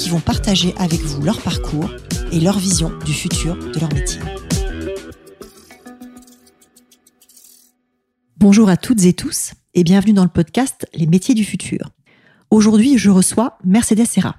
qui 0.00 0.08
vont 0.08 0.20
partager 0.20 0.72
avec 0.78 1.00
vous 1.00 1.20
leur 1.20 1.42
parcours 1.42 1.90
et 2.32 2.40
leur 2.40 2.58
vision 2.58 2.90
du 3.04 3.12
futur 3.12 3.54
de 3.56 3.78
leur 3.78 3.92
métier. 3.92 4.18
Bonjour 8.38 8.70
à 8.70 8.78
toutes 8.78 9.04
et 9.04 9.12
tous 9.12 9.52
et 9.74 9.84
bienvenue 9.84 10.14
dans 10.14 10.24
le 10.24 10.30
podcast 10.30 10.88
Les 10.94 11.06
métiers 11.06 11.34
du 11.34 11.44
futur. 11.44 11.90
Aujourd'hui, 12.50 12.96
je 12.96 13.10
reçois 13.10 13.58
Mercedes 13.62 14.06
Serra. 14.06 14.36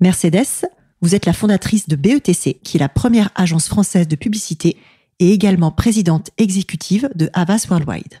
Mercedes, 0.00 0.66
vous 1.00 1.14
êtes 1.14 1.26
la 1.26 1.32
fondatrice 1.32 1.86
de 1.86 1.94
BETC, 1.94 2.58
qui 2.64 2.76
est 2.76 2.80
la 2.80 2.88
première 2.88 3.30
agence 3.36 3.68
française 3.68 4.08
de 4.08 4.16
publicité 4.16 4.76
et 5.20 5.32
également 5.32 5.70
présidente 5.70 6.30
exécutive 6.38 7.08
de 7.14 7.30
Havas 7.34 7.66
Worldwide. 7.70 8.20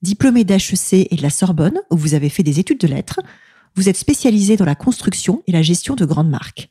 Diplômée 0.00 0.44
d'HEC 0.44 1.08
et 1.10 1.16
de 1.16 1.22
la 1.22 1.28
Sorbonne, 1.28 1.78
où 1.90 1.96
vous 1.98 2.14
avez 2.14 2.30
fait 2.30 2.42
des 2.42 2.58
études 2.58 2.80
de 2.80 2.88
lettres, 2.88 3.20
vous 3.76 3.88
êtes 3.88 3.96
spécialisée 3.96 4.56
dans 4.56 4.64
la 4.64 4.74
construction 4.74 5.42
et 5.46 5.52
la 5.52 5.62
gestion 5.62 5.94
de 5.94 6.04
grandes 6.04 6.30
marques. 6.30 6.70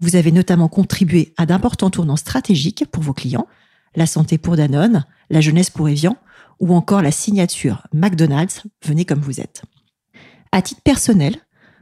Vous 0.00 0.16
avez 0.16 0.32
notamment 0.32 0.68
contribué 0.68 1.32
à 1.36 1.46
d'importants 1.46 1.90
tournants 1.90 2.16
stratégiques 2.16 2.84
pour 2.90 3.02
vos 3.02 3.14
clients, 3.14 3.46
la 3.94 4.06
santé 4.06 4.38
pour 4.38 4.56
Danone, 4.56 5.06
la 5.30 5.40
jeunesse 5.40 5.70
pour 5.70 5.88
Evian, 5.88 6.16
ou 6.60 6.74
encore 6.74 7.02
la 7.02 7.10
signature 7.10 7.86
McDonald's, 7.92 8.62
venez 8.84 9.04
comme 9.04 9.20
vous 9.20 9.40
êtes. 9.40 9.62
À 10.52 10.62
titre 10.62 10.82
personnel, 10.82 11.36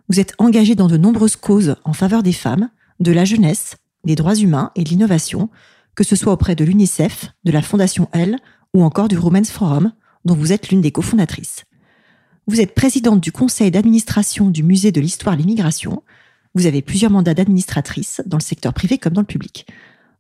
vous 0.09 0.21
êtes 0.21 0.35
engagé 0.39 0.75
dans 0.75 0.89
de 0.89 0.97
nombreuses 0.97 1.37
causes 1.37 1.77
en 1.85 1.93
faveur 1.93 2.23
des 2.23 2.33
femmes, 2.33 2.71
de 3.01 3.13
la 3.13 3.25
jeunesse, 3.25 3.77
des 4.05 4.15
droits 4.15 4.37
humains 4.37 4.71
et 4.77 4.85
de 4.85 4.89
l'innovation, 4.89 5.49
que 5.95 6.05
ce 6.05 6.17
soit 6.17 6.33
auprès 6.33 6.55
de 6.55 6.65
l'UNICEF, 6.65 7.33
de 7.45 7.53
la 7.53 7.63
Fondation 7.63 8.09
L 8.13 8.39
ou 8.75 8.83
encore 8.83 9.09
du 9.09 9.17
Women's 9.17 9.51
Forum, 9.51 9.93
dont 10.25 10.35
vous 10.35 10.53
êtes 10.53 10.69
l'une 10.69 10.81
des 10.81 10.93
cofondatrices. 10.93 11.65
Vous 12.47 12.61
êtes 12.61 12.75
présidente 12.75 13.23
du 13.23 13.33
conseil 13.33 13.71
d'administration 13.71 14.51
du 14.51 14.63
musée 14.63 14.93
de 14.93 15.01
l'histoire 15.01 15.35
de 15.35 15.41
l'immigration. 15.41 16.03
Vous 16.55 16.67
avez 16.67 16.83
plusieurs 16.83 17.11
mandats 17.11 17.33
d'administratrice 17.33 18.21
dans 18.27 18.37
le 18.37 18.43
secteur 18.43 18.75
privé 18.75 18.99
comme 18.99 19.15
dans 19.15 19.23
le 19.23 19.27
public. 19.27 19.67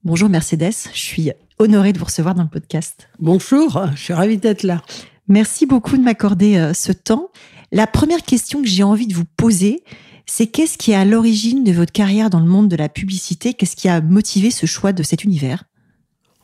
Bonjour 0.04 0.30
Mercedes, 0.30 0.72
je 0.94 0.98
suis 0.98 1.32
honorée 1.58 1.92
de 1.92 1.98
vous 1.98 2.06
recevoir 2.06 2.34
dans 2.34 2.42
le 2.42 2.48
podcast. 2.48 3.10
Bonjour, 3.18 3.88
je 3.94 4.00
suis 4.00 4.14
ravie 4.14 4.38
d'être 4.38 4.62
là. 4.62 4.82
Merci 5.28 5.66
beaucoup 5.66 5.98
de 5.98 6.02
m'accorder 6.02 6.56
euh, 6.56 6.72
ce 6.72 6.92
temps. 6.92 7.28
La 7.72 7.86
première 7.86 8.22
question 8.22 8.62
que 8.62 8.68
j'ai 8.68 8.84
envie 8.84 9.06
de 9.06 9.14
vous 9.14 9.26
poser, 9.36 9.84
c'est 10.24 10.46
qu'est-ce 10.46 10.78
qui 10.78 10.92
est 10.92 10.96
à 10.96 11.04
l'origine 11.04 11.62
de 11.62 11.72
votre 11.72 11.92
carrière 11.92 12.30
dans 12.30 12.40
le 12.40 12.46
monde 12.46 12.70
de 12.70 12.76
la 12.76 12.88
publicité? 12.88 13.52
Qu'est-ce 13.52 13.76
qui 13.76 13.90
a 13.90 14.00
motivé 14.00 14.50
ce 14.50 14.64
choix 14.64 14.94
de 14.94 15.02
cet 15.02 15.24
univers? 15.24 15.64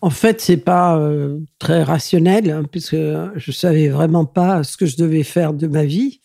En 0.02 0.10
fait, 0.10 0.40
c'est 0.40 0.56
pas 0.56 0.98
euh, 0.98 1.38
très 1.58 1.82
rationnel, 1.82 2.50
hein, 2.50 2.64
puisque 2.70 2.96
je 2.96 3.52
savais 3.52 3.88
vraiment 3.88 4.24
pas 4.24 4.62
ce 4.64 4.76
que 4.76 4.86
je 4.86 4.96
devais 4.96 5.22
faire 5.22 5.52
de 5.52 5.66
ma 5.66 5.84
vie. 5.84 6.20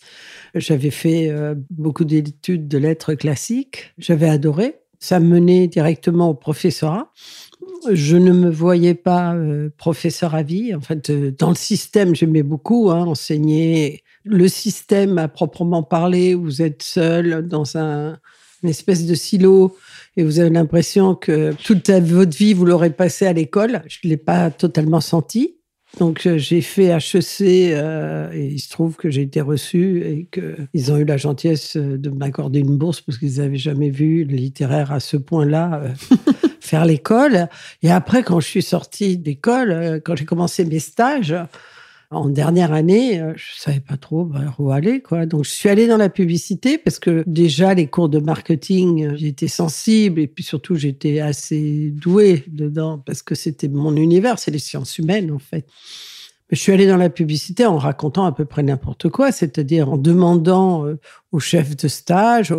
J'avais 0.53 0.91
fait 0.91 1.29
euh, 1.29 1.55
beaucoup 1.69 2.05
d'études 2.05 2.69
de 2.69 2.77
lettres 2.77 3.15
classiques. 3.15 3.93
J'avais 3.97 4.29
adoré. 4.29 4.75
Ça 4.99 5.19
me 5.19 5.27
menait 5.27 5.67
directement 5.67 6.29
au 6.29 6.33
professorat. 6.33 7.11
Je 7.91 8.15
ne 8.15 8.31
me 8.31 8.49
voyais 8.49 8.95
pas 8.95 9.35
euh, 9.35 9.69
professeur 9.77 10.35
à 10.35 10.43
vie. 10.43 10.73
En 10.73 10.79
fait, 10.79 11.11
dans 11.37 11.49
le 11.49 11.55
système, 11.55 12.15
j'aimais 12.15 12.43
beaucoup 12.43 12.91
hein, 12.91 13.05
enseigner 13.05 14.03
le 14.23 14.47
système 14.47 15.17
à 15.19 15.27
proprement 15.27 15.83
parler, 15.83 16.33
vous 16.33 16.61
êtes 16.61 16.81
seul 16.81 17.47
dans 17.47 17.77
un, 17.77 18.17
une 18.63 18.69
espèce 18.69 19.05
de 19.05 19.13
silo 19.13 19.77
et 20.17 20.23
vous 20.23 20.39
avez 20.39 20.49
l'impression 20.49 21.15
que 21.15 21.53
toute 21.63 21.89
votre 21.89 22.37
vie, 22.37 22.53
vous 22.53 22.65
l'aurez 22.65 22.89
passé 22.89 23.25
à 23.25 23.33
l'école. 23.33 23.81
Je 23.87 23.99
ne 24.03 24.09
l'ai 24.09 24.17
pas 24.17 24.49
totalement 24.51 25.01
senti. 25.01 25.55
Donc 25.99 26.25
euh, 26.25 26.37
j'ai 26.37 26.61
fait 26.61 26.87
HEC 26.87 27.41
euh, 27.41 28.29
et 28.33 28.47
il 28.47 28.59
se 28.59 28.69
trouve 28.69 28.95
que 28.95 29.09
j'ai 29.09 29.21
été 29.21 29.39
reçu 29.39 30.01
et 30.01 30.27
qu'ils 30.31 30.91
ont 30.91 30.97
eu 30.97 31.05
la 31.05 31.17
gentillesse 31.17 31.77
de 31.77 32.09
m'accorder 32.09 32.59
une 32.59 32.77
bourse 32.77 33.01
parce 33.01 33.17
qu'ils 33.17 33.37
n'avaient 33.37 33.55
jamais 33.55 33.89
vu 33.89 34.25
le 34.25 34.35
littéraire 34.35 34.91
à 34.91 34.99
ce 34.99 35.15
point-là 35.15 35.81
euh, 35.83 36.17
faire 36.59 36.85
l'école. 36.85 37.47
Et 37.81 37.91
après, 37.91 38.23
quand 38.23 38.39
je 38.39 38.47
suis 38.47 38.61
sortie 38.61 39.17
d'école, 39.17 40.01
quand 40.03 40.15
j'ai 40.15 40.25
commencé 40.25 40.65
mes 40.65 40.79
stages, 40.79 41.35
en 42.11 42.29
dernière 42.29 42.71
année, 42.73 43.19
euh, 43.19 43.33
je 43.35 43.59
savais 43.59 43.79
pas 43.79 43.97
trop 43.97 44.29
où 44.59 44.71
aller, 44.71 45.01
quoi. 45.01 45.25
Donc, 45.25 45.45
je 45.45 45.49
suis 45.49 45.69
allée 45.69 45.87
dans 45.87 45.97
la 45.97 46.09
publicité 46.09 46.77
parce 46.77 46.99
que 46.99 47.23
déjà, 47.27 47.73
les 47.73 47.87
cours 47.87 48.09
de 48.09 48.19
marketing, 48.19 49.05
euh, 49.05 49.15
j'étais 49.15 49.47
sensible 49.47 50.19
et 50.19 50.27
puis 50.27 50.43
surtout, 50.43 50.75
j'étais 50.75 51.19
assez 51.19 51.91
douée 51.91 52.43
dedans 52.47 53.01
parce 53.05 53.23
que 53.23 53.35
c'était 53.35 53.67
mon 53.67 53.95
univers, 53.95 54.39
c'est 54.39 54.51
les 54.51 54.59
sciences 54.59 54.97
humaines, 54.97 55.31
en 55.31 55.39
fait. 55.39 55.65
Je 56.51 56.59
suis 56.59 56.71
allée 56.71 56.85
dans 56.85 56.97
la 56.97 57.09
publicité 57.09 57.65
en 57.65 57.77
racontant 57.77 58.25
à 58.25 58.31
peu 58.31 58.45
près 58.45 58.61
n'importe 58.61 59.09
quoi, 59.09 59.31
c'est-à-dire 59.31 59.91
en 59.91 59.97
demandant 59.97 60.85
euh, 60.85 60.99
aux 61.31 61.39
chefs 61.39 61.75
de 61.75 61.87
stage 61.87 62.53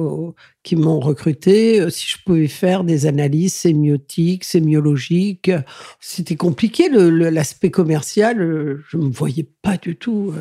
qui 0.65 0.75
m'ont 0.75 0.99
recruté 0.99 1.81
euh, 1.81 1.89
si 1.89 2.09
je 2.09 2.17
pouvais 2.25 2.49
faire 2.49 2.83
des 2.83 3.07
analyses 3.07 3.55
sémiotiques, 3.55 4.43
sémiologiques. 4.43 5.53
C'était 6.01 6.35
compliqué, 6.35 6.89
l'aspect 6.91 7.71
commercial, 7.71 8.41
euh, 8.41 8.83
je 8.89 8.97
ne 8.97 9.05
me 9.05 9.11
voyais 9.11 9.49
pas 9.63 9.77
du 9.77 9.95
tout. 9.95 10.35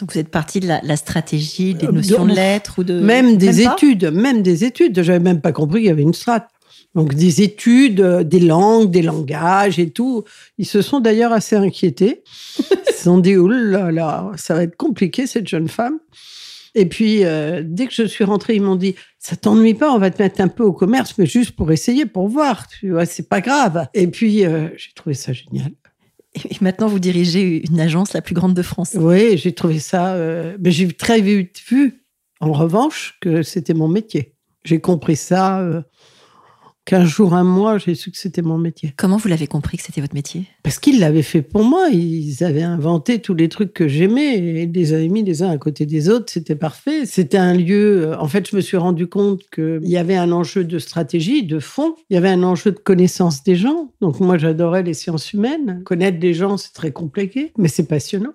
Donc 0.00 0.12
vous 0.12 0.18
êtes 0.18 0.30
partie 0.30 0.58
de 0.58 0.66
la, 0.66 0.96
stratégie, 0.96 1.74
des 1.74 1.86
notions 1.86 2.26
de 2.26 2.34
lettres 2.34 2.80
ou 2.80 2.84
de... 2.84 2.98
Même 2.98 3.36
des 3.36 3.60
études, 3.60 4.06
même 4.06 4.42
des 4.42 4.64
études. 4.64 5.00
J'avais 5.00 5.20
même 5.20 5.40
pas 5.40 5.52
compris 5.52 5.80
qu'il 5.80 5.88
y 5.88 5.92
avait 5.92 6.02
une 6.02 6.14
strate. 6.14 6.48
Donc 6.94 7.14
des 7.14 7.42
études, 7.42 8.00
euh, 8.00 8.24
des 8.24 8.40
langues, 8.40 8.90
des 8.90 9.02
langages 9.02 9.78
et 9.78 9.90
tout. 9.90 10.24
Ils 10.58 10.66
se 10.66 10.82
sont 10.82 11.00
d'ailleurs 11.00 11.32
assez 11.32 11.56
inquiétés. 11.56 12.22
Ils 12.58 12.94
se 12.94 13.04
sont 13.04 13.18
dit, 13.18 13.36
oh 13.36 13.48
là 13.48 13.92
là, 13.92 14.32
ça 14.36 14.54
va 14.54 14.64
être 14.64 14.76
compliqué 14.76 15.26
cette 15.26 15.46
jeune 15.46 15.68
femme. 15.68 15.98
Et 16.74 16.86
puis, 16.86 17.24
euh, 17.24 17.62
dès 17.64 17.86
que 17.86 17.92
je 17.92 18.04
suis 18.04 18.24
rentrée, 18.24 18.54
ils 18.54 18.62
m'ont 18.62 18.76
dit, 18.76 18.94
ça 19.18 19.34
t'ennuie 19.36 19.74
pas, 19.74 19.92
on 19.92 19.98
va 19.98 20.10
te 20.10 20.22
mettre 20.22 20.40
un 20.40 20.48
peu 20.48 20.62
au 20.62 20.72
commerce, 20.72 21.14
mais 21.18 21.26
juste 21.26 21.52
pour 21.52 21.72
essayer, 21.72 22.06
pour 22.06 22.28
voir. 22.28 22.68
Tu 22.68 22.90
vois, 22.90 23.06
c'est 23.06 23.28
pas 23.28 23.40
grave. 23.40 23.86
Et 23.94 24.06
puis, 24.06 24.44
euh, 24.44 24.68
j'ai 24.76 24.92
trouvé 24.94 25.14
ça 25.14 25.32
génial. 25.32 25.72
Et 26.34 26.56
maintenant, 26.60 26.86
vous 26.86 27.00
dirigez 27.00 27.64
une 27.68 27.80
agence 27.80 28.12
la 28.12 28.22
plus 28.22 28.34
grande 28.34 28.54
de 28.54 28.62
France. 28.62 28.92
Oui, 28.94 29.36
j'ai 29.36 29.52
trouvé 29.52 29.80
ça. 29.80 30.16
mais 30.60 30.70
j'ai 30.70 30.86
très 30.92 31.20
vite 31.20 31.60
vu, 31.68 32.04
en 32.38 32.52
revanche, 32.52 33.16
que 33.20 33.42
c'était 33.42 33.74
mon 33.74 33.88
métier. 33.88 34.34
J'ai 34.64 34.80
compris 34.80 35.16
ça 35.16 35.82
qu'un 36.90 37.04
jour, 37.04 37.34
un 37.34 37.44
mois, 37.44 37.78
j'ai 37.78 37.94
su 37.94 38.10
que 38.10 38.18
c'était 38.18 38.42
mon 38.42 38.58
métier. 38.58 38.92
Comment 38.96 39.16
vous 39.16 39.28
l'avez 39.28 39.46
compris 39.46 39.76
que 39.76 39.84
c'était 39.84 40.00
votre 40.00 40.14
métier? 40.14 40.46
Parce 40.64 40.80
qu'ils 40.80 40.98
l'avaient 40.98 41.22
fait 41.22 41.40
pour 41.40 41.62
moi. 41.62 41.86
Ils 41.92 42.42
avaient 42.42 42.64
inventé 42.64 43.20
tous 43.20 43.32
les 43.32 43.48
trucs 43.48 43.72
que 43.72 43.86
j'aimais 43.86 44.38
et 44.38 44.66
les 44.66 44.92
avaient 44.92 45.06
mis 45.06 45.22
les 45.22 45.44
uns 45.44 45.50
à 45.50 45.56
côté 45.56 45.86
des 45.86 46.08
autres. 46.08 46.32
C'était 46.32 46.56
parfait. 46.56 47.06
C'était 47.06 47.38
un 47.38 47.54
lieu. 47.54 48.08
Euh, 48.08 48.18
en 48.18 48.26
fait, 48.26 48.50
je 48.50 48.56
me 48.56 48.60
suis 48.60 48.76
rendu 48.76 49.06
compte 49.06 49.42
qu'il 49.54 49.88
y 49.88 49.98
avait 49.98 50.16
un 50.16 50.32
enjeu 50.32 50.64
de 50.64 50.80
stratégie, 50.80 51.44
de 51.44 51.60
fond. 51.60 51.94
Il 52.10 52.14
y 52.14 52.16
avait 52.16 52.28
un 52.28 52.42
enjeu 52.42 52.72
de 52.72 52.80
connaissance 52.80 53.44
des 53.44 53.54
gens. 53.54 53.92
Donc, 54.00 54.18
moi, 54.18 54.36
j'adorais 54.36 54.82
les 54.82 54.94
sciences 54.94 55.32
humaines. 55.32 55.82
Connaître 55.84 56.18
des 56.18 56.34
gens, 56.34 56.56
c'est 56.56 56.72
très 56.72 56.90
compliqué, 56.90 57.52
mais 57.56 57.68
c'est 57.68 57.86
passionnant. 57.86 58.32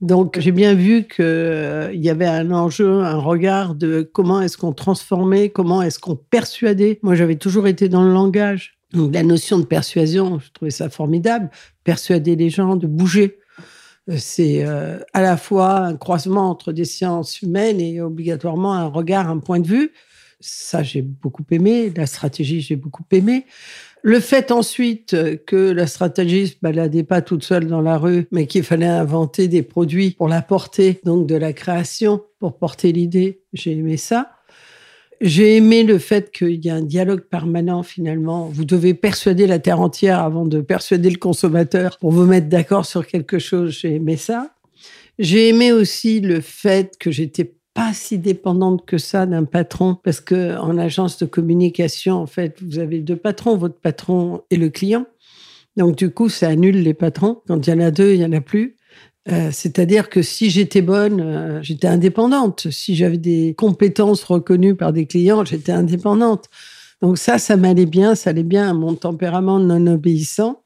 Donc 0.00 0.38
j'ai 0.38 0.52
bien 0.52 0.74
vu 0.74 1.08
qu'il 1.08 1.24
euh, 1.24 1.92
y 1.92 2.08
avait 2.08 2.26
un 2.26 2.52
enjeu, 2.52 3.00
un 3.00 3.16
regard 3.16 3.74
de 3.74 4.08
comment 4.12 4.40
est-ce 4.40 4.56
qu'on 4.56 4.72
transformait, 4.72 5.48
comment 5.50 5.82
est-ce 5.82 5.98
qu'on 5.98 6.14
persuadait. 6.14 7.00
Moi 7.02 7.16
j'avais 7.16 7.34
toujours 7.34 7.66
été 7.66 7.88
dans 7.88 8.04
le 8.04 8.12
langage. 8.12 8.78
Donc 8.92 9.12
la 9.12 9.24
notion 9.24 9.58
de 9.58 9.64
persuasion, 9.64 10.38
je 10.38 10.50
trouvais 10.52 10.70
ça 10.70 10.88
formidable. 10.88 11.50
Persuader 11.82 12.36
les 12.36 12.48
gens 12.48 12.76
de 12.76 12.86
bouger. 12.86 13.38
Euh, 14.08 14.14
c'est 14.18 14.64
euh, 14.64 15.00
à 15.14 15.20
la 15.20 15.36
fois 15.36 15.78
un 15.78 15.96
croisement 15.96 16.48
entre 16.48 16.72
des 16.72 16.84
sciences 16.84 17.42
humaines 17.42 17.80
et 17.80 18.00
obligatoirement 18.00 18.74
un 18.74 18.86
regard, 18.86 19.28
un 19.28 19.38
point 19.38 19.58
de 19.58 19.66
vue. 19.66 19.92
Ça, 20.40 20.84
j'ai 20.84 21.02
beaucoup 21.02 21.44
aimé. 21.50 21.92
La 21.96 22.06
stratégie, 22.06 22.60
j'ai 22.60 22.76
beaucoup 22.76 23.02
aimé. 23.10 23.46
Le 24.02 24.20
fait 24.20 24.52
ensuite 24.52 25.16
que 25.46 25.70
la 25.70 25.86
stratégie 25.86 26.48
se 26.48 26.54
baladait 26.62 27.02
pas 27.02 27.20
toute 27.20 27.42
seule 27.42 27.66
dans 27.66 27.80
la 27.80 27.98
rue, 27.98 28.26
mais 28.30 28.46
qu'il 28.46 28.62
fallait 28.62 28.86
inventer 28.86 29.48
des 29.48 29.62
produits 29.62 30.12
pour 30.12 30.28
la 30.28 30.40
porter, 30.40 31.00
donc 31.04 31.26
de 31.26 31.34
la 31.34 31.52
création 31.52 32.22
pour 32.38 32.58
porter 32.58 32.92
l'idée, 32.92 33.42
j'ai 33.52 33.72
aimé 33.72 33.96
ça. 33.96 34.30
J'ai 35.20 35.56
aimé 35.56 35.82
le 35.82 35.98
fait 35.98 36.30
qu'il 36.30 36.64
y 36.64 36.70
a 36.70 36.76
un 36.76 36.82
dialogue 36.82 37.22
permanent 37.22 37.82
finalement. 37.82 38.46
Vous 38.46 38.64
devez 38.64 38.94
persuader 38.94 39.48
la 39.48 39.58
terre 39.58 39.80
entière 39.80 40.20
avant 40.20 40.44
de 40.44 40.60
persuader 40.60 41.10
le 41.10 41.16
consommateur 41.16 41.98
pour 41.98 42.12
vous 42.12 42.24
mettre 42.24 42.48
d'accord 42.48 42.86
sur 42.86 43.04
quelque 43.04 43.40
chose. 43.40 43.76
J'ai 43.80 43.96
aimé 43.96 44.16
ça. 44.16 44.54
J'ai 45.18 45.48
aimé 45.48 45.72
aussi 45.72 46.20
le 46.20 46.40
fait 46.40 46.96
que 47.00 47.10
j'étais 47.10 47.52
pas 47.78 47.94
si 47.94 48.18
dépendante 48.18 48.84
que 48.84 48.98
ça 48.98 49.24
d'un 49.24 49.44
patron 49.44 49.96
parce 50.02 50.20
que 50.20 50.58
en 50.58 50.76
agence 50.78 51.16
de 51.18 51.26
communication, 51.26 52.16
en 52.16 52.26
fait, 52.26 52.56
vous 52.60 52.80
avez 52.80 52.98
deux 52.98 53.14
patrons, 53.14 53.56
votre 53.56 53.78
patron 53.78 54.42
et 54.50 54.56
le 54.56 54.68
client. 54.68 55.06
Donc 55.76 55.94
du 55.94 56.10
coup, 56.10 56.28
ça 56.28 56.48
annule 56.48 56.82
les 56.82 56.92
patrons. 56.92 57.40
Quand 57.46 57.64
il 57.64 57.70
y 57.70 57.72
en 57.72 57.78
a 57.78 57.92
deux, 57.92 58.14
il 58.14 58.20
y 58.20 58.24
en 58.24 58.32
a 58.32 58.40
plus. 58.40 58.74
Euh, 59.30 59.50
c'est-à-dire 59.52 60.08
que 60.08 60.22
si 60.22 60.50
j'étais 60.50 60.82
bonne, 60.82 61.20
euh, 61.20 61.62
j'étais 61.62 61.86
indépendante. 61.86 62.66
Si 62.72 62.96
j'avais 62.96 63.16
des 63.16 63.54
compétences 63.56 64.24
reconnues 64.24 64.74
par 64.74 64.92
des 64.92 65.06
clients, 65.06 65.44
j'étais 65.44 65.70
indépendante. 65.70 66.46
Donc 67.00 67.16
ça, 67.16 67.38
ça 67.38 67.56
m'allait 67.56 67.86
bien, 67.86 68.16
ça 68.16 68.30
allait 68.30 68.42
bien 68.42 68.68
à 68.68 68.72
mon 68.72 68.96
tempérament 68.96 69.60
non 69.60 69.86
obéissant. 69.86 70.64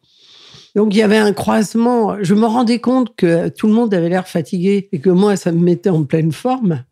Donc 0.74 0.94
il 0.94 0.98
y 0.98 1.02
avait 1.02 1.18
un 1.18 1.32
croisement. 1.32 2.16
Je 2.22 2.34
me 2.34 2.46
rendais 2.46 2.78
compte 2.78 3.14
que 3.16 3.48
tout 3.48 3.66
le 3.66 3.72
monde 3.72 3.92
avait 3.92 4.08
l'air 4.08 4.26
fatigué 4.26 4.88
et 4.92 5.00
que 5.00 5.10
moi, 5.10 5.36
ça 5.36 5.52
me 5.52 5.60
mettait 5.60 5.90
en 5.90 6.04
pleine 6.04 6.32
forme. 6.32 6.84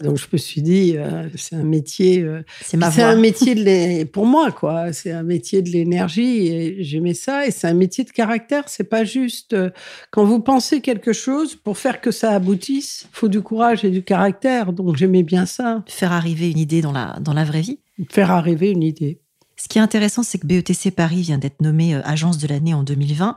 Donc 0.00 0.16
je 0.16 0.26
me 0.32 0.38
suis 0.38 0.60
dit, 0.60 0.94
euh, 0.96 1.28
c'est 1.36 1.54
un 1.54 1.62
métier. 1.62 2.20
Euh, 2.20 2.42
c'est 2.62 2.76
ma 2.76 2.88
un 2.88 3.14
métier 3.14 3.54
de 3.54 4.04
pour 4.04 4.26
moi 4.26 4.50
quoi. 4.50 4.92
C'est 4.92 5.12
un 5.12 5.22
métier 5.22 5.62
de 5.62 5.70
l'énergie 5.70 6.48
et 6.48 6.82
j'aimais 6.82 7.14
ça. 7.14 7.46
Et 7.46 7.52
c'est 7.52 7.68
un 7.68 7.74
métier 7.74 8.02
de 8.02 8.10
caractère. 8.10 8.64
C'est 8.66 8.88
pas 8.88 9.04
juste 9.04 9.52
euh, 9.52 9.70
quand 10.10 10.24
vous 10.24 10.40
pensez 10.40 10.80
quelque 10.80 11.12
chose 11.12 11.54
pour 11.54 11.78
faire 11.78 12.00
que 12.00 12.10
ça 12.10 12.32
aboutisse. 12.32 13.06
Faut 13.12 13.28
du 13.28 13.40
courage 13.40 13.84
et 13.84 13.90
du 13.90 14.02
caractère. 14.02 14.72
Donc 14.72 14.96
j'aimais 14.96 15.22
bien 15.22 15.46
ça. 15.46 15.84
Faire 15.86 16.10
arriver 16.10 16.50
une 16.50 16.58
idée 16.58 16.80
dans 16.80 16.92
la 16.92 17.16
dans 17.20 17.32
la 17.32 17.44
vraie 17.44 17.60
vie. 17.60 17.78
Faire 18.10 18.32
arriver 18.32 18.70
une 18.70 18.82
idée. 18.82 19.20
Ce 19.64 19.68
qui 19.68 19.78
est 19.78 19.80
intéressant, 19.80 20.22
c'est 20.22 20.36
que 20.36 20.46
BETC 20.46 20.90
Paris 20.94 21.22
vient 21.22 21.38
d'être 21.38 21.62
nommé 21.62 21.94
euh, 21.94 22.02
agence 22.04 22.36
de 22.36 22.46
l'année 22.46 22.74
en 22.74 22.82
2020. 22.82 23.34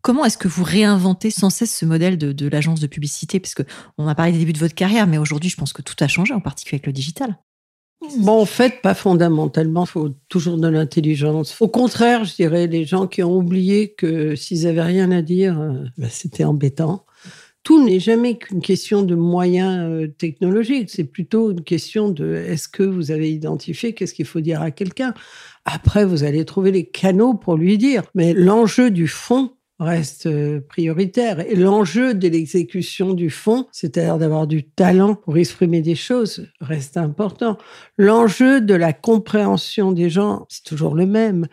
Comment 0.00 0.24
est-ce 0.24 0.38
que 0.38 0.48
vous 0.48 0.64
réinventez 0.64 1.30
sans 1.30 1.50
cesse 1.50 1.76
ce 1.76 1.84
modèle 1.84 2.16
de, 2.16 2.48
l'agence 2.48 2.80
de 2.80 2.86
publicité? 2.86 3.40
Parce 3.40 3.54
qu'on 3.54 4.08
a 4.08 4.14
parlé 4.14 4.32
des 4.32 4.38
débuts 4.38 4.54
de 4.54 4.58
votre 4.58 4.74
carrière, 4.74 5.06
mais 5.06 5.18
aujourd'hui, 5.18 5.50
je 5.50 5.56
pense 5.56 5.74
que 5.74 5.82
tout 5.82 5.94
a 6.00 6.08
changé, 6.08 6.32
en 6.32 6.40
particulier 6.40 6.76
avec 6.76 6.86
le 6.86 6.94
digital. 6.94 7.36
Bon, 8.20 8.40
en 8.40 8.46
fait, 8.46 8.80
pas 8.80 8.94
fondamentalement. 8.94 9.84
Il 9.84 9.88
faut 9.88 10.14
toujours 10.30 10.56
de 10.56 10.68
l'intelligence. 10.68 11.60
Au 11.60 11.68
contraire, 11.68 12.24
je 12.24 12.34
dirais, 12.36 12.68
les 12.68 12.86
gens 12.86 13.06
qui 13.06 13.22
ont 13.22 13.36
oublié 13.36 13.92
que 13.92 14.34
s'ils 14.34 14.66
avaient 14.66 14.80
rien 14.80 15.10
à 15.10 15.20
dire, 15.20 15.60
euh, 15.60 15.84
ben, 15.98 16.08
c'était 16.10 16.44
embêtant 16.44 17.04
tout 17.66 17.84
n'est 17.84 17.98
jamais 17.98 18.38
qu'une 18.38 18.62
question 18.62 19.02
de 19.02 19.16
moyens 19.16 19.90
euh, 19.90 20.06
technologiques, 20.06 20.88
c'est 20.88 21.02
plutôt 21.02 21.50
une 21.50 21.62
question 21.62 22.10
de 22.10 22.32
est-ce 22.32 22.68
que 22.68 22.84
vous 22.84 23.10
avez 23.10 23.32
identifié 23.32 23.92
qu'est-ce 23.92 24.14
qu'il 24.14 24.24
faut 24.24 24.40
dire 24.40 24.62
à 24.62 24.70
quelqu'un? 24.70 25.14
Après, 25.66 26.04
vous 26.04 26.22
allez 26.22 26.44
trouver 26.44 26.70
les 26.70 26.86
canaux 26.86 27.34
pour 27.34 27.56
lui 27.56 27.76
dire. 27.76 28.04
Mais 28.14 28.32
l'enjeu 28.32 28.90
du 28.90 29.08
fond 29.08 29.50
reste 29.78 30.26
euh, 30.26 30.60
prioritaire. 30.60 31.40
Et 31.40 31.56
l'enjeu 31.56 32.14
de 32.14 32.28
l'exécution 32.28 33.12
du 33.14 33.30
fond, 33.30 33.66
c'est-à-dire 33.72 34.16
d'avoir 34.16 34.46
du 34.46 34.64
talent 34.64 35.16
pour 35.16 35.36
exprimer 35.36 35.82
des 35.82 35.96
choses, 35.96 36.48
reste 36.60 36.96
important. 36.96 37.58
L'enjeu 37.98 38.60
de 38.60 38.74
la 38.74 38.92
compréhension 38.92 39.92
des 39.92 40.08
gens, 40.08 40.46
c'est 40.48 40.64
toujours 40.64 40.94
le 40.94 41.04
même. 41.04 41.46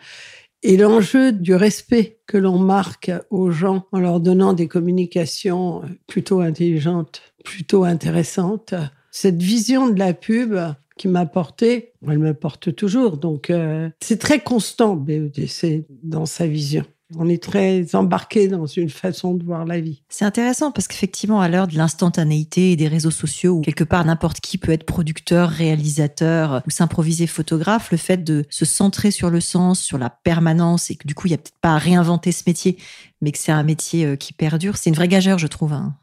Et 0.62 0.76
l'enjeu 0.78 1.32
du 1.32 1.54
respect 1.54 2.20
que 2.26 2.38
l'on 2.38 2.58
marque 2.58 3.10
aux 3.30 3.50
gens 3.50 3.84
en 3.92 3.98
leur 3.98 4.20
donnant 4.20 4.54
des 4.54 4.68
communications 4.68 5.82
plutôt 6.06 6.40
intelligentes, 6.40 7.20
plutôt 7.44 7.84
intéressantes, 7.84 8.74
cette 9.10 9.42
vision 9.42 9.90
de 9.90 9.98
la 9.98 10.14
pub 10.14 10.56
qui 10.96 11.08
m'a 11.08 11.26
porté, 11.26 11.92
elle 12.06 12.18
me 12.18 12.34
porte 12.34 12.74
toujours. 12.74 13.16
Donc, 13.16 13.50
euh, 13.50 13.90
c'est 14.00 14.18
très 14.18 14.40
constant, 14.40 14.96
BEDC, 14.96 15.86
dans 16.02 16.26
sa 16.26 16.46
vision. 16.46 16.84
On 17.16 17.28
est 17.28 17.42
très 17.42 17.94
embarqué 17.94 18.48
dans 18.48 18.66
une 18.66 18.88
façon 18.88 19.34
de 19.34 19.44
voir 19.44 19.64
la 19.66 19.78
vie. 19.78 20.02
C'est 20.08 20.24
intéressant 20.24 20.72
parce 20.72 20.88
qu'effectivement, 20.88 21.40
à 21.40 21.48
l'heure 21.48 21.68
de 21.68 21.76
l'instantanéité 21.76 22.72
et 22.72 22.76
des 22.76 22.88
réseaux 22.88 23.10
sociaux, 23.10 23.58
où 23.58 23.60
quelque 23.60 23.84
part 23.84 24.04
n'importe 24.04 24.40
qui 24.40 24.56
peut 24.56 24.72
être 24.72 24.84
producteur, 24.84 25.50
réalisateur 25.50 26.62
ou 26.66 26.70
s'improviser 26.70 27.26
photographe, 27.26 27.90
le 27.90 27.98
fait 27.98 28.24
de 28.24 28.46
se 28.48 28.64
centrer 28.64 29.10
sur 29.10 29.30
le 29.30 29.40
sens, 29.40 29.80
sur 29.80 29.98
la 29.98 30.10
permanence 30.10 30.90
et 30.90 30.96
que 30.96 31.06
du 31.06 31.14
coup, 31.14 31.26
il 31.26 31.30
n'y 31.30 31.34
a 31.34 31.38
peut-être 31.38 31.60
pas 31.60 31.74
à 31.74 31.78
réinventer 31.78 32.32
ce 32.32 32.42
métier, 32.46 32.78
mais 33.20 33.32
que 33.32 33.38
c'est 33.38 33.52
un 33.52 33.64
métier 33.64 34.06
euh, 34.06 34.16
qui 34.16 34.32
perdure, 34.32 34.76
c'est 34.76 34.90
une 34.90 34.96
vraie 34.96 35.08
gageure, 35.08 35.38
je 35.38 35.46
trouve. 35.46 35.74
Hein. 35.74 35.94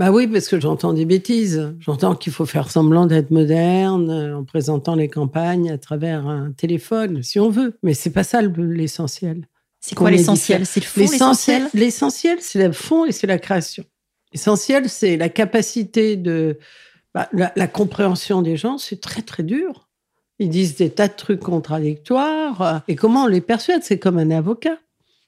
Bah 0.00 0.10
oui, 0.10 0.26
parce 0.26 0.48
que 0.48 0.58
j'entends 0.58 0.94
des 0.94 1.04
bêtises. 1.04 1.74
J'entends 1.78 2.14
qu'il 2.14 2.32
faut 2.32 2.46
faire 2.46 2.70
semblant 2.70 3.04
d'être 3.04 3.30
moderne 3.30 4.08
euh, 4.08 4.38
en 4.38 4.44
présentant 4.44 4.94
les 4.94 5.08
campagnes 5.08 5.70
à 5.70 5.76
travers 5.76 6.26
un 6.26 6.52
téléphone, 6.52 7.22
si 7.22 7.38
on 7.38 7.50
veut. 7.50 7.76
Mais 7.82 7.92
c'est 7.92 8.08
pas 8.08 8.24
ça 8.24 8.40
l'essentiel. 8.40 9.46
C'est 9.78 9.94
quoi 9.94 10.10
l'essentiel? 10.10 10.64
C'est 10.64 10.80
le 10.80 10.86
fond 10.86 11.00
l'essentiel 11.02 11.68
L'essentiel, 11.74 12.38
c'est 12.40 12.66
le 12.66 12.72
fond 12.72 13.04
et 13.04 13.12
c'est 13.12 13.26
la 13.26 13.38
création. 13.38 13.84
L'essentiel, 14.32 14.88
c'est 14.88 15.18
la 15.18 15.28
capacité 15.28 16.16
de... 16.16 16.58
Bah, 17.12 17.28
la, 17.34 17.66
compréhension 17.66 18.40
des 18.40 18.56
gens, 18.56 18.78
c'est 18.78 19.02
très 19.02 19.20
très 19.20 19.42
dur. 19.42 19.90
Ils 20.38 20.48
disent 20.48 20.76
des 20.76 20.88
tas 20.88 21.08
de 21.08 21.14
trucs 21.14 21.40
contradictoires. 21.40 22.80
Et 22.88 22.96
comment 22.96 23.24
on 23.24 23.26
les 23.26 23.42
persuade? 23.42 23.82
C'est 23.82 23.98
comme 23.98 24.16
un 24.16 24.30
avocat. 24.30 24.78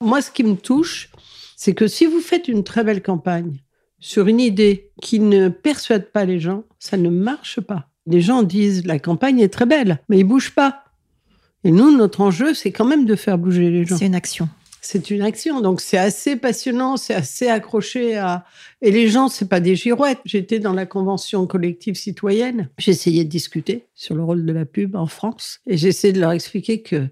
Moi, 0.00 0.22
ce 0.22 0.30
qui 0.30 0.44
me 0.44 0.56
touche, 0.56 1.10
c'est 1.58 1.74
que 1.74 1.88
si 1.88 2.06
vous 2.06 2.20
faites 2.20 2.48
une 2.48 2.64
très 2.64 2.84
belle 2.84 3.02
campagne 3.02 3.61
sur 4.02 4.26
une 4.26 4.40
idée 4.40 4.90
qui 5.00 5.20
ne 5.20 5.48
persuade 5.48 6.10
pas 6.10 6.24
les 6.24 6.40
gens, 6.40 6.64
ça 6.80 6.96
ne 6.96 7.08
marche 7.08 7.60
pas. 7.60 7.88
Les 8.06 8.20
gens 8.20 8.42
disent 8.42 8.84
la 8.84 8.98
campagne 8.98 9.38
est 9.38 9.48
très 9.48 9.64
belle, 9.64 10.00
mais 10.08 10.18
ils 10.18 10.24
bougent 10.24 10.54
pas. 10.54 10.84
Et 11.62 11.70
nous, 11.70 11.96
notre 11.96 12.20
enjeu, 12.20 12.52
c'est 12.52 12.72
quand 12.72 12.84
même 12.84 13.06
de 13.06 13.14
faire 13.14 13.38
bouger 13.38 13.70
les 13.70 13.86
gens. 13.86 13.96
C'est 13.96 14.06
une 14.06 14.16
action. 14.16 14.48
C'est 14.80 15.10
une 15.10 15.22
action, 15.22 15.60
donc 15.60 15.80
c'est 15.80 15.98
assez 15.98 16.34
passionnant, 16.34 16.96
c'est 16.96 17.14
assez 17.14 17.46
accroché 17.46 18.16
à. 18.16 18.44
Et 18.80 18.90
les 18.90 19.06
gens, 19.06 19.28
c'est 19.28 19.48
pas 19.48 19.60
des 19.60 19.76
girouettes. 19.76 20.18
J'étais 20.24 20.58
dans 20.58 20.72
la 20.72 20.86
convention 20.86 21.46
collective 21.46 21.94
citoyenne. 21.94 22.68
J'essayais 22.78 23.22
de 23.22 23.28
discuter 23.28 23.86
sur 23.94 24.16
le 24.16 24.24
rôle 24.24 24.44
de 24.44 24.52
la 24.52 24.64
pub 24.64 24.96
en 24.96 25.06
France, 25.06 25.60
et 25.68 25.76
j'essayais 25.76 26.12
de 26.12 26.18
leur 26.18 26.32
expliquer 26.32 26.82
que 26.82 27.06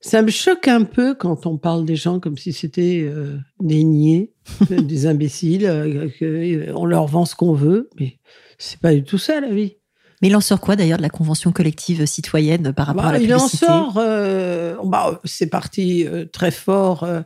ça 0.00 0.22
me 0.22 0.30
choque 0.30 0.68
un 0.68 0.84
peu 0.84 1.14
quand 1.14 1.46
on 1.46 1.58
parle 1.58 1.84
des 1.84 1.96
gens 1.96 2.20
comme 2.20 2.36
si 2.36 2.52
c'était 2.52 3.02
euh, 3.04 3.36
des 3.60 3.84
niais, 3.84 4.32
des 4.70 5.06
imbéciles, 5.06 5.66
euh, 5.66 6.08
qu'on 6.18 6.84
leur 6.84 7.06
vend 7.06 7.24
ce 7.24 7.34
qu'on 7.34 7.54
veut, 7.54 7.90
mais 7.98 8.18
c'est 8.58 8.80
pas 8.80 8.94
du 8.94 9.04
tout 9.04 9.18
ça 9.18 9.40
la 9.40 9.50
vie. 9.50 9.76
Mais 10.22 10.28
il 10.28 10.36
en 10.36 10.40
sort 10.40 10.60
quoi 10.60 10.76
d'ailleurs 10.76 10.98
de 10.98 11.02
la 11.02 11.10
convention 11.10 11.52
collective 11.52 12.06
citoyenne 12.06 12.72
par 12.72 12.86
rapport 12.86 13.04
à 13.04 13.12
la 13.12 13.18
publicité 13.18 13.66
Il 13.68 13.70
en 13.70 13.84
sort, 13.92 13.94
euh, 13.98 14.74
bah, 14.84 15.20
c'est 15.24 15.48
parti 15.48 16.06
euh, 16.06 16.24
très 16.24 16.50
fort, 16.50 17.02
euh, 17.02 17.20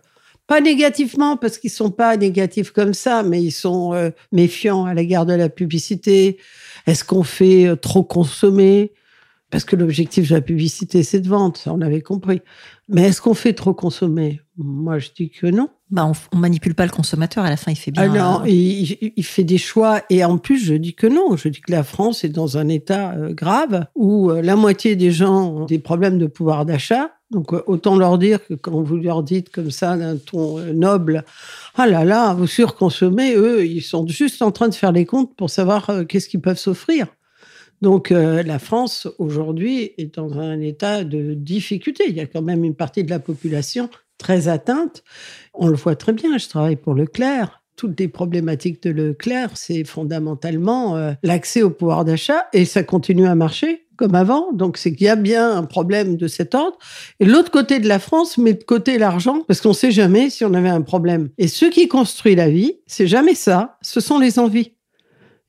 pas 0.48 0.60
négativement 0.60 1.36
parce 1.36 1.58
qu'ils 1.58 1.70
sont 1.70 1.92
pas 1.92 2.16
négatifs 2.16 2.72
comme 2.72 2.92
ça, 2.92 3.22
mais 3.22 3.40
ils 3.40 3.52
sont 3.52 4.12
méfiants 4.32 4.84
à 4.84 4.94
l'égard 4.94 5.24
de 5.24 5.32
la 5.32 5.48
publicité. 5.48 6.38
Est-ce 6.88 7.04
qu'on 7.04 7.22
fait 7.22 7.76
trop 7.80 8.02
consommer? 8.02 8.92
Parce 9.50 9.64
que 9.64 9.74
l'objectif 9.74 10.28
de 10.28 10.34
la 10.34 10.40
publicité, 10.40 11.02
c'est 11.02 11.20
de 11.20 11.28
vendre, 11.28 11.56
ça 11.56 11.72
on 11.72 11.80
avait 11.80 12.02
compris. 12.02 12.40
Mais 12.88 13.02
est-ce 13.02 13.20
qu'on 13.20 13.34
fait 13.34 13.52
trop 13.52 13.74
consommer? 13.74 14.40
Moi, 14.56 14.98
je 14.98 15.08
dis 15.16 15.30
que 15.30 15.46
non. 15.46 15.68
Bah, 15.90 16.06
on, 16.06 16.12
on, 16.36 16.38
manipule 16.38 16.74
pas 16.74 16.84
le 16.84 16.92
consommateur. 16.92 17.44
À 17.44 17.50
la 17.50 17.56
fin, 17.56 17.72
il 17.72 17.76
fait 17.76 17.90
bien. 17.90 18.02
Ah 18.02 18.08
non, 18.08 18.44
il, 18.46 19.12
il, 19.16 19.24
fait 19.24 19.44
des 19.44 19.58
choix. 19.58 20.02
Et 20.10 20.24
en 20.24 20.38
plus, 20.38 20.58
je 20.58 20.74
dis 20.74 20.94
que 20.94 21.06
non. 21.06 21.36
Je 21.36 21.48
dis 21.48 21.60
que 21.60 21.72
la 21.72 21.82
France 21.82 22.24
est 22.24 22.28
dans 22.28 22.58
un 22.58 22.68
état 22.68 23.12
euh, 23.12 23.32
grave 23.32 23.86
où 23.94 24.30
euh, 24.30 24.42
la 24.42 24.56
moitié 24.56 24.96
des 24.96 25.10
gens 25.10 25.50
ont 25.52 25.64
des 25.66 25.78
problèmes 25.78 26.18
de 26.18 26.26
pouvoir 26.26 26.66
d'achat. 26.66 27.10
Donc, 27.30 27.52
euh, 27.52 27.62
autant 27.66 27.96
leur 27.96 28.18
dire 28.18 28.44
que 28.44 28.54
quand 28.54 28.82
vous 28.82 28.96
leur 28.96 29.22
dites 29.22 29.50
comme 29.50 29.70
ça 29.70 29.96
d'un 29.96 30.16
ton 30.16 30.58
noble, 30.72 31.24
ah 31.76 31.86
là 31.86 32.04
là, 32.04 32.34
vous 32.34 32.46
surconsommez, 32.46 33.34
eux, 33.34 33.64
ils 33.64 33.82
sont 33.82 34.06
juste 34.06 34.42
en 34.42 34.50
train 34.50 34.68
de 34.68 34.74
faire 34.74 34.92
les 34.92 35.06
comptes 35.06 35.34
pour 35.36 35.48
savoir 35.48 35.90
qu'est-ce 36.08 36.28
qu'ils 36.28 36.40
peuvent 36.40 36.58
s'offrir. 36.58 37.06
Donc 37.80 38.10
la 38.10 38.58
France 38.58 39.08
aujourd'hui 39.18 39.92
est 39.96 40.14
dans 40.16 40.38
un 40.38 40.60
état 40.60 41.04
de 41.04 41.34
difficulté. 41.34 42.04
Il 42.08 42.16
y 42.16 42.20
a 42.20 42.26
quand 42.26 42.42
même 42.42 42.64
une 42.64 42.74
partie 42.74 43.04
de 43.04 43.10
la 43.10 43.18
population 43.18 43.88
très 44.20 44.48
atteinte. 44.48 45.02
On 45.54 45.66
le 45.66 45.76
voit 45.76 45.96
très 45.96 46.12
bien, 46.12 46.38
je 46.38 46.48
travaille 46.48 46.76
pour 46.76 46.94
Leclerc. 46.94 47.62
Toutes 47.76 47.98
les 47.98 48.08
problématiques 48.08 48.82
de 48.82 48.90
Leclerc, 48.90 49.52
c'est 49.54 49.84
fondamentalement 49.84 50.96
euh, 50.96 51.12
l'accès 51.22 51.62
au 51.62 51.70
pouvoir 51.70 52.04
d'achat 52.04 52.46
et 52.52 52.66
ça 52.66 52.82
continue 52.82 53.26
à 53.26 53.34
marcher 53.34 53.86
comme 53.96 54.14
avant. 54.14 54.52
Donc, 54.52 54.76
c'est 54.76 54.94
qu'il 54.94 55.06
y 55.06 55.10
a 55.10 55.16
bien 55.16 55.56
un 55.56 55.64
problème 55.64 56.16
de 56.16 56.26
cet 56.26 56.54
ordre. 56.54 56.78
Et 57.20 57.24
l'autre 57.24 57.50
côté 57.50 57.80
de 57.80 57.88
la 57.88 57.98
France 57.98 58.38
met 58.38 58.54
de 58.54 58.64
côté 58.64 58.98
l'argent 58.98 59.42
parce 59.46 59.60
qu'on 59.60 59.70
ne 59.70 59.74
sait 59.74 59.90
jamais 59.90 60.30
si 60.30 60.44
on 60.44 60.52
avait 60.54 60.70
un 60.70 60.82
problème. 60.82 61.30
Et 61.38 61.48
ce 61.48 61.66
qui 61.66 61.88
construit 61.88 62.34
la 62.34 62.50
vie, 62.50 62.80
c'est 62.86 63.06
jamais 63.06 63.34
ça. 63.34 63.78
Ce 63.82 64.00
sont 64.00 64.18
les 64.18 64.38
envies. 64.38 64.72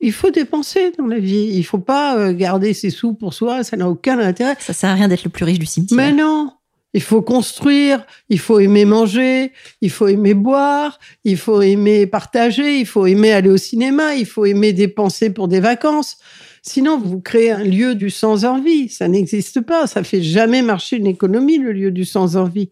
Il 0.02 0.12
faut 0.12 0.30
dépenser 0.30 0.92
dans 0.98 1.06
la 1.06 1.20
vie. 1.20 1.48
Il 1.54 1.62
faut 1.62 1.78
pas 1.78 2.18
euh, 2.18 2.32
garder 2.32 2.74
ses 2.74 2.90
sous 2.90 3.14
pour 3.14 3.32
soi. 3.32 3.62
Ça 3.62 3.76
n'a 3.76 3.88
aucun 3.88 4.18
intérêt. 4.18 4.56
Ça 4.58 4.72
sert 4.72 4.90
à 4.90 4.94
rien 4.94 5.08
d'être 5.08 5.24
le 5.24 5.30
plus 5.30 5.44
riche 5.44 5.60
du 5.60 5.66
cimetière. 5.66 5.96
Mais 5.96 6.12
non. 6.12 6.50
Il 6.94 7.00
faut 7.00 7.22
construire, 7.22 8.04
il 8.28 8.38
faut 8.38 8.58
aimer 8.58 8.84
manger, 8.84 9.52
il 9.80 9.88
faut 9.88 10.08
aimer 10.08 10.34
boire, 10.34 10.98
il 11.24 11.38
faut 11.38 11.62
aimer 11.62 12.06
partager, 12.06 12.80
il 12.80 12.84
faut 12.84 13.06
aimer 13.06 13.32
aller 13.32 13.48
au 13.48 13.56
cinéma, 13.56 14.14
il 14.14 14.26
faut 14.26 14.44
aimer 14.44 14.74
dépenser 14.74 15.30
pour 15.30 15.48
des 15.48 15.60
vacances. 15.60 16.18
Sinon, 16.60 16.98
vous 16.98 17.20
créez 17.20 17.50
un 17.50 17.64
lieu 17.64 17.94
du 17.94 18.10
sans 18.10 18.44
envie. 18.44 18.90
Ça 18.90 19.08
n'existe 19.08 19.62
pas. 19.62 19.86
Ça 19.86 20.04
fait 20.04 20.22
jamais 20.22 20.60
marcher 20.60 20.96
une 20.96 21.06
économie, 21.06 21.56
le 21.56 21.72
lieu 21.72 21.90
du 21.90 22.04
sans 22.04 22.36
envie. 22.36 22.70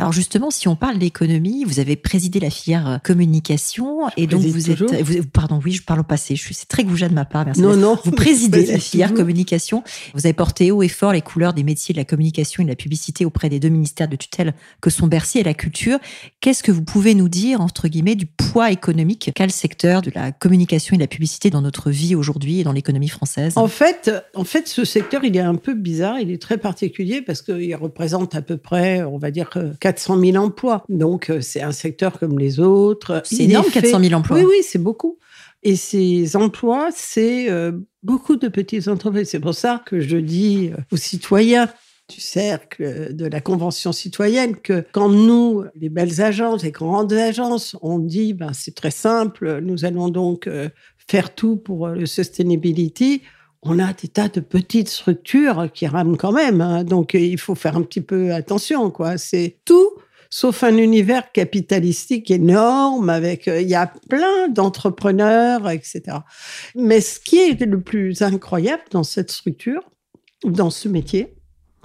Alors 0.00 0.12
justement, 0.12 0.50
si 0.50 0.66
on 0.66 0.76
parle 0.76 0.96
d'économie, 0.96 1.62
vous 1.64 1.78
avez 1.78 1.94
présidé 1.94 2.40
la 2.40 2.48
filière 2.48 2.88
euh, 2.88 2.96
communication 2.96 4.08
et 4.16 4.26
donc 4.26 4.40
vous 4.40 4.70
êtes, 4.70 4.80
vous, 4.80 5.24
pardon, 5.30 5.60
oui, 5.62 5.72
je 5.72 5.82
parle 5.82 6.00
au 6.00 6.04
passé. 6.04 6.36
Je 6.36 6.42
suis 6.42 6.54
c'est 6.54 6.68
très 6.68 6.84
goujat 6.84 7.10
de 7.10 7.14
ma 7.14 7.26
part. 7.26 7.44
Merci. 7.44 7.60
Non, 7.60 7.76
non. 7.76 7.98
Vous 8.02 8.10
présidez 8.10 8.64
la 8.64 8.78
filière 8.78 9.12
communication. 9.12 9.84
Vous 10.14 10.24
avez 10.24 10.32
porté 10.32 10.70
haut 10.70 10.82
et 10.82 10.88
fort 10.88 11.12
les 11.12 11.20
couleurs 11.20 11.52
des 11.52 11.64
métiers 11.64 11.92
de 11.92 11.98
la 11.98 12.06
communication 12.06 12.62
et 12.62 12.64
de 12.64 12.70
la 12.70 12.76
publicité 12.76 13.26
auprès 13.26 13.50
des 13.50 13.60
deux 13.60 13.68
ministères 13.68 14.08
de 14.08 14.16
tutelle 14.16 14.54
que 14.80 14.88
sont 14.88 15.06
Bercy 15.06 15.38
et 15.40 15.42
la 15.42 15.52
culture. 15.52 15.98
Qu'est-ce 16.40 16.62
que 16.62 16.72
vous 16.72 16.82
pouvez 16.82 17.14
nous 17.14 17.28
dire 17.28 17.60
entre 17.60 17.86
guillemets 17.86 18.14
du 18.14 18.24
poids 18.24 18.70
économique 18.70 19.30
qu'a 19.34 19.44
le 19.44 19.52
secteur 19.52 20.00
de 20.00 20.10
la 20.14 20.32
communication 20.32 20.94
et 20.94 20.96
de 20.96 21.02
la 21.02 21.08
publicité 21.08 21.50
dans 21.50 21.60
notre 21.60 21.90
vie 21.90 22.14
aujourd'hui 22.14 22.60
et 22.60 22.64
dans 22.64 22.72
l'économie 22.72 23.10
française? 23.10 23.52
En 23.56 23.68
fait, 23.68 24.10
en 24.34 24.44
fait, 24.44 24.66
ce 24.66 24.86
secteur 24.86 25.24
il 25.24 25.36
est 25.36 25.40
un 25.40 25.56
peu 25.56 25.74
bizarre. 25.74 26.18
Il 26.20 26.30
est 26.30 26.40
très 26.40 26.56
particulier 26.56 27.20
parce 27.20 27.42
qu'il 27.42 27.76
représente 27.76 28.34
à 28.34 28.40
peu 28.40 28.56
près, 28.56 29.02
on 29.02 29.18
va 29.18 29.30
dire, 29.30 29.50
400 29.90 30.20
000 30.20 30.36
emplois. 30.36 30.84
Donc, 30.88 31.30
euh, 31.30 31.40
c'est 31.40 31.62
un 31.62 31.72
secteur 31.72 32.18
comme 32.18 32.38
les 32.38 32.60
autres. 32.60 33.22
C'est 33.24 33.44
énorme, 33.44 33.66
400 33.72 34.00
000 34.00 34.14
emplois. 34.14 34.38
Oui, 34.38 34.44
oui, 34.44 34.56
c'est 34.62 34.78
beaucoup. 34.78 35.18
Et 35.62 35.76
ces 35.76 36.36
emplois, 36.36 36.90
c'est 36.94 37.50
euh, 37.50 37.72
beaucoup 38.02 38.36
de 38.36 38.48
petites 38.48 38.86
entreprises. 38.88 39.30
C'est 39.30 39.40
pour 39.40 39.54
ça 39.54 39.82
que 39.84 40.00
je 40.00 40.16
dis 40.16 40.70
aux 40.92 40.96
citoyens 40.96 41.68
du 42.08 42.20
cercle 42.20 43.14
de 43.14 43.26
la 43.26 43.40
Convention 43.40 43.92
citoyenne 43.92 44.56
que 44.56 44.84
quand 44.92 45.08
nous, 45.08 45.64
les 45.76 45.88
belles 45.88 46.20
agences, 46.20 46.62
les 46.62 46.72
grandes 46.72 47.12
agences, 47.12 47.76
on 47.82 47.98
dit 47.98 48.32
ben, 48.32 48.52
c'est 48.52 48.74
très 48.74 48.90
simple, 48.90 49.60
nous 49.60 49.84
allons 49.84 50.08
donc 50.08 50.46
euh, 50.46 50.68
faire 51.08 51.34
tout 51.34 51.56
pour 51.56 51.88
le 51.88 52.06
sustainability, 52.06 53.22
on 53.62 53.78
a 53.78 53.92
des 53.92 54.08
tas 54.08 54.28
de 54.28 54.40
petites 54.40 54.88
structures 54.88 55.68
qui 55.72 55.86
rament 55.86 56.16
quand 56.16 56.32
même. 56.32 56.60
Hein. 56.60 56.84
donc 56.84 57.14
il 57.14 57.38
faut 57.38 57.54
faire 57.54 57.76
un 57.76 57.82
petit 57.82 58.00
peu 58.00 58.32
attention. 58.32 58.90
quoi. 58.90 59.18
C'est 59.18 59.58
tout 59.64 59.90
sauf 60.30 60.62
un 60.62 60.76
univers 60.76 61.32
capitalistique 61.32 62.30
énorme 62.30 63.10
avec 63.10 63.48
euh, 63.48 63.60
il 63.60 63.68
y 63.68 63.74
a 63.74 63.92
plein 64.08 64.48
d'entrepreneurs, 64.48 65.68
etc. 65.68 66.18
Mais 66.76 67.00
ce 67.00 67.18
qui 67.18 67.38
est 67.38 67.60
le 67.60 67.80
plus 67.80 68.22
incroyable 68.22 68.84
dans 68.92 69.02
cette 69.02 69.32
structure, 69.32 69.82
dans 70.44 70.70
ce 70.70 70.88
métier, 70.88 71.34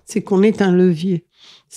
c'est 0.06 0.22
qu'on 0.22 0.44
est 0.44 0.62
un 0.62 0.72
levier. 0.72 1.26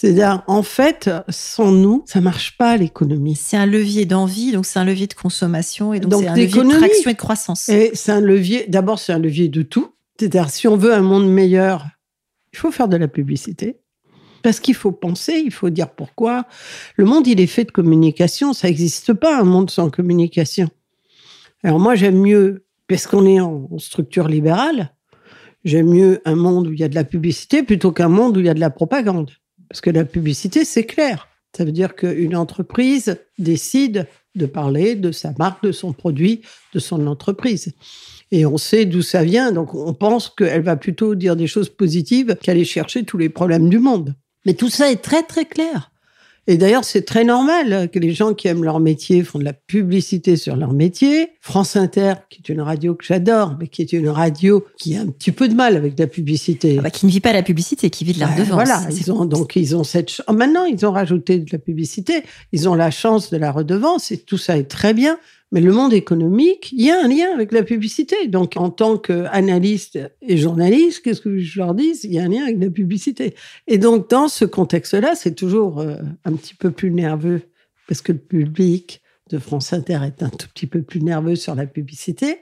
C'est-à-dire, 0.01 0.45
en 0.47 0.63
fait, 0.63 1.11
sans 1.29 1.73
nous, 1.73 2.05
ça 2.07 2.21
marche 2.21 2.57
pas 2.57 2.77
l'économie. 2.77 3.35
C'est 3.35 3.57
un 3.57 3.67
levier 3.67 4.05
d'envie, 4.05 4.53
donc 4.53 4.65
c'est 4.65 4.79
un 4.79 4.85
levier 4.85 5.09
de 5.09 5.15
consommation 5.15 5.93
et 5.93 5.99
donc, 5.99 6.23
c'est 6.23 6.29
un 6.29 6.37
levier 6.37 6.63
de 6.63 6.69
traction 6.69 7.11
et 7.11 7.15
de 7.15 7.19
croissance. 7.19 7.69
Et 7.69 7.91
c'est 7.95 8.13
un 8.13 8.21
levier, 8.21 8.67
d'abord, 8.69 9.01
c'est 9.01 9.13
un 9.13 9.19
levier 9.19 9.49
de 9.49 9.63
tout. 9.63 9.93
C'est-à-dire, 10.17 10.51
si 10.51 10.69
on 10.69 10.77
veut 10.77 10.95
un 10.95 11.01
monde 11.01 11.29
meilleur, 11.29 11.85
il 12.53 12.59
faut 12.61 12.71
faire 12.71 12.87
de 12.87 12.97
la 12.97 13.09
publicité. 13.09 13.81
Parce 14.45 14.61
qu'il 14.61 14.77
faut 14.77 14.93
penser, 14.93 15.43
il 15.45 15.51
faut 15.51 15.69
dire 15.69 15.91
pourquoi. 15.91 16.47
Le 16.95 17.05
monde, 17.05 17.27
il 17.27 17.41
est 17.41 17.49
fait 17.49 17.65
de 17.65 17.73
communication. 17.73 18.53
Ça 18.53 18.69
n'existe 18.69 19.15
pas 19.15 19.41
un 19.41 19.45
monde 19.45 19.69
sans 19.69 19.91
communication. 19.91 20.69
Alors 21.65 21.81
moi, 21.81 21.97
j'aime 21.97 22.21
mieux, 22.21 22.67
parce 22.87 23.09
qu'on 23.09 23.27
est 23.27 23.41
en 23.41 23.69
structure 23.79 24.29
libérale, 24.29 24.95
j'aime 25.65 25.89
mieux 25.89 26.21
un 26.25 26.37
monde 26.37 26.69
où 26.69 26.73
il 26.73 26.79
y 26.79 26.85
a 26.85 26.89
de 26.89 26.95
la 26.95 27.03
publicité 27.03 27.65
plutôt 27.65 27.91
qu'un 27.91 28.09
monde 28.09 28.37
où 28.37 28.41
il 28.41 28.47
y 28.47 28.49
a 28.49 28.55
de 28.55 28.61
la 28.61 28.71
propagande. 28.71 29.33
Parce 29.69 29.81
que 29.81 29.91
la 29.91 30.05
publicité, 30.05 30.65
c'est 30.65 30.85
clair. 30.85 31.29
Ça 31.57 31.65
veut 31.65 31.73
dire 31.73 31.97
qu'une 31.97 32.37
entreprise 32.37 33.19
décide 33.39 34.07
de 34.35 34.47
parler 34.47 34.95
de 34.95 35.13
sa 35.13 35.33
marque, 35.39 35.63
de 35.65 35.73
son 35.73 35.93
produit, 35.93 36.43
de 36.75 36.79
son 36.79 37.07
entreprise. 37.07 37.73
Et 38.31 38.47
on 38.47 38.59
sait 38.59 38.85
d'où 38.85 39.03
ça 39.03 39.25
vient, 39.25 39.53
donc 39.53 39.75
on 39.75 39.95
pense 39.95 40.29
qu'elle 40.29 40.63
va 40.63 40.77
plutôt 40.77 41.15
dire 41.15 41.35
des 41.35 41.47
choses 41.47 41.71
positives 41.71 42.37
qu'aller 42.43 42.65
chercher 42.65 43.05
tous 43.05 43.17
les 43.17 43.31
problèmes 43.31 43.69
du 43.69 43.79
monde. 43.79 44.15
Mais 44.45 44.55
tout 44.55 44.69
ça 44.69 44.91
est 44.91 45.03
très 45.03 45.23
très 45.23 45.47
clair. 45.47 45.91
Et 46.51 46.57
d'ailleurs, 46.57 46.83
c'est 46.83 47.03
très 47.03 47.25
normal 47.25 47.91
que 47.91 47.99
les 47.99 48.13
gens 48.13 48.33
qui 48.33 48.49
aiment 48.49 48.65
leur 48.65 48.81
métier 48.81 49.23
font 49.23 49.39
de 49.39 49.45
la 49.45 49.53
publicité 49.53 50.37
sur 50.37 50.57
leur 50.57 50.73
métier. 50.73 51.29
France 51.43 51.77
Inter, 51.77 52.15
qui 52.31 52.41
est 52.41 52.49
une 52.49 52.63
radio 52.63 52.95
que 52.95 53.05
j'adore, 53.05 53.55
mais 53.61 53.69
qui 53.69 53.83
est 53.83 53.93
une 53.93 54.09
radio 54.09 54.65
qui 54.79 54.97
a 54.97 55.03
un 55.03 55.09
petit 55.09 55.31
peu 55.31 55.47
de 55.47 55.55
mal 55.55 55.77
avec 55.77 55.99
la 55.99 56.07
publicité. 56.07 56.77
Ah 56.79 56.83
bah, 56.85 56.91
qui 56.91 57.05
ne 57.05 57.11
vit 57.11 57.21
pas 57.21 57.35
la 57.35 57.43
publicité, 57.43 57.91
qui 57.91 58.05
vit 58.05 58.15
de 58.15 58.21
la 58.21 58.29
redevance. 58.29 58.55
Voilà, 58.55 58.83
ils 58.91 59.13
ont, 59.13 59.27
donc 59.27 59.57
ils 59.57 59.77
ont 59.77 59.85
cette... 59.85 60.11
chance. 60.11 60.27
Maintenant, 60.35 60.65
ils 60.65 60.87
ont 60.87 60.91
rajouté 60.91 61.39
de 61.39 61.53
la 61.53 61.59
publicité, 61.59 62.23
ils 62.53 62.67
ont 62.67 62.75
la 62.75 62.91
chance 62.91 63.29
de 63.29 63.37
la 63.37 63.53
redevance, 63.53 64.11
et 64.11 64.17
tout 64.17 64.39
ça 64.39 64.57
est 64.57 64.71
très 64.71 64.95
bien. 64.95 65.19
Mais 65.51 65.61
le 65.61 65.73
monde 65.73 65.95
économique, 65.95 66.73
il 66.73 66.85
y 66.85 66.91
a 66.91 67.03
un 67.03 67.09
lien 67.09 67.33
avec 67.33 67.53
la 67.53 67.63
publicité. 67.63 68.29
Donc, 68.29 68.57
en 68.57 68.69
tant 68.71 68.99
qu'analyste 68.99 69.99
et 70.21 70.37
journaliste, 70.37 71.03
qu'est-ce 71.03 71.23
que 71.23 71.39
je 71.39 71.59
leur 71.59 71.75
dis 71.75 71.95
Il 72.05 72.13
y 72.13 72.19
a 72.19 72.25
un 72.25 72.29
lien 72.29 72.43
avec 72.43 72.61
la 72.61 72.71
publicité. 72.71 73.35
Et 73.67 73.79
donc, 73.79 74.11
dans 74.11 74.29
ce 74.29 74.45
contexte-là, 74.45 75.15
c'est 75.15 75.35
toujours 75.35 75.81
euh, 75.81 75.97
un 76.25 76.33
petit 76.33 76.55
peu 76.55 76.71
plus 76.71 76.91
nerveux 76.91 77.43
parce 77.89 78.03
que 78.03 78.13
le 78.13 78.19
public 78.19 79.01
de 79.31 79.39
France 79.39 79.73
Inter 79.73 80.01
est 80.05 80.23
un 80.23 80.29
tout 80.29 80.49
petit 80.49 80.67
peu 80.67 80.83
plus 80.83 81.01
nerveux 81.01 81.37
sur 81.37 81.55
la 81.55 81.67
publicité. 81.67 82.41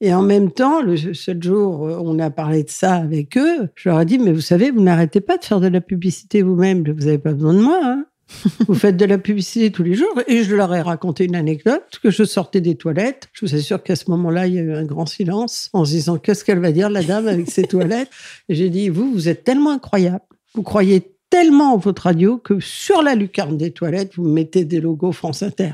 Et 0.00 0.12
en 0.12 0.22
même 0.22 0.50
temps, 0.50 0.82
le 0.82 0.96
seul 1.14 1.42
jour, 1.42 1.80
on 1.82 2.18
a 2.18 2.30
parlé 2.30 2.64
de 2.64 2.70
ça 2.70 2.94
avec 2.94 3.36
eux. 3.36 3.68
Je 3.76 3.88
leur 3.88 4.00
ai 4.00 4.04
dit, 4.04 4.18
mais 4.18 4.32
vous 4.32 4.40
savez, 4.40 4.70
vous 4.70 4.82
n'arrêtez 4.82 5.20
pas 5.20 5.38
de 5.38 5.44
faire 5.44 5.60
de 5.60 5.68
la 5.68 5.80
publicité 5.80 6.42
vous-même. 6.42 6.84
Vous 6.84 7.04
n'avez 7.04 7.18
pas 7.18 7.32
besoin 7.32 7.54
de 7.54 7.60
moi. 7.60 7.80
Hein 7.82 8.06
vous 8.68 8.74
faites 8.74 8.96
de 8.96 9.04
la 9.04 9.18
publicité 9.18 9.70
tous 9.70 9.82
les 9.82 9.94
jours. 9.94 10.20
Et 10.26 10.44
je 10.44 10.54
leur 10.54 10.74
ai 10.74 10.80
raconté 10.80 11.24
une 11.24 11.36
anecdote 11.36 12.00
que 12.02 12.10
je 12.10 12.24
sortais 12.24 12.60
des 12.60 12.74
toilettes. 12.74 13.28
Je 13.32 13.46
vous 13.46 13.54
assure 13.54 13.82
qu'à 13.82 13.96
ce 13.96 14.10
moment-là, 14.10 14.46
il 14.46 14.54
y 14.54 14.58
a 14.58 14.62
eu 14.62 14.72
un 14.72 14.84
grand 14.84 15.06
silence 15.06 15.70
en 15.72 15.84
se 15.84 15.92
disant 15.92 16.18
qu'est-ce 16.18 16.44
qu'elle 16.44 16.60
va 16.60 16.72
dire, 16.72 16.90
la 16.90 17.02
dame, 17.02 17.28
avec 17.28 17.50
ses 17.50 17.62
toilettes? 17.68 18.10
Et 18.48 18.54
j'ai 18.54 18.70
dit, 18.70 18.88
vous, 18.88 19.12
vous 19.12 19.28
êtes 19.28 19.44
tellement 19.44 19.70
incroyable. 19.70 20.22
Vous 20.54 20.62
croyez 20.62 21.14
tellement 21.30 21.74
en 21.74 21.78
votre 21.78 22.02
radio 22.02 22.38
que 22.38 22.60
sur 22.60 23.02
la 23.02 23.14
lucarne 23.14 23.56
des 23.56 23.72
toilettes, 23.72 24.14
vous 24.14 24.28
mettez 24.28 24.64
des 24.64 24.80
logos 24.80 25.12
France 25.12 25.42
Inter. 25.42 25.72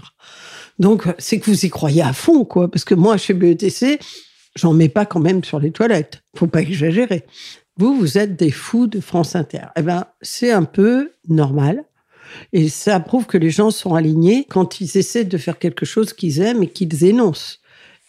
Donc, 0.78 1.04
c'est 1.18 1.38
que 1.38 1.50
vous 1.50 1.66
y 1.66 1.68
croyez 1.68 2.02
à 2.02 2.14
fond, 2.14 2.44
quoi. 2.44 2.70
Parce 2.70 2.84
que 2.84 2.94
moi, 2.94 3.18
chez 3.18 3.34
BETC, 3.34 4.00
j'en 4.56 4.72
mets 4.72 4.88
pas 4.88 5.04
quand 5.04 5.20
même 5.20 5.44
sur 5.44 5.60
les 5.60 5.70
toilettes. 5.70 6.22
Faut 6.34 6.46
pas 6.46 6.62
exagérer. 6.62 7.26
Vous, 7.76 7.94
vous 7.94 8.18
êtes 8.18 8.36
des 8.36 8.50
fous 8.50 8.86
de 8.86 9.00
France 9.00 9.36
Inter. 9.36 9.66
Eh 9.76 9.82
ben, 9.82 10.06
c'est 10.22 10.50
un 10.50 10.64
peu 10.64 11.12
normal. 11.28 11.84
Et 12.52 12.68
ça 12.68 12.98
prouve 13.00 13.26
que 13.26 13.38
les 13.38 13.50
gens 13.50 13.70
sont 13.70 13.94
alignés 13.94 14.46
quand 14.48 14.80
ils 14.80 14.96
essaient 14.96 15.24
de 15.24 15.38
faire 15.38 15.58
quelque 15.58 15.86
chose 15.86 16.12
qu'ils 16.12 16.40
aiment 16.40 16.62
et 16.62 16.68
qu'ils 16.68 17.04
énoncent. 17.04 17.58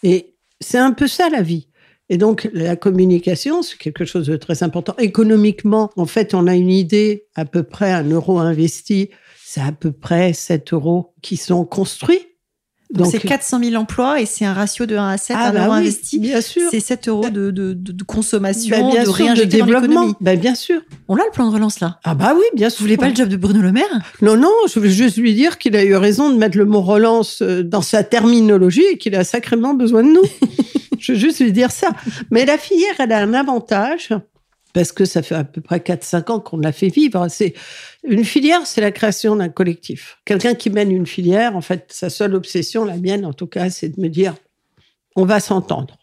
Et 0.03 0.35
c'est 0.59 0.77
un 0.77 0.91
peu 0.91 1.07
ça 1.07 1.29
la 1.29 1.41
vie. 1.41 1.67
Et 2.09 2.17
donc, 2.17 2.49
la 2.53 2.75
communication, 2.75 3.61
c'est 3.61 3.77
quelque 3.77 4.03
chose 4.03 4.27
de 4.27 4.35
très 4.35 4.63
important. 4.63 4.95
Économiquement, 4.97 5.91
en 5.95 6.05
fait, 6.05 6.33
on 6.33 6.45
a 6.47 6.55
une 6.55 6.69
idée, 6.69 7.27
à 7.35 7.45
peu 7.45 7.63
près 7.63 7.91
un 7.91 8.03
euro 8.03 8.37
investi, 8.39 9.09
c'est 9.43 9.61
à 9.61 9.71
peu 9.71 9.91
près 9.91 10.33
7 10.33 10.73
euros 10.73 11.13
qui 11.21 11.37
sont 11.37 11.63
construits 11.65 12.30
donc, 12.93 13.07
c'est 13.10 13.19
400 13.19 13.60
000 13.63 13.75
emplois 13.75 14.19
et 14.19 14.25
c'est 14.25 14.45
un 14.45 14.53
ratio 14.53 14.86
de 14.86 14.95
1 14.95 15.07
à 15.07 15.17
7, 15.17 15.36
ah, 15.39 15.48
un 15.48 15.53
bah 15.53 15.74
investi. 15.74 16.19
Bien 16.19 16.41
sûr. 16.41 16.63
C'est 16.69 16.79
7 16.79 17.07
euros 17.07 17.29
de, 17.29 17.51
de, 17.51 17.74
de, 17.74 18.03
consommation, 18.03 18.77
bah, 18.77 18.91
bien 18.91 19.03
de 19.03 19.10
sûr, 19.10 19.33
de 19.33 19.43
développement. 19.43 20.13
Ben, 20.19 20.38
bien 20.38 20.55
sûr. 20.55 20.81
On 21.07 21.15
a 21.15 21.24
le 21.24 21.31
plan 21.31 21.50
de 21.50 21.53
relance 21.53 21.79
là? 21.79 22.00
Ah 22.03 22.15
bah 22.15 22.33
oui, 22.36 22.43
bien 22.53 22.69
sûr. 22.69 22.79
Vous 22.79 22.86
voulez 22.86 22.98
pas 22.98 23.10
le 23.10 23.15
job 23.15 23.29
de 23.29 23.38
Bruno 23.38 23.62
Le 23.62 23.71
Maire? 23.71 24.01
Non, 24.21 24.36
non, 24.36 24.51
je 24.74 24.79
veux 24.79 24.89
juste 24.89 25.17
lui 25.17 25.33
dire 25.33 25.57
qu'il 25.57 25.75
a 25.75 25.83
eu 25.83 25.95
raison 25.95 26.29
de 26.29 26.38
mettre 26.38 26.57
le 26.57 26.65
mot 26.65 26.81
relance 26.81 27.41
euh, 27.41 27.63
dans 27.63 27.81
sa 27.81 28.03
terminologie 28.03 28.86
et 28.91 28.98
qu'il 28.98 29.15
a 29.15 29.24
sacrément 29.24 29.74
besoin 29.74 30.03
de 30.03 30.10
nous. 30.10 30.24
je 31.00 31.13
veux 31.13 31.17
juste 31.17 31.39
lui 31.39 31.51
dire 31.51 31.71
ça. 31.71 31.89
Mais 32.29 32.45
la 32.45 32.57
filière, 32.57 32.95
elle 33.00 33.12
a 33.12 33.19
un 33.19 33.33
avantage 33.33 34.10
parce 34.73 34.91
que 34.91 35.05
ça 35.05 35.21
fait 35.21 35.35
à 35.35 35.43
peu 35.43 35.61
près 35.61 35.79
4-5 35.79 36.31
ans 36.31 36.39
qu'on 36.39 36.57
l'a 36.57 36.71
fait 36.71 36.89
vivre. 36.89 37.27
C'est 37.29 37.53
une 38.03 38.23
filière, 38.23 38.65
c'est 38.65 38.81
la 38.81 38.91
création 38.91 39.35
d'un 39.35 39.49
collectif. 39.49 40.17
Quelqu'un 40.25 40.53
qui 40.53 40.69
mène 40.69 40.91
une 40.91 41.07
filière, 41.07 41.55
en 41.55 41.61
fait, 41.61 41.85
sa 41.89 42.09
seule 42.09 42.35
obsession, 42.35 42.85
la 42.85 42.97
mienne 42.97 43.25
en 43.25 43.33
tout 43.33 43.47
cas, 43.47 43.69
c'est 43.69 43.89
de 43.89 44.01
me 44.01 44.07
dire, 44.07 44.35
on 45.15 45.25
va 45.25 45.39
s'entendre. 45.39 45.97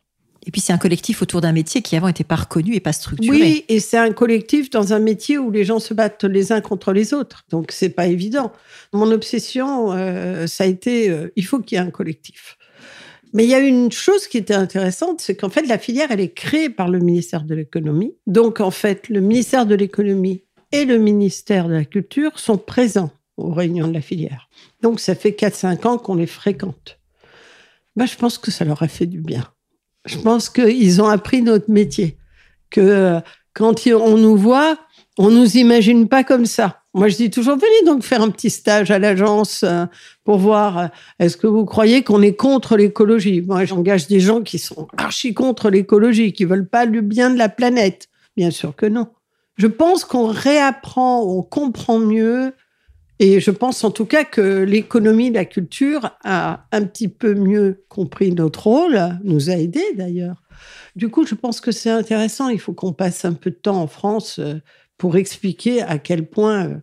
Et 0.47 0.51
puis 0.51 0.61
c'est 0.61 0.73
un 0.73 0.79
collectif 0.79 1.21
autour 1.21 1.41
d'un 1.41 1.53
métier 1.53 1.83
qui 1.83 1.97
avant 1.97 2.07
n'était 2.07 2.25
pas 2.25 2.37
reconnu 2.37 2.75
et 2.75 2.81
pas 2.81 2.93
structuré. 2.93 3.39
Oui, 3.39 3.65
et 3.69 3.81
c'est 3.81 3.99
un 3.99 4.13
collectif 4.13 4.71
dans 4.71 4.93
un 4.93 4.99
métier 4.99 5.37
où 5.37 5.51
les 5.51 5.65
gens 5.65 5.79
se 5.79 5.93
battent 5.93 6.25
les 6.25 6.53
uns 6.53 6.61
contre 6.61 6.93
les 6.93 7.13
autres. 7.13 7.45
Donc 7.51 7.71
c'est 7.73 7.91
pas 7.91 8.07
évident. 8.07 8.53
Mon 8.93 9.11
obsession, 9.11 9.93
euh, 9.93 10.47
ça 10.47 10.65
a 10.65 10.67
été, 10.67 11.11
euh, 11.11 11.31
il 11.37 11.45
faut 11.45 11.59
qu'il 11.59 11.77
y 11.77 11.81
ait 11.81 11.85
un 11.85 11.91
collectif. 11.91 12.58
Mais 13.33 13.45
il 13.45 13.51
y 13.51 13.55
a 13.55 13.59
une 13.59 13.93
chose 13.93 14.27
qui 14.27 14.39
était 14.39 14.55
intéressante, 14.55 15.21
c'est 15.21 15.37
qu'en 15.37 15.51
fait, 15.51 15.63
la 15.63 15.79
filière, 15.79 16.11
elle 16.11 16.21
est 16.21 16.33
créée 16.33 16.71
par 16.71 16.89
le 16.89 16.99
ministère 16.99 17.45
de 17.45 17.55
l'économie. 17.55 18.15
Donc, 18.27 18.61
en 18.61 18.71
fait, 18.71 19.09
le 19.09 19.21
ministère 19.21 19.67
de 19.67 19.75
l'économie 19.75 20.45
et 20.73 20.85
le 20.85 20.99
ministère 20.99 21.69
de 21.69 21.75
la 21.75 21.85
culture 21.85 22.39
sont 22.39 22.59
présents 22.59 23.11
aux 23.37 23.53
réunions 23.53 23.89
de 23.89 23.95
la 23.95 24.01
filière. 24.01 24.49
Donc, 24.83 25.01
ça 25.01 25.15
fait 25.15 25.31
4-5 25.31 25.87
ans 25.87 25.99
qu'on 25.99 26.15
les 26.15 26.27
fréquente. 26.27 26.99
Ben, 27.97 28.07
je 28.07 28.17
pense 28.17 28.39
que 28.39 28.51
ça 28.51 28.65
leur 28.65 28.83
a 28.83 28.89
fait 28.89 29.07
du 29.07 29.21
bien. 29.21 29.45
Je 30.05 30.19
pense 30.19 30.49
qu'ils 30.49 31.03
ont 31.03 31.09
appris 31.09 31.43
notre 31.43 31.71
métier. 31.71 32.17
Que 32.71 32.81
euh, 32.81 33.21
quand 33.53 33.87
on 33.89 34.17
nous 34.17 34.37
voit, 34.37 34.79
on 35.19 35.31
nous 35.31 35.57
imagine 35.57 36.09
pas 36.09 36.25
comme 36.25 36.47
ça. 36.47 36.83
Moi, 36.95 37.09
je 37.09 37.17
dis 37.17 37.31
toujours, 37.31 37.57
venez 37.57 37.85
donc 37.85 38.03
faire 38.03 38.23
un 38.23 38.31
petit 38.31 38.51
stage 38.51 38.91
à 38.91 38.99
l'agence 38.99 39.63
euh, 39.65 39.85
pour 40.25 40.39
voir, 40.39 40.79
euh, 40.79 40.87
est-ce 41.19 41.37
que 41.37 41.47
vous 41.47 41.65
croyez 41.65 42.03
qu'on 42.03 42.23
est 42.23 42.35
contre 42.35 42.77
l'écologie? 42.77 43.43
Moi, 43.43 43.65
j'engage 43.65 44.07
des 44.07 44.21
gens 44.21 44.43
qui 44.43 44.59
sont 44.59 44.89
archi 44.97 45.35
contre 45.35 45.71
l'écologie, 45.71 46.33
qui 46.33 46.45
veulent 46.45 46.69
pas 46.69 46.87
le 46.87 47.01
bien 47.01 47.31
de 47.31 47.39
la 47.39 47.49
planète. 47.49 48.09
Bien 48.37 48.51
sûr 48.51 48.75
que 48.75 48.87
non. 48.87 49.09
Je 49.57 49.67
pense 49.67 50.05
qu'on 50.05 50.29
réapprend, 50.29 51.23
on 51.23 51.43
comprend 51.43 51.99
mieux 51.99 52.55
Et 53.19 53.41
je 53.41 53.51
pense 53.51 53.83
en 53.83 53.91
tout 53.91 54.07
cas 54.07 54.23
que 54.23 54.63
l'économie, 54.63 55.33
la 55.33 55.45
culture 55.45 56.17
a 56.23 56.67
un 56.71 56.85
petit 56.85 57.09
peu 57.09 57.35
mieux 57.35 57.85
compris 57.89 58.31
notre 58.31 58.69
rôle, 58.69 59.19
nous 59.25 59.51
a 59.51 59.55
aidés 59.55 59.93
d'ailleurs. 59.97 60.43
Du 60.95 61.09
coup, 61.09 61.27
je 61.27 61.35
pense 61.35 61.61
que 61.61 61.73
c'est 61.73 61.91
intéressant. 61.91 62.49
Il 62.49 62.61
faut 62.61 62.73
qu'on 62.73 62.93
passe 62.93 63.25
un 63.25 63.33
peu 63.33 63.51
de 63.51 63.57
temps 63.57 63.81
en 63.81 63.87
France 63.87 64.39
euh, 64.39 64.61
pour 64.99 65.17
expliquer 65.17 65.83
à 65.83 65.99
quel 65.99 66.27
point. 66.27 66.67
Euh, 66.67 66.77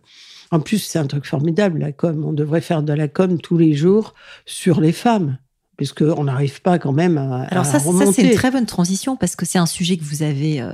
en 0.50 0.60
plus, 0.60 0.78
c'est 0.78 0.98
un 0.98 1.06
truc 1.06 1.26
formidable, 1.26 1.78
la 1.80 1.92
com. 1.92 2.24
On 2.24 2.32
devrait 2.32 2.60
faire 2.60 2.82
de 2.82 2.92
la 2.92 3.08
com 3.08 3.40
tous 3.40 3.58
les 3.58 3.74
jours 3.74 4.14
sur 4.44 4.80
les 4.80 4.92
femmes 4.92 5.38
puisqu'on 5.76 6.24
n'arrive 6.24 6.62
pas 6.62 6.78
quand 6.78 6.92
même 6.92 7.18
à. 7.18 7.42
Alors, 7.44 7.66
ça, 7.66 7.78
ça 7.78 8.12
c'est 8.12 8.22
une 8.22 8.34
très 8.34 8.50
bonne 8.50 8.66
transition 8.66 9.16
parce 9.16 9.36
que 9.36 9.44
c'est 9.44 9.58
un 9.58 9.66
sujet 9.66 9.96
que 9.96 10.04
vous 10.04 10.22
avez 10.22 10.60
euh, 10.60 10.72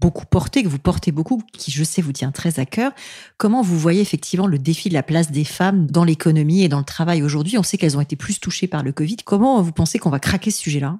beaucoup 0.00 0.26
porté, 0.26 0.62
que 0.62 0.68
vous 0.68 0.78
portez 0.78 1.12
beaucoup, 1.12 1.42
qui, 1.56 1.70
je 1.70 1.82
sais, 1.82 2.02
vous 2.02 2.12
tient 2.12 2.30
très 2.30 2.60
à 2.60 2.66
cœur. 2.66 2.92
Comment 3.38 3.62
vous 3.62 3.78
voyez 3.78 4.00
effectivement 4.00 4.46
le 4.46 4.58
défi 4.58 4.88
de 4.88 4.94
la 4.94 5.02
place 5.02 5.30
des 5.30 5.44
femmes 5.44 5.86
dans 5.86 6.04
l'économie 6.04 6.62
et 6.62 6.68
dans 6.68 6.78
le 6.78 6.84
travail 6.84 7.22
aujourd'hui? 7.22 7.58
On 7.58 7.62
sait 7.62 7.78
qu'elles 7.78 7.96
ont 7.96 8.02
été 8.02 8.16
plus 8.16 8.38
touchées 8.38 8.66
par 8.66 8.82
le 8.82 8.92
Covid. 8.92 9.16
Comment 9.24 9.62
vous 9.62 9.72
pensez 9.72 9.98
qu'on 9.98 10.10
va 10.10 10.20
craquer 10.20 10.50
ce 10.50 10.60
sujet-là? 10.60 10.98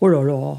Oh 0.00 0.08
là 0.08 0.22
là 0.24 0.56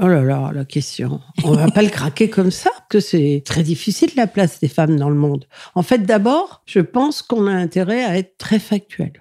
Oh 0.00 0.08
là 0.08 0.22
là, 0.22 0.50
la 0.52 0.64
question. 0.64 1.20
On 1.44 1.52
va 1.52 1.70
pas 1.70 1.82
le 1.82 1.88
craquer 1.88 2.28
comme 2.28 2.50
ça, 2.50 2.70
que 2.90 2.98
c'est 2.98 3.42
très 3.44 3.62
difficile 3.62 4.10
la 4.16 4.26
place 4.26 4.58
des 4.58 4.66
femmes 4.68 4.96
dans 4.96 5.08
le 5.08 5.14
monde. 5.14 5.46
En 5.76 5.82
fait, 5.82 5.98
d'abord, 5.98 6.62
je 6.66 6.80
pense 6.80 7.22
qu'on 7.22 7.46
a 7.46 7.52
intérêt 7.52 8.04
à 8.04 8.18
être 8.18 8.36
très 8.36 8.58
factuel. 8.58 9.12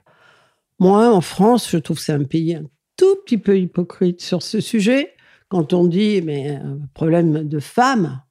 Moi, 0.80 1.14
en 1.14 1.22
France, 1.22 1.70
je 1.70 1.78
trouve 1.78 1.98
que 1.98 2.04
c'est 2.04 2.14
un 2.14 2.24
pays 2.24 2.56
un 2.56 2.64
tout 2.98 3.16
petit 3.24 3.38
peu 3.38 3.60
hypocrite 3.60 4.22
sur 4.22 4.42
ce 4.42 4.60
sujet. 4.62 5.14
Quand 5.48 5.74
on 5.74 5.86
dit, 5.86 6.24
mais 6.24 6.56
un 6.56 6.80
problème 6.96 7.48
de 7.48 7.60
femmes, 7.60 8.24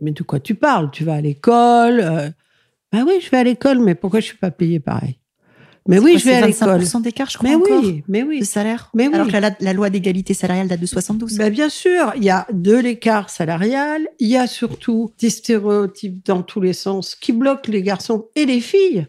mais 0.00 0.10
de 0.10 0.22
quoi 0.24 0.40
tu 0.40 0.56
parles? 0.56 0.90
Tu 0.90 1.04
vas 1.04 1.14
à 1.14 1.20
l'école 1.20 2.34
Ben 2.90 3.04
oui, 3.06 3.20
je 3.22 3.30
vais 3.30 3.38
à 3.38 3.44
l'école, 3.44 3.78
mais 3.78 3.94
pourquoi 3.94 4.18
je 4.18 4.26
suis 4.26 4.38
pas 4.38 4.50
payée 4.50 4.80
pareil? 4.80 5.19
Mais 5.88 5.98
oui, 5.98 6.18
je 6.18 6.24
vais 6.24 6.34
à 6.34 6.46
l'école. 6.46 7.02
d'écart, 7.02 7.30
je 7.30 7.38
crois. 7.38 7.50
Mais 7.50 7.56
oui, 7.56 8.04
mais 8.06 8.22
oui. 8.22 8.40
De 8.40 8.44
salaire. 8.44 8.90
Mais 8.94 9.08
oui. 9.08 9.14
Alors 9.14 9.28
que 9.28 9.64
la, 9.64 9.72
loi 9.72 9.90
d'égalité 9.90 10.34
salariale 10.34 10.68
date 10.68 10.80
de 10.80 10.86
72. 10.86 11.36
Ben 11.36 11.50
bien 11.50 11.68
sûr, 11.68 12.12
il 12.16 12.24
y 12.24 12.30
a 12.30 12.46
de 12.52 12.76
l'écart 12.76 13.30
salarial. 13.30 14.06
Il 14.18 14.28
y 14.28 14.36
a 14.36 14.46
surtout 14.46 15.12
des 15.18 15.30
stéréotypes 15.30 16.24
dans 16.26 16.42
tous 16.42 16.60
les 16.60 16.72
sens 16.72 17.14
qui 17.14 17.32
bloquent 17.32 17.70
les 17.70 17.82
garçons 17.82 18.28
et 18.34 18.46
les 18.46 18.60
filles. 18.60 19.06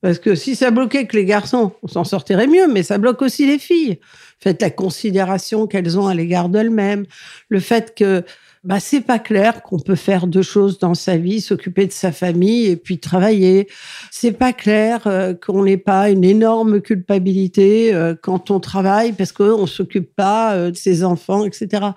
Parce 0.00 0.18
que 0.18 0.34
si 0.34 0.54
ça 0.54 0.70
bloquait 0.70 1.06
que 1.06 1.16
les 1.16 1.24
garçons, 1.24 1.72
on 1.82 1.88
s'en 1.88 2.04
sortirait 2.04 2.46
mieux, 2.46 2.68
mais 2.68 2.84
ça 2.84 2.98
bloque 2.98 3.20
aussi 3.20 3.46
les 3.46 3.58
filles. 3.58 3.98
Faites 4.38 4.62
la 4.62 4.70
considération 4.70 5.66
qu'elles 5.66 5.98
ont 5.98 6.06
à 6.06 6.14
l'égard 6.14 6.48
d'elles-mêmes, 6.48 7.04
le 7.48 7.58
fait 7.58 7.94
que 7.96 8.24
bah, 8.64 8.80
c'est 8.80 9.00
pas 9.00 9.18
clair 9.18 9.62
qu'on 9.62 9.78
peut 9.78 9.94
faire 9.94 10.26
deux 10.26 10.42
choses 10.42 10.78
dans 10.78 10.94
sa 10.94 11.16
vie, 11.16 11.40
s'occuper 11.40 11.86
de 11.86 11.92
sa 11.92 12.12
famille 12.12 12.66
et 12.66 12.76
puis 12.76 12.98
travailler. 12.98 13.68
C'est 14.10 14.32
pas 14.32 14.52
clair 14.52 15.06
euh, 15.06 15.34
qu'on 15.34 15.64
n'ait 15.64 15.76
pas 15.76 16.10
une 16.10 16.24
énorme 16.24 16.80
culpabilité 16.80 17.94
euh, 17.94 18.14
quand 18.20 18.50
on 18.50 18.60
travaille 18.60 19.12
parce 19.12 19.32
qu'on 19.32 19.66
s'occupe 19.66 20.14
pas 20.14 20.54
euh, 20.54 20.70
de 20.70 20.76
ses 20.76 21.04
enfants, 21.04 21.44
etc. 21.44 21.88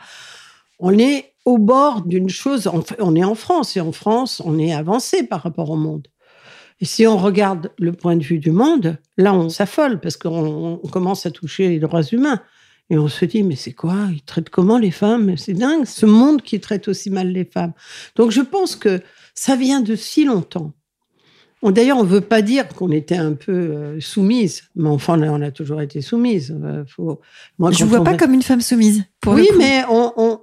On 0.79 0.97
est 0.97 1.33
au 1.45 1.57
bord 1.57 2.03
d'une 2.03 2.29
chose. 2.29 2.69
On 2.99 3.15
est 3.15 3.23
en 3.23 3.35
France 3.35 3.75
et 3.75 3.81
en 3.81 3.91
France, 3.91 4.41
on 4.45 4.59
est 4.59 4.73
avancé 4.73 5.23
par 5.23 5.41
rapport 5.41 5.71
au 5.71 5.77
monde. 5.77 6.07
Et 6.79 6.85
si 6.85 7.05
on 7.05 7.17
regarde 7.17 7.71
le 7.77 7.93
point 7.93 8.15
de 8.15 8.23
vue 8.23 8.39
du 8.39 8.51
monde, 8.51 8.97
là, 9.15 9.33
on 9.33 9.49
s'affole 9.49 9.99
parce 9.99 10.17
qu'on 10.17 10.81
commence 10.91 11.27
à 11.27 11.31
toucher 11.31 11.69
les 11.69 11.79
droits 11.79 12.03
humains. 12.03 12.41
Et 12.91 12.97
on 12.97 13.07
se 13.07 13.23
dit, 13.23 13.41
mais 13.41 13.55
c'est 13.55 13.71
quoi? 13.71 13.95
Ils 14.11 14.21
traitent 14.21 14.49
comment 14.49 14.77
les 14.77 14.91
femmes? 14.91 15.37
C'est 15.37 15.53
dingue, 15.53 15.85
ce 15.85 16.05
monde 16.05 16.41
qui 16.41 16.59
traite 16.59 16.89
aussi 16.89 17.09
mal 17.09 17.31
les 17.31 17.45
femmes. 17.45 17.71
Donc 18.17 18.31
je 18.31 18.41
pense 18.41 18.75
que 18.75 18.99
ça 19.33 19.55
vient 19.55 19.79
de 19.79 19.95
si 19.95 20.25
longtemps. 20.25 20.73
D'ailleurs, 21.63 21.97
on 21.97 22.03
ne 22.03 22.09
veut 22.09 22.21
pas 22.21 22.41
dire 22.41 22.67
qu'on 22.67 22.91
était 22.91 23.15
un 23.15 23.33
peu 23.33 23.51
euh, 23.53 24.01
soumise, 24.01 24.63
mais 24.75 24.89
enfin, 24.89 25.21
on 25.21 25.41
a 25.41 25.51
toujours 25.51 25.79
été 25.79 26.01
soumise. 26.01 26.53
Euh, 26.61 26.83
Moi, 27.59 27.71
je 27.71 27.83
ne 27.85 27.89
vous 27.89 27.95
vois 27.95 28.03
pas 28.03 28.17
comme 28.17 28.33
une 28.33 28.41
femme 28.41 28.61
soumise. 28.61 29.05
oui, 29.25 29.47
mais 29.57 29.83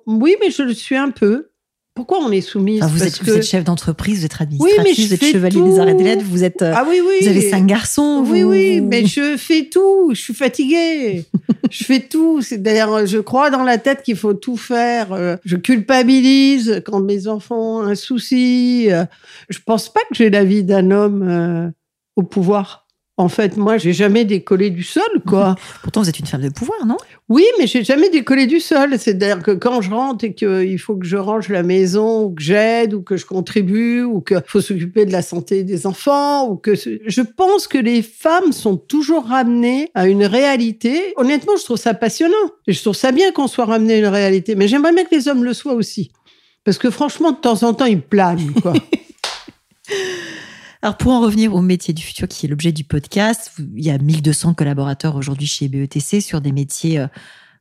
oui, 0.06 0.36
mais 0.40 0.50
je 0.50 0.62
le 0.62 0.72
suis 0.72 0.96
un 0.96 1.10
peu. 1.10 1.50
Pourquoi 1.98 2.18
on 2.20 2.30
est 2.30 2.42
soumise 2.42 2.80
vous, 2.80 3.02
êtes, 3.02 3.20
vous, 3.24 3.32
êtes, 3.32 3.42
chef 3.42 3.64
d'entreprise, 3.64 4.20
vous 4.20 4.26
êtes 4.26 4.40
administratrice, 4.40 5.08
vous 5.08 5.14
êtes 5.14 5.24
chevalier 5.24 5.60
des 5.60 5.80
arrêts 5.80 5.96
des 5.96 6.04
lettres, 6.04 6.24
vous 6.24 6.44
êtes. 6.44 6.62
Ah 6.62 6.86
oui, 6.88 7.00
oui. 7.04 7.16
Vous 7.22 7.26
avez 7.26 7.50
cinq 7.50 7.66
garçons. 7.66 8.24
Oui, 8.24 8.44
oui, 8.44 8.80
mais 8.80 9.04
je 9.04 9.36
fais 9.36 9.68
tout. 9.68 10.12
Je 10.14 10.20
suis 10.20 10.32
fatiguée. 10.32 11.24
je 11.72 11.84
fais 11.84 11.98
tout. 11.98 12.40
D'ailleurs, 12.52 13.04
je 13.04 13.18
crois 13.18 13.50
dans 13.50 13.64
la 13.64 13.78
tête 13.78 14.04
qu'il 14.04 14.14
faut 14.14 14.34
tout 14.34 14.56
faire. 14.56 15.12
Euh, 15.12 15.38
je 15.44 15.56
culpabilise 15.56 16.82
quand 16.86 17.00
mes 17.00 17.26
enfants 17.26 17.80
ont 17.80 17.82
un 17.82 17.96
souci. 17.96 18.86
Euh, 18.92 19.04
je 19.48 19.58
pense 19.66 19.92
pas 19.92 20.02
que 20.08 20.14
j'ai 20.14 20.30
la 20.30 20.44
vie 20.44 20.62
d'un 20.62 20.92
homme 20.92 21.28
euh, 21.28 21.68
au 22.14 22.22
pouvoir. 22.22 22.86
En 23.16 23.28
fait, 23.28 23.56
moi, 23.56 23.76
j'ai 23.76 23.92
jamais 23.92 24.24
décollé 24.24 24.70
du 24.70 24.84
sol, 24.84 25.02
quoi. 25.26 25.56
Pourtant, 25.82 26.02
vous 26.02 26.08
êtes 26.08 26.20
une 26.20 26.26
femme 26.26 26.42
de 26.42 26.50
pouvoir, 26.50 26.86
non? 26.86 26.98
Oui, 27.28 27.44
mais 27.58 27.66
j'ai 27.66 27.84
jamais 27.84 28.08
décollé 28.08 28.46
du 28.46 28.58
sol. 28.58 28.98
C'est-à-dire 28.98 29.42
que 29.42 29.50
quand 29.50 29.82
je 29.82 29.90
rentre 29.90 30.24
et 30.24 30.32
qu'il 30.32 30.78
faut 30.78 30.96
que 30.96 31.04
je 31.04 31.18
range 31.18 31.50
la 31.50 31.62
maison, 31.62 32.24
ou 32.24 32.30
que 32.34 32.42
j'aide, 32.42 32.94
ou 32.94 33.02
que 33.02 33.18
je 33.18 33.26
contribue, 33.26 34.02
ou 34.02 34.22
qu'il 34.22 34.42
faut 34.46 34.62
s'occuper 34.62 35.04
de 35.04 35.12
la 35.12 35.20
santé 35.20 35.62
des 35.62 35.86
enfants, 35.86 36.48
ou 36.48 36.56
que 36.56 36.74
je 36.74 37.20
pense 37.20 37.68
que 37.68 37.76
les 37.76 38.00
femmes 38.00 38.52
sont 38.52 38.76
toujours 38.78 39.26
ramenées 39.26 39.90
à 39.94 40.08
une 40.08 40.24
réalité. 40.24 41.12
Honnêtement, 41.16 41.56
je 41.58 41.64
trouve 41.64 41.76
ça 41.76 41.92
passionnant. 41.92 42.34
Et 42.66 42.72
je 42.72 42.80
trouve 42.80 42.96
ça 42.96 43.12
bien 43.12 43.30
qu'on 43.32 43.46
soit 43.46 43.66
ramené 43.66 43.94
à 43.94 43.98
une 43.98 44.06
réalité. 44.06 44.54
Mais 44.54 44.66
j'aimerais 44.66 44.94
bien 44.94 45.04
que 45.04 45.14
les 45.14 45.28
hommes 45.28 45.44
le 45.44 45.52
soient 45.52 45.74
aussi. 45.74 46.10
Parce 46.64 46.78
que 46.78 46.90
franchement, 46.90 47.32
de 47.32 47.36
temps 47.36 47.62
en 47.62 47.74
temps, 47.74 47.86
ils 47.86 48.00
planent, 48.00 48.52
quoi. 48.62 48.72
Alors 50.82 50.96
pour 50.96 51.12
en 51.12 51.20
revenir 51.20 51.54
au 51.54 51.60
métier 51.60 51.92
du 51.92 52.02
futur 52.02 52.28
qui 52.28 52.46
est 52.46 52.48
l'objet 52.48 52.72
du 52.72 52.84
podcast, 52.84 53.52
il 53.76 53.84
y 53.84 53.90
a 53.90 53.98
1200 53.98 54.54
collaborateurs 54.54 55.16
aujourd'hui 55.16 55.46
chez 55.46 55.68
BETC 55.68 56.20
sur 56.20 56.40
des 56.40 56.52
métiers 56.52 57.00
euh, 57.00 57.06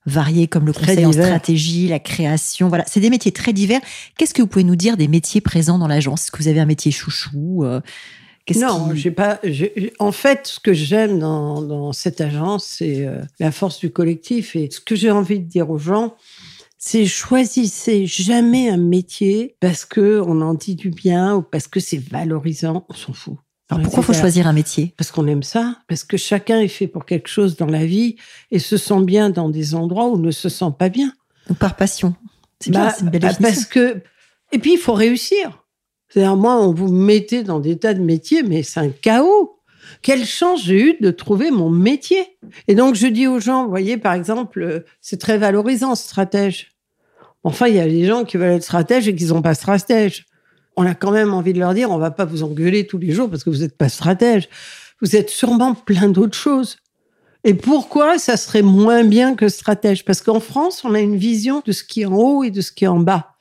variés 0.06 0.48
comme 0.48 0.68
le 0.68 0.74
conseil 0.74 1.06
en 1.06 1.12
stratégie, 1.12 1.88
la 1.88 2.00
création. 2.00 2.70
Voilà, 2.70 2.84
c'est 2.88 3.00
des 3.00 3.10
métiers 3.10 3.32
très 3.32 3.54
divers. 3.54 3.82
Qu'est-ce 4.18 4.34
que 4.34 4.42
vous 4.42 4.48
pouvez 4.48 4.64
nous 4.64 4.76
dire 4.76 4.98
des 4.98 5.08
métiers 5.08 5.42
présents 5.42 5.80
dans 5.80 5.88
l'agence? 5.88 6.24
Est-ce 6.24 6.32
que 6.32 6.38
vous 6.38 6.48
avez 6.48 6.60
un 6.60 6.66
métier 6.66 6.92
chouchou 6.92 7.66
euh, 7.66 7.82
non, 8.56 8.92
j'ai 8.94 9.12
pas. 9.12 9.42
En 10.00 10.12
fait, 10.12 10.48
ce 10.48 10.60
que 10.60 10.72
j'aime 10.74 11.20
dans, 11.20 11.62
dans, 11.62 11.92
cette 11.92 12.22
agence, 12.22 12.66
c'est 12.66 13.06
euh, 13.06 13.20
la 13.40 13.52
force 13.52 13.80
du 13.80 13.92
collectif. 13.92 14.56
Et 14.56 14.70
ce 14.72 14.80
que 14.80 14.96
j'ai 14.96 15.12
envie 15.12 15.40
de 15.40 15.46
dire 15.46 15.70
aux 15.70 15.78
gens, 15.78 16.16
c'est 16.88 17.06
choisissez 17.06 18.06
jamais 18.06 18.70
un 18.70 18.78
métier 18.78 19.58
parce 19.60 19.84
que 19.84 20.22
on 20.26 20.40
en 20.40 20.54
dit 20.54 20.76
du 20.76 20.90
bien 20.90 21.36
ou 21.36 21.42
parce 21.42 21.68
que 21.68 21.82
c'est 21.82 21.98
valorisant, 21.98 22.86
on 22.88 22.94
s'en 22.94 23.12
fout. 23.12 23.36
Alors 23.70 23.84
pourquoi 23.84 24.04
faut 24.04 24.14
choisir 24.14 24.48
un 24.48 24.54
métier? 24.54 24.94
Parce 24.96 25.12
qu'on 25.12 25.28
aime 25.28 25.44
ça, 25.44 25.80
parce 25.90 26.06
que 26.06 26.16
chacun 26.16 26.62
est 26.62 26.70
fait 26.70 26.88
pour 26.88 27.06
quelque 27.06 27.28
chose 27.28 27.58
dans 27.58 27.66
la 27.66 27.86
vie 27.86 28.16
et 28.52 28.60
se 28.60 28.78
sent 28.78 29.02
bien 29.02 29.30
dans 29.30 29.50
des 29.50 29.76
endroits 29.76 30.08
où 30.08 30.18
ne 30.18 30.32
se 30.32 30.48
sent 30.48 30.72
pas 30.80 30.88
bien. 30.88 31.12
Ou 31.50 31.56
par 31.56 31.76
passion. 31.76 32.16
C'est 32.62 32.72
bien, 32.72 32.86
bah, 32.86 32.94
c'est 32.98 33.04
une 33.04 33.10
belle 33.10 33.22
bah, 33.22 33.34
Parce 33.42 33.66
que 33.66 34.02
et 34.54 34.60
puis 34.60 34.74
il 34.74 34.80
faut 34.80 34.94
réussir. 34.94 35.66
C'est-à-dire 36.08 36.38
moi, 36.38 36.56
on 36.56 36.74
vous 36.74 36.88
mettait 36.88 37.44
dans 37.44 37.60
des 37.60 37.78
tas 37.78 37.96
de 37.96 38.02
métiers, 38.02 38.44
mais 38.44 38.64
c'est 38.64 38.80
un 38.80 38.90
chaos. 38.90 39.60
Quelle 40.02 40.26
chance 40.26 40.64
j'ai 40.64 40.82
eu 40.82 40.98
de 41.02 41.12
trouver 41.12 41.52
mon 41.52 41.70
métier? 41.70 42.38
Et 42.70 42.76
donc, 42.76 42.96
je 42.96 43.08
dis 43.08 43.28
aux 43.28 43.42
gens, 43.42 43.66
vous 43.66 43.70
voyez, 43.70 43.98
par 43.98 44.14
exemple, 44.14 44.62
euh, 44.62 44.86
c'est 45.02 45.20
très 45.20 45.38
valorisant, 45.38 45.96
stratège. 45.96 46.77
Enfin, 47.44 47.68
il 47.68 47.76
y 47.76 47.80
a 47.80 47.88
des 47.88 48.06
gens 48.06 48.24
qui 48.24 48.38
veulent 48.38 48.52
être 48.52 48.64
stratèges 48.64 49.08
et 49.08 49.16
qui 49.16 49.28
sont 49.28 49.42
pas 49.42 49.54
stratèges. 49.54 50.26
On 50.76 50.86
a 50.86 50.94
quand 50.94 51.12
même 51.12 51.34
envie 51.34 51.54
de 51.54 51.60
leur 51.60 51.74
dire, 51.74 51.90
on 51.92 51.98
va 51.98 52.12
pas 52.12 52.26
vous 52.26 52.44
engueuler 52.44 52.86
tous 52.86 52.98
les 52.98 53.12
jours 53.12 53.30
parce 53.30 53.44
que 53.44 53.50
vous 53.50 53.60
n'êtes 53.60 53.78
pas 53.78 53.90
stratège. 53.90 54.50
Vous 55.02 55.16
êtes 55.16 55.30
sûrement 55.30 55.74
plein 55.74 56.10
d'autres 56.10 56.38
choses. 56.38 56.78
Et 57.44 57.54
pourquoi 57.54 58.18
ça 58.18 58.36
serait 58.36 58.62
moins 58.62 59.04
bien 59.04 59.36
que 59.36 59.48
stratège? 59.48 60.04
Parce 60.04 60.22
qu'en 60.22 60.40
France, 60.40 60.84
on 60.84 60.94
a 60.94 61.00
une 61.00 61.16
vision 61.16 61.62
de 61.66 61.72
ce 61.72 61.84
qui 61.84 62.02
est 62.02 62.06
en 62.06 62.16
haut 62.16 62.44
et 62.44 62.52
de 62.52 62.62
ce 62.62 62.72
qui 62.72 62.84
est 62.84 62.90
en 62.90 63.00
bas. 63.00 63.36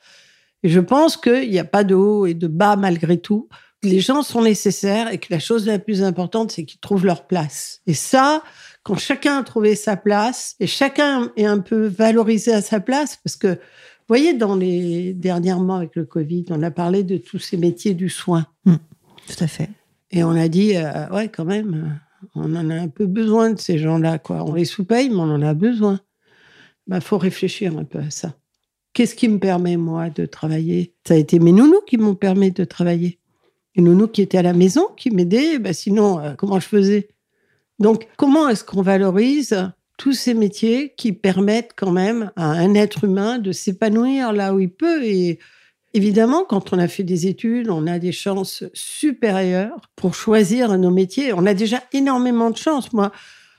Et 0.63 0.69
je 0.69 0.79
pense 0.79 1.17
qu'il 1.17 1.49
n'y 1.49 1.59
a 1.59 1.65
pas 1.65 1.83
de 1.83 1.95
haut 1.95 2.25
et 2.25 2.33
de 2.33 2.47
bas 2.47 2.75
malgré 2.75 3.17
tout 3.17 3.49
les 3.83 3.99
gens 3.99 4.23
sont 4.23 4.41
nécessaires 4.41 5.11
et 5.11 5.17
que 5.17 5.27
la 5.29 5.39
chose 5.39 5.65
la 5.67 5.79
plus 5.79 6.03
importante, 6.03 6.51
c'est 6.51 6.65
qu'ils 6.65 6.79
trouvent 6.79 7.05
leur 7.05 7.27
place. 7.27 7.81
Et 7.85 7.93
ça, 7.93 8.43
quand 8.87 8.97
chacun 8.97 9.39
a 9.39 9.43
trouvé 9.43 9.75
sa 9.75 9.97
place 9.97 10.55
et 10.61 10.67
chacun 10.67 11.33
est 11.35 11.43
un 11.43 11.59
peu 11.59 11.87
valorisé 11.87 12.53
à 12.53 12.61
sa 12.61 12.79
place, 12.79 13.19
parce 13.21 13.35
que, 13.35 13.49
vous 13.49 14.07
voyez, 14.07 14.33
dans 14.33 14.55
les 14.55 15.13
dernièrement 15.13 15.75
avec 15.75 15.97
le 15.97 16.05
Covid, 16.05 16.45
on 16.51 16.63
a 16.63 16.71
parlé 16.71 17.03
de 17.03 17.17
tous 17.17 17.37
ces 17.37 17.57
métiers 17.57 17.93
du 17.93 18.07
soin. 18.07 18.45
Mmh, 18.63 18.75
tout 19.27 19.43
à 19.43 19.47
fait. 19.47 19.69
Et 20.11 20.23
on 20.23 20.31
a 20.31 20.47
dit, 20.47 20.77
euh, 20.77 21.05
ouais, 21.09 21.27
quand 21.27 21.43
même, 21.43 21.99
on 22.33 22.55
en 22.55 22.69
a 22.69 22.75
un 22.75 22.87
peu 22.87 23.07
besoin 23.07 23.51
de 23.51 23.59
ces 23.59 23.77
gens-là, 23.77 24.19
quoi. 24.19 24.45
On 24.45 24.53
les 24.53 24.63
sous-paye, 24.63 25.09
mais 25.09 25.17
on 25.17 25.33
en 25.33 25.41
a 25.41 25.53
besoin. 25.53 25.99
Il 26.87 26.91
bah, 26.91 27.01
faut 27.01 27.17
réfléchir 27.17 27.77
un 27.77 27.83
peu 27.83 27.99
à 27.99 28.09
ça. 28.09 28.35
Qu'est-ce 28.93 29.15
qui 29.15 29.27
me 29.27 29.37
permet, 29.37 29.75
moi, 29.75 30.09
de 30.09 30.25
travailler? 30.25 30.93
Ça 31.05 31.15
a 31.15 31.17
été 31.17 31.39
mes 31.39 31.51
nounous 31.51 31.81
qui 31.85 31.97
m'ont 31.97 32.15
permis 32.15 32.53
de 32.53 32.63
travailler 32.63 33.19
une 33.77 33.85
nounou 33.85 34.07
qui 34.07 34.21
était 34.21 34.39
à 34.39 34.41
la 34.41 34.53
maison, 34.53 34.87
qui 34.97 35.11
m'aidait. 35.11 35.59
Ben 35.59 35.71
sinon, 35.71 36.19
euh, 36.19 36.33
comment 36.35 36.59
je 36.59 36.67
faisais? 36.67 37.09
Donc, 37.79 38.07
comment 38.17 38.49
est-ce 38.49 38.63
qu'on 38.63 38.81
valorise 38.81 39.71
tous 39.97 40.13
ces 40.13 40.33
métiers 40.33 40.93
qui 40.95 41.11
permettent 41.11 41.73
quand 41.75 41.91
même 41.91 42.31
à 42.35 42.49
un 42.51 42.73
être 42.73 43.03
humain 43.03 43.39
de 43.39 43.51
s'épanouir 43.51 44.33
là 44.33 44.53
où 44.53 44.59
il 44.59 44.69
peut? 44.69 45.05
Et, 45.05 45.39
Évidemment, 45.93 46.43
quand 46.47 46.73
on 46.73 46.79
a 46.79 46.87
fait 46.87 47.03
des 47.03 47.25
études, 47.25 47.69
on 47.69 47.87
a 47.87 47.97
des 47.97 48.11
chances 48.11 48.63
supérieures 48.73 49.89
pour 49.95 50.13
choisir 50.13 50.77
nos 50.77 50.91
métiers. 50.91 51.33
On 51.33 51.45
a 51.45 51.55
déjà 51.55 51.81
énormément 51.93 52.51
de 52.51 52.57
chance. 52.57 52.93
Moi, 52.93 53.11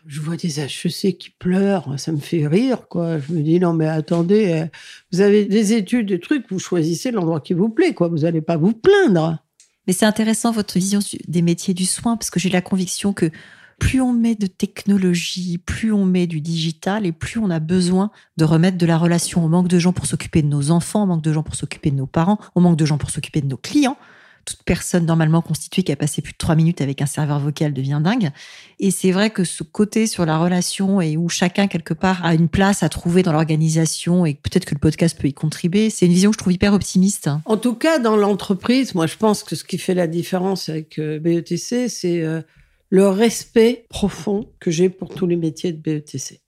je 0.06 0.20
vois 0.20 0.36
des 0.36 0.60
HEC 0.60 1.18
qui 1.18 1.30
pleurent, 1.30 1.98
ça 1.98 2.12
me 2.12 2.18
fait 2.18 2.46
rire, 2.46 2.86
quoi. 2.86 3.18
Je 3.18 3.32
me 3.32 3.40
dis, 3.40 3.58
non, 3.58 3.72
mais 3.72 3.88
attendez, 3.88 4.52
euh, 4.52 4.66
vous 5.10 5.20
avez 5.20 5.46
des 5.46 5.72
études, 5.72 6.06
des 6.06 6.20
trucs, 6.20 6.48
vous 6.50 6.60
choisissez 6.60 7.10
l'endroit 7.10 7.40
qui 7.40 7.54
vous 7.54 7.70
plaît. 7.70 7.94
Vous 7.98 8.18
n'allez 8.18 8.40
pas 8.40 8.56
vous 8.56 8.72
plaindre. 8.72 9.38
Mais 9.86 9.92
c'est 9.92 10.06
intéressant 10.06 10.52
votre 10.52 10.78
vision 10.78 11.00
des 11.26 11.42
métiers 11.42 11.74
du 11.74 11.86
soin, 11.86 12.16
parce 12.16 12.30
que 12.30 12.38
j'ai 12.38 12.50
la 12.50 12.60
conviction 12.60 13.12
que 13.12 13.30
plus 13.78 14.00
on 14.00 14.12
met 14.12 14.34
de 14.34 14.46
technologie, 14.46 15.58
plus 15.58 15.92
on 15.92 16.04
met 16.04 16.26
du 16.26 16.40
digital 16.40 17.06
et 17.06 17.12
plus 17.12 17.38
on 17.38 17.50
a 17.50 17.60
besoin 17.60 18.10
de 18.36 18.44
remettre 18.44 18.76
de 18.76 18.86
la 18.86 18.98
relation. 18.98 19.44
On 19.44 19.48
manque 19.48 19.68
de 19.68 19.78
gens 19.78 19.92
pour 19.92 20.06
s'occuper 20.06 20.42
de 20.42 20.48
nos 20.48 20.70
enfants, 20.70 21.04
on 21.04 21.06
manque 21.06 21.22
de 21.22 21.32
gens 21.32 21.42
pour 21.42 21.54
s'occuper 21.54 21.90
de 21.90 21.96
nos 21.96 22.06
parents, 22.06 22.38
on 22.54 22.60
manque 22.60 22.76
de 22.76 22.84
gens 22.84 22.98
pour 22.98 23.10
s'occuper 23.10 23.40
de 23.40 23.46
nos 23.46 23.56
clients. 23.56 23.96
Toute 24.44 24.62
personne 24.62 25.04
normalement 25.04 25.42
constituée 25.42 25.82
qui 25.82 25.92
a 25.92 25.96
passé 25.96 26.22
plus 26.22 26.32
de 26.32 26.38
trois 26.38 26.54
minutes 26.54 26.80
avec 26.80 27.02
un 27.02 27.06
serveur 27.06 27.38
vocal 27.38 27.74
devient 27.74 28.00
dingue. 28.02 28.30
Et 28.78 28.90
c'est 28.90 29.12
vrai 29.12 29.28
que 29.28 29.44
ce 29.44 29.62
côté 29.62 30.06
sur 30.06 30.24
la 30.24 30.38
relation 30.38 31.02
et 31.02 31.18
où 31.18 31.28
chacun 31.28 31.66
quelque 31.66 31.92
part 31.92 32.24
a 32.24 32.34
une 32.34 32.48
place 32.48 32.82
à 32.82 32.88
trouver 32.88 33.22
dans 33.22 33.32
l'organisation 33.32 34.24
et 34.24 34.32
peut-être 34.32 34.64
que 34.64 34.74
le 34.74 34.80
podcast 34.80 35.18
peut 35.20 35.28
y 35.28 35.34
contribuer, 35.34 35.90
c'est 35.90 36.06
une 36.06 36.12
vision 36.12 36.30
que 36.30 36.34
je 36.34 36.38
trouve 36.38 36.54
hyper 36.54 36.72
optimiste. 36.72 37.28
En 37.44 37.58
tout 37.58 37.74
cas, 37.74 37.98
dans 37.98 38.16
l'entreprise, 38.16 38.94
moi 38.94 39.06
je 39.06 39.16
pense 39.16 39.42
que 39.42 39.54
ce 39.54 39.64
qui 39.64 39.76
fait 39.76 39.94
la 39.94 40.06
différence 40.06 40.70
avec 40.70 40.98
euh, 40.98 41.18
BETC, 41.18 41.88
c'est 41.88 42.22
euh, 42.22 42.40
le 42.90 43.08
respect 43.08 43.86
profond 43.88 44.50
que 44.60 44.70
j'ai 44.70 44.88
pour 44.88 45.14
tous 45.14 45.26
les 45.26 45.36
métiers 45.36 45.72
de 45.72 45.80
BETC. 45.80 46.40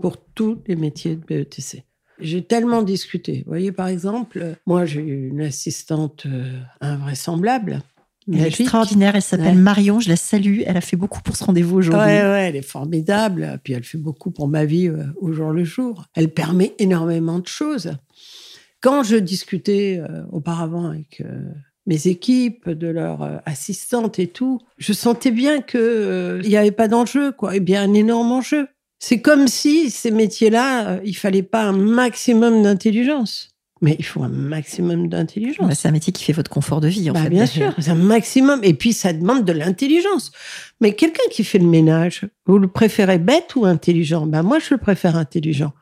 Pour 0.00 0.16
tous 0.16 0.62
les 0.66 0.76
métiers 0.76 1.16
de 1.16 1.24
BETC. 1.24 1.84
J'ai 2.18 2.42
tellement 2.42 2.82
discuté. 2.82 3.42
Vous 3.44 3.50
voyez, 3.50 3.72
par 3.72 3.88
exemple, 3.88 4.56
moi, 4.66 4.84
j'ai 4.86 5.00
une 5.00 5.40
assistante 5.40 6.26
euh, 6.26 6.60
invraisemblable. 6.80 7.80
Elle 8.28 8.40
est 8.40 8.60
extraordinaire, 8.60 9.16
elle 9.16 9.22
s'appelle 9.22 9.58
Marion, 9.58 9.98
je 9.98 10.08
la 10.08 10.14
salue. 10.14 10.60
Elle 10.64 10.76
a 10.76 10.80
fait 10.80 10.96
beaucoup 10.96 11.20
pour 11.22 11.34
ce 11.34 11.42
rendez-vous 11.42 11.78
aujourd'hui. 11.78 12.06
Ouais, 12.06 12.22
ouais, 12.22 12.48
elle 12.48 12.56
est 12.56 12.62
formidable. 12.62 13.58
Puis 13.64 13.72
elle 13.72 13.82
fait 13.82 13.98
beaucoup 13.98 14.30
pour 14.30 14.46
ma 14.46 14.64
vie 14.64 14.86
euh, 14.86 15.06
au 15.20 15.32
jour 15.32 15.50
le 15.50 15.64
jour. 15.64 16.06
Elle 16.14 16.32
permet 16.32 16.74
énormément 16.78 17.40
de 17.40 17.48
choses. 17.48 17.96
Quand 18.80 19.02
je 19.02 19.16
discutais 19.16 20.00
euh, 20.00 20.22
auparavant 20.30 20.86
avec 20.86 21.22
mes 21.86 22.06
équipes, 22.06 22.68
de 22.68 22.88
leurs 22.88 23.22
euh, 23.22 23.36
assistantes 23.44 24.18
et 24.18 24.28
tout, 24.28 24.60
je 24.78 24.92
sentais 24.92 25.30
bien 25.30 25.60
que 25.60 25.78
euh, 25.78 26.40
il 26.44 26.48
n'y 26.48 26.56
avait 26.56 26.70
pas 26.70 26.88
d'enjeu, 26.88 27.32
quoi. 27.32 27.56
Et 27.56 27.60
bien 27.60 27.82
un 27.82 27.94
énorme 27.94 28.32
enjeu. 28.32 28.68
C'est 28.98 29.20
comme 29.20 29.48
si 29.48 29.90
ces 29.90 30.12
métiers-là, 30.12 30.88
euh, 30.88 31.00
il 31.04 31.16
fallait 31.16 31.42
pas 31.42 31.64
un 31.64 31.72
maximum 31.72 32.62
d'intelligence. 32.62 33.48
Mais 33.80 33.96
il 33.98 34.04
faut 34.04 34.22
un 34.22 34.28
maximum 34.28 35.08
d'intelligence. 35.08 35.74
c'est 35.74 35.88
un 35.88 35.92
métier 35.92 36.12
qui 36.12 36.22
fait 36.22 36.32
votre 36.32 36.50
confort 36.50 36.80
de 36.80 36.86
vie, 36.86 37.10
en 37.10 37.14
bah, 37.14 37.24
fait. 37.24 37.30
Bien 37.30 37.46
sûr, 37.46 37.74
c'est 37.80 37.90
un 37.90 37.96
maximum. 37.96 38.60
Et 38.62 38.74
puis, 38.74 38.92
ça 38.92 39.12
demande 39.12 39.44
de 39.44 39.52
l'intelligence. 39.52 40.30
Mais 40.80 40.94
quelqu'un 40.94 41.24
qui 41.32 41.42
fait 41.42 41.58
le 41.58 41.66
ménage, 41.66 42.28
vous 42.46 42.58
le 42.58 42.68
préférez 42.68 43.18
bête 43.18 43.56
ou 43.56 43.64
intelligent? 43.64 44.24
Ben 44.24 44.44
moi, 44.44 44.60
je 44.60 44.72
le 44.74 44.78
préfère 44.78 45.16
intelligent. 45.16 45.72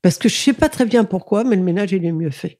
Parce 0.00 0.16
que 0.16 0.30
je 0.30 0.36
sais 0.36 0.54
pas 0.54 0.70
très 0.70 0.86
bien 0.86 1.04
pourquoi, 1.04 1.44
mais 1.44 1.56
le 1.56 1.62
ménage, 1.62 1.92
il 1.92 2.02
est 2.06 2.12
mieux 2.12 2.30
fait. 2.30 2.58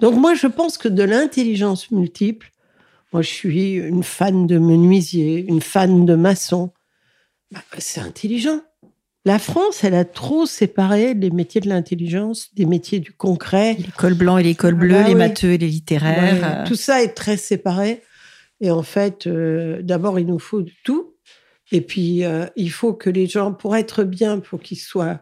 Donc 0.00 0.16
moi, 0.16 0.34
je 0.34 0.46
pense 0.46 0.78
que 0.78 0.88
de 0.88 1.02
l'intelligence 1.02 1.90
multiple, 1.90 2.50
moi, 3.12 3.22
je 3.22 3.28
suis 3.28 3.74
une 3.74 4.02
fan 4.02 4.46
de 4.46 4.58
menuisier, 4.58 5.44
une 5.46 5.60
fan 5.60 6.04
de 6.04 6.14
maçon. 6.14 6.72
Bah, 7.52 7.60
c'est 7.78 8.00
intelligent. 8.00 8.60
La 9.24 9.38
France, 9.38 9.84
elle 9.84 9.94
a 9.94 10.04
trop 10.04 10.44
séparé 10.44 11.14
les 11.14 11.30
métiers 11.30 11.60
de 11.60 11.68
l'intelligence 11.68 12.54
des 12.54 12.66
métiers 12.66 13.00
du 13.00 13.12
concret. 13.12 13.76
L'école 13.78 14.14
blanc 14.14 14.36
et 14.36 14.42
l'école 14.42 14.74
bleue, 14.74 15.00
bah 15.00 15.08
les 15.08 15.14
matheux 15.14 15.52
et 15.52 15.58
les 15.58 15.68
littéraires. 15.68 16.64
tout 16.66 16.74
ça 16.74 17.02
est 17.02 17.14
très 17.14 17.38
séparé. 17.38 18.02
Et 18.60 18.70
en 18.70 18.82
fait, 18.82 19.26
euh, 19.26 19.80
d'abord, 19.80 20.18
il 20.18 20.26
nous 20.26 20.38
faut 20.38 20.64
tout. 20.84 21.14
Et 21.72 21.80
puis, 21.80 22.24
euh, 22.24 22.46
il 22.56 22.70
faut 22.70 22.92
que 22.92 23.08
les 23.08 23.26
gens, 23.26 23.52
pour 23.52 23.76
être 23.76 24.04
bien, 24.04 24.40
pour 24.40 24.60
qu'ils 24.60 24.78
soient 24.78 25.20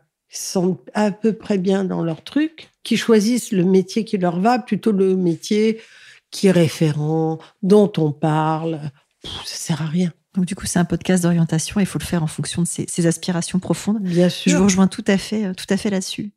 à 0.94 1.10
peu 1.12 1.32
près 1.32 1.58
bien 1.58 1.84
dans 1.84 2.02
leur 2.02 2.24
truc, 2.24 2.70
qui 2.82 2.96
choisissent 2.96 3.52
le 3.52 3.64
métier 3.64 4.04
qui 4.04 4.18
leur 4.18 4.40
va, 4.40 4.58
plutôt 4.58 4.92
le 4.92 5.16
métier 5.16 5.80
qui 6.30 6.48
est 6.48 6.52
référent, 6.52 7.38
dont 7.62 7.92
on 7.98 8.10
parle. 8.10 8.80
ça 9.44 9.56
sert 9.56 9.82
à 9.82 9.86
rien. 9.86 10.12
Donc 10.34 10.46
du 10.46 10.54
coup, 10.54 10.66
c'est 10.66 10.78
un 10.78 10.84
podcast 10.84 11.22
d'orientation 11.22 11.78
et 11.78 11.82
il 11.82 11.86
faut 11.86 11.98
le 11.98 12.04
faire 12.04 12.22
en 12.22 12.26
fonction 12.26 12.62
de 12.62 12.66
ses, 12.66 13.06
aspirations 13.06 13.58
profondes. 13.58 14.00
Bien 14.00 14.30
sûr. 14.30 14.50
Je 14.50 14.56
vous 14.56 14.64
rejoins 14.64 14.88
tout 14.88 15.04
à 15.06 15.18
fait, 15.18 15.44
euh, 15.44 15.54
tout 15.54 15.66
à 15.68 15.76
fait 15.76 15.90
là-dessus. 15.90 16.32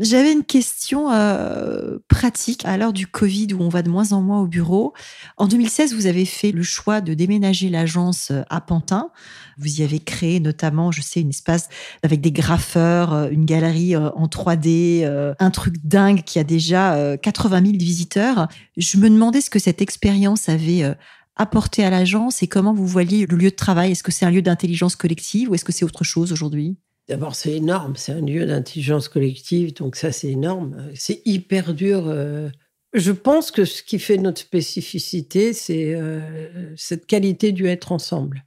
J'avais 0.00 0.32
une 0.32 0.42
question 0.42 1.12
euh, 1.12 1.98
pratique 2.08 2.64
à 2.64 2.76
l'heure 2.76 2.92
du 2.92 3.06
Covid 3.06 3.54
où 3.54 3.62
on 3.62 3.68
va 3.68 3.82
de 3.82 3.88
moins 3.88 4.10
en 4.10 4.22
moins 4.22 4.40
au 4.40 4.46
bureau. 4.48 4.92
En 5.36 5.46
2016, 5.46 5.94
vous 5.94 6.06
avez 6.06 6.24
fait 6.24 6.50
le 6.50 6.64
choix 6.64 7.00
de 7.00 7.14
déménager 7.14 7.68
l'agence 7.68 8.32
euh, 8.32 8.42
à 8.50 8.60
Pantin. 8.60 9.10
Vous 9.56 9.80
y 9.80 9.84
avez 9.84 10.00
créé 10.00 10.40
notamment, 10.40 10.90
je 10.90 11.00
sais, 11.00 11.20
une 11.20 11.30
espace 11.30 11.68
avec 12.02 12.20
des 12.20 12.32
graffeurs, 12.32 13.14
euh, 13.14 13.28
une 13.30 13.44
galerie 13.44 13.96
en 13.96 14.26
3D, 14.26 15.04
un 15.38 15.50
truc 15.50 15.76
dingue 15.84 16.22
qui 16.22 16.40
a 16.40 16.44
déjà 16.44 17.16
80 17.18 17.62
000 17.64 17.72
visiteurs. 17.78 18.48
Je 18.76 18.96
me 18.98 19.08
demandais 19.08 19.40
ce 19.40 19.50
que 19.50 19.60
cette 19.60 19.80
expérience 19.80 20.48
avait 20.48 20.82
apporté 21.36 21.84
à 21.84 21.90
l'agence 21.90 22.42
et 22.42 22.48
comment 22.48 22.74
vous 22.74 22.86
voyez 22.86 23.26
le 23.26 23.36
lieu 23.36 23.50
de 23.50 23.56
travail. 23.56 23.92
Est-ce 23.92 24.02
que 24.02 24.12
c'est 24.12 24.24
un 24.26 24.30
lieu 24.30 24.42
d'intelligence 24.42 24.96
collective 24.96 25.50
ou 25.50 25.54
est-ce 25.54 25.64
que 25.64 25.72
c'est 25.72 25.84
autre 25.84 26.04
chose 26.04 26.32
aujourd'hui? 26.32 26.76
D'abord, 27.08 27.34
c'est 27.34 27.52
énorme. 27.52 27.96
C'est 27.96 28.12
un 28.12 28.22
lieu 28.22 28.46
d'intelligence 28.46 29.08
collective, 29.08 29.74
donc 29.74 29.96
ça, 29.96 30.10
c'est 30.10 30.30
énorme. 30.30 30.90
C'est 30.94 31.20
hyper 31.26 31.74
dur. 31.74 32.04
Euh. 32.08 32.48
Je 32.94 33.12
pense 33.12 33.50
que 33.50 33.64
ce 33.64 33.82
qui 33.82 33.98
fait 33.98 34.16
notre 34.16 34.40
spécificité, 34.40 35.52
c'est 35.52 35.94
euh, 35.94 36.20
cette 36.76 37.06
qualité 37.06 37.52
du 37.52 37.66
être 37.66 37.92
ensemble. 37.92 38.44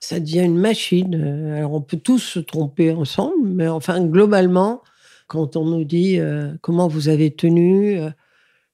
Ça 0.00 0.18
devient 0.18 0.40
une 0.40 0.58
machine. 0.58 1.14
Euh, 1.14 1.58
alors, 1.58 1.74
on 1.74 1.82
peut 1.82 1.98
tous 1.98 2.18
se 2.18 2.40
tromper 2.40 2.90
ensemble, 2.90 3.46
mais 3.46 3.68
enfin, 3.68 4.04
globalement, 4.04 4.82
quand 5.28 5.54
on 5.56 5.64
nous 5.64 5.84
dit 5.84 6.18
comment 6.60 6.88
vous 6.88 7.08
avez 7.08 7.30
tenu, 7.30 8.00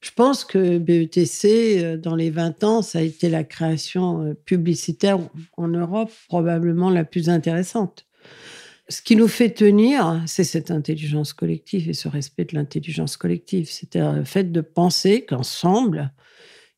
je 0.00 0.10
pense 0.16 0.42
que 0.42 0.78
BETC, 0.78 1.98
dans 2.00 2.14
les 2.14 2.30
20 2.30 2.64
ans, 2.64 2.80
ça 2.80 3.00
a 3.00 3.02
été 3.02 3.28
la 3.28 3.44
création 3.44 4.34
publicitaire 4.46 5.18
en 5.58 5.68
Europe 5.68 6.10
probablement 6.28 6.88
la 6.88 7.04
plus 7.04 7.28
intéressante. 7.28 8.05
Ce 8.88 9.02
qui 9.02 9.16
nous 9.16 9.28
fait 9.28 9.50
tenir, 9.50 10.22
c'est 10.26 10.44
cette 10.44 10.70
intelligence 10.70 11.32
collective 11.32 11.88
et 11.88 11.94
ce 11.94 12.08
respect 12.08 12.44
de 12.44 12.54
l'intelligence 12.54 13.16
collective. 13.16 13.68
C'est 13.70 13.96
le 13.96 14.24
fait 14.24 14.52
de 14.52 14.60
penser 14.60 15.24
qu'ensemble, 15.24 16.12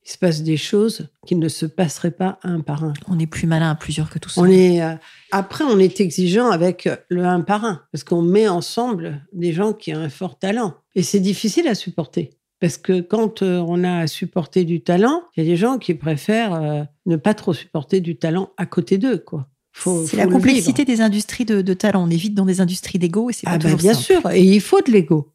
il 0.08 0.10
se 0.10 0.16
passe 0.16 0.42
des 0.42 0.56
choses 0.56 1.08
qui 1.26 1.36
ne 1.36 1.48
se 1.48 1.66
passeraient 1.66 2.10
pas 2.10 2.38
un 2.42 2.60
par 2.60 2.82
un. 2.82 2.94
On 3.08 3.18
est 3.18 3.26
plus 3.26 3.46
malin 3.46 3.70
à 3.70 3.74
plusieurs 3.74 4.08
que 4.08 4.18
tout 4.18 4.30
On 4.38 4.46
est, 4.46 4.82
euh, 4.82 4.94
après, 5.32 5.64
on 5.64 5.78
est 5.78 6.00
exigeant 6.00 6.50
avec 6.50 6.88
le 7.10 7.26
un 7.26 7.42
par 7.42 7.66
un, 7.66 7.82
parce 7.92 8.04
qu'on 8.04 8.22
met 8.22 8.48
ensemble 8.48 9.26
des 9.34 9.52
gens 9.52 9.74
qui 9.74 9.94
ont 9.94 9.98
un 9.98 10.08
fort 10.08 10.38
talent. 10.38 10.76
Et 10.94 11.02
c'est 11.02 11.20
difficile 11.20 11.68
à 11.68 11.74
supporter. 11.74 12.30
Parce 12.58 12.78
que 12.78 13.02
quand 13.02 13.42
euh, 13.42 13.62
on 13.68 13.84
a 13.84 13.98
à 13.98 14.06
supporter 14.06 14.64
du 14.64 14.82
talent, 14.82 15.24
il 15.36 15.44
y 15.44 15.46
a 15.46 15.50
des 15.50 15.56
gens 15.56 15.76
qui 15.78 15.94
préfèrent 15.94 16.54
euh, 16.54 16.82
ne 17.04 17.16
pas 17.16 17.34
trop 17.34 17.52
supporter 17.52 18.00
du 18.00 18.16
talent 18.16 18.50
à 18.56 18.64
côté 18.64 18.96
d'eux, 18.96 19.18
quoi. 19.18 19.48
C'est 20.06 20.16
la 20.16 20.26
complexité 20.26 20.84
des 20.84 21.00
industries 21.00 21.44
de, 21.44 21.74
talent. 21.74 22.06
On 22.06 22.10
est 22.10 22.16
vite 22.16 22.34
dans 22.34 22.46
des 22.46 22.60
industries 22.60 22.98
d'ego 22.98 23.30
et 23.30 23.32
c'est 23.32 23.46
pas 23.46 23.52
ah 23.52 23.58
ben, 23.58 23.76
bien 23.76 23.94
sûr. 23.94 24.28
Et 24.30 24.42
il 24.42 24.60
faut 24.60 24.80
de 24.80 24.90
l'ego. 24.90 25.32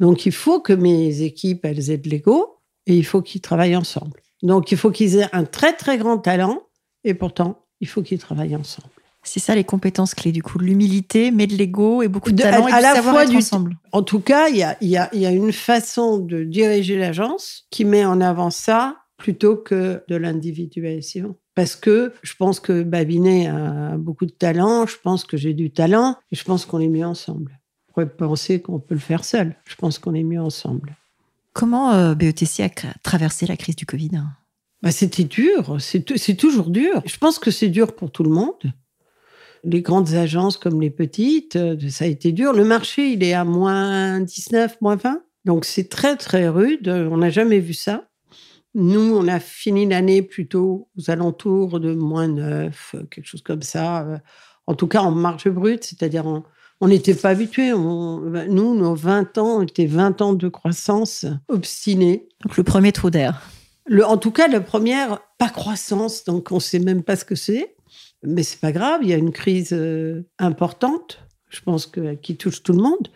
Donc 0.00 0.26
il 0.26 0.32
faut 0.32 0.60
que 0.60 0.72
mes 0.72 1.22
équipes 1.22 1.64
elles 1.64 1.90
aient 1.90 1.98
de 1.98 2.08
l'ego 2.08 2.58
et 2.86 2.96
il 2.96 3.04
faut 3.04 3.22
qu'ils 3.22 3.40
travaillent 3.40 3.76
ensemble. 3.76 4.20
Donc 4.42 4.72
il 4.72 4.78
faut 4.78 4.90
qu'ils 4.90 5.16
aient 5.16 5.28
un 5.32 5.44
très 5.44 5.72
très 5.72 5.98
grand 5.98 6.18
talent 6.18 6.62
et 7.04 7.14
pourtant 7.14 7.64
il 7.80 7.88
faut 7.88 8.02
qu'ils 8.02 8.18
travaillent 8.18 8.56
ensemble. 8.56 8.88
C'est 9.22 9.40
ça 9.40 9.54
les 9.54 9.64
compétences 9.64 10.14
clés 10.14 10.32
du 10.32 10.42
coup, 10.42 10.58
l'humilité, 10.58 11.30
mais 11.30 11.46
de 11.46 11.56
l'ego 11.56 12.02
et 12.02 12.08
beaucoup 12.08 12.30
de, 12.30 12.40
talent 12.40 12.68
et 12.68 12.72
à, 12.72 12.80
la 12.80 13.02
fois 13.02 13.26
du, 13.26 13.36
ensemble. 13.36 13.76
En 13.90 14.02
tout 14.02 14.20
cas, 14.20 14.48
il 14.48 14.56
y 14.56 14.62
a, 14.62 14.76
y 14.80 15.26
a 15.26 15.32
une 15.32 15.52
façon 15.52 16.18
de 16.18 16.44
diriger 16.44 16.96
l'agence 16.96 17.66
qui 17.70 17.84
met 17.84 18.04
en 18.04 18.20
avant 18.20 18.50
ça 18.50 18.98
plutôt 19.16 19.56
que 19.56 20.04
de 20.08 20.14
l'individualisation 20.14 21.36
parce 21.56 21.74
que 21.74 22.12
je 22.22 22.34
pense 22.36 22.60
que 22.60 22.82
Babinet 22.82 23.48
a 23.48 23.96
beaucoup 23.96 24.26
de 24.26 24.30
talent, 24.30 24.86
je 24.86 24.96
pense 25.02 25.24
que 25.24 25.38
j'ai 25.38 25.54
du 25.54 25.70
talent, 25.70 26.16
et 26.30 26.36
je 26.36 26.44
pense 26.44 26.66
qu'on 26.66 26.80
est 26.80 26.88
mieux 26.88 27.06
ensemble. 27.06 27.58
On 27.88 27.92
pourrait 27.94 28.10
penser 28.10 28.60
qu'on 28.60 28.78
peut 28.78 28.94
le 28.94 29.00
faire 29.00 29.24
seul. 29.24 29.56
Je 29.64 29.74
pense 29.74 29.98
qu'on 29.98 30.12
est 30.12 30.22
mieux 30.22 30.40
ensemble. 30.40 30.94
Comment 31.54 31.94
euh, 31.94 32.14
BETC 32.14 32.60
a 32.60 32.68
traversé 33.02 33.46
la 33.46 33.56
crise 33.56 33.74
du 33.74 33.86
Covid? 33.86 34.10
Bah, 34.82 34.92
C'était 34.92 35.24
dur, 35.24 35.78
c'est 35.80 36.36
toujours 36.36 36.68
dur. 36.68 37.02
Je 37.06 37.16
pense 37.16 37.38
que 37.38 37.50
c'est 37.50 37.70
dur 37.70 37.96
pour 37.96 38.12
tout 38.12 38.22
le 38.22 38.30
monde. 38.30 38.72
Les 39.64 39.80
grandes 39.80 40.12
agences 40.12 40.58
comme 40.58 40.82
les 40.82 40.90
petites, 40.90 41.56
euh, 41.56 41.76
ça 41.88 42.04
a 42.04 42.08
été 42.08 42.32
dur. 42.32 42.52
Le 42.52 42.64
marché, 42.64 43.12
il 43.12 43.24
est 43.24 43.32
à 43.32 43.44
moins 43.44 44.20
19, 44.20 44.82
moins 44.82 44.96
20. 44.96 45.22
Donc 45.46 45.64
c'est 45.64 45.88
très 45.88 46.16
très 46.16 46.48
rude, 46.48 46.88
on 46.88 47.16
n'a 47.16 47.30
jamais 47.30 47.60
vu 47.60 47.72
ça. 47.72 48.05
Nous, 48.78 49.16
on 49.16 49.26
a 49.26 49.40
fini 49.40 49.86
l'année 49.86 50.20
plutôt 50.20 50.90
aux 50.98 51.10
alentours 51.10 51.80
de 51.80 51.94
moins 51.94 52.28
9, 52.28 52.96
quelque 53.10 53.24
chose 53.24 53.40
comme 53.40 53.62
ça. 53.62 54.20
En 54.66 54.74
tout 54.74 54.86
cas, 54.86 55.00
en 55.00 55.12
marge 55.12 55.48
brute, 55.48 55.82
c'est-à-dire 55.82 56.26
en, 56.26 56.44
On 56.82 56.88
n'était 56.88 57.14
pas 57.14 57.30
habitués. 57.30 57.70
nous, 57.70 58.74
nos 58.74 58.94
20 58.94 59.38
ans 59.38 59.62
étaient 59.62 59.86
20 59.86 60.20
ans 60.20 60.34
de 60.34 60.48
croissance 60.48 61.24
obstinée. 61.48 62.28
Donc 62.44 62.58
le 62.58 62.64
premier 62.64 62.92
trou 62.92 63.08
d'air. 63.08 63.40
en 64.04 64.18
tout 64.18 64.30
cas, 64.30 64.46
la 64.46 64.60
première, 64.60 65.20
pas 65.38 65.48
croissance, 65.48 66.24
donc 66.24 66.52
on 66.52 66.56
ne 66.56 66.60
sait 66.60 66.78
même 66.78 67.02
pas 67.02 67.16
ce 67.16 67.24
que 67.24 67.34
c'est. 67.34 67.76
Mais 68.22 68.42
c'est 68.42 68.60
pas 68.60 68.72
grave, 68.72 69.00
il 69.02 69.08
y 69.08 69.14
a 69.14 69.16
une 69.16 69.32
crise 69.32 69.72
euh, 69.72 70.28
importante, 70.38 71.24
je 71.48 71.62
pense, 71.62 71.86
que, 71.86 72.12
qui 72.12 72.36
touche 72.36 72.62
tout 72.62 72.74
le 72.74 72.82
monde. 72.82 73.08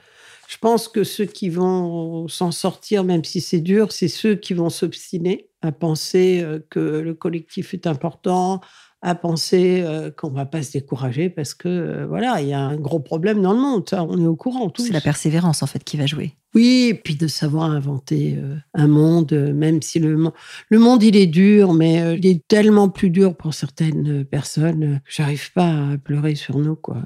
Je 0.49 0.57
pense 0.57 0.89
que 0.89 1.05
ceux 1.05 1.27
qui 1.27 1.51
vont 1.51 2.29
s'en 2.29 2.51
sortir, 2.51 3.05
même 3.05 3.25
si 3.25 3.43
c'est 3.43 3.61
dur, 3.61 3.93
c'est 3.93 4.09
ceux 4.09 4.37
qui 4.37 4.55
vont 4.55 4.71
s'obstiner 4.71 5.50
à 5.63 5.73
penser 5.73 6.41
euh, 6.43 6.59
que 6.71 6.79
le 6.81 7.15
collectif 7.15 7.75
est 7.75 7.87
important, 7.87 8.61
à 9.03 9.15
penser 9.15 9.83
euh, 9.83 10.11
qu'on 10.11 10.31
va 10.31 10.45
pas 10.45 10.63
se 10.63 10.73
décourager 10.73 11.31
parce 11.31 11.55
que 11.55 11.69
euh, 11.69 12.07
voilà, 12.07 12.41
il 12.41 12.49
y 12.49 12.53
a 12.53 12.61
un 12.61 12.77
gros 12.77 13.01
problème 13.01 13.41
dans 13.41 13.53
le 13.53 13.61
monde. 13.61 13.85
on 13.93 14.23
est 14.23 14.27
au 14.27 14.37
courant. 14.37 14.71
C'est 14.77 14.93
la 14.93 15.01
persévérance 15.01 15.63
en 15.63 15.67
fait 15.67 15.85
qui 15.85 15.97
va 15.97 16.07
jouer. 16.07 16.35
Oui, 16.55 16.89
et 16.91 16.95
puis 16.95 17.15
de 17.15 17.29
savoir 17.29 17.71
inventer 17.71 18.37
un 18.75 18.89
monde, 18.89 19.33
même 19.55 19.81
si 19.83 20.01
le, 20.01 20.33
le 20.69 20.79
monde 20.81 21.01
il 21.05 21.15
est 21.15 21.29
dur, 21.29 21.75
mais 21.75 22.17
il 22.19 22.27
est 22.27 22.45
tellement 22.49 22.89
plus 22.89 23.11
dur 23.11 23.37
pour 23.37 23.55
certaines 23.55 24.25
personnes. 24.25 25.01
J'arrive 25.09 25.53
pas 25.53 25.93
à 25.93 25.97
pleurer 25.97 26.35
sur 26.35 26.59
nous, 26.59 26.75
quoi. 26.75 26.97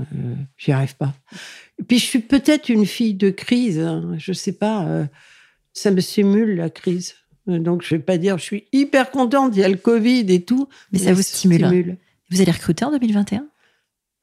J'y 0.56 0.72
arrive 0.72 0.96
pas. 0.96 1.12
Et 1.78 1.82
puis 1.82 1.98
je 1.98 2.06
suis 2.06 2.20
peut-être 2.20 2.70
une 2.70 2.86
fille 2.86 3.16
de 3.16 3.28
crise. 3.28 3.80
Hein, 3.80 4.14
je 4.16 4.32
sais 4.32 4.56
pas. 4.56 5.06
ça 5.74 5.90
me 5.90 6.00
simule 6.00 6.56
la 6.56 6.70
crise. 6.70 7.14
Euh, 7.48 7.58
donc, 7.58 7.82
je 7.82 7.94
vais 7.94 8.02
pas 8.02 8.18
dire, 8.18 8.38
je 8.38 8.44
suis 8.44 8.64
hyper 8.72 9.10
contente, 9.10 9.56
il 9.56 9.60
y 9.60 9.64
a 9.64 9.68
le 9.68 9.76
Covid 9.76 10.26
et 10.28 10.42
tout. 10.42 10.68
Mais, 10.92 10.98
ça 10.98 11.12
vous 11.12 11.22
stimule. 11.22 11.96
Vous 12.30 12.40
allez 12.40 12.52
recruter 12.52 12.84
en 12.84 12.90
2021 12.90 13.46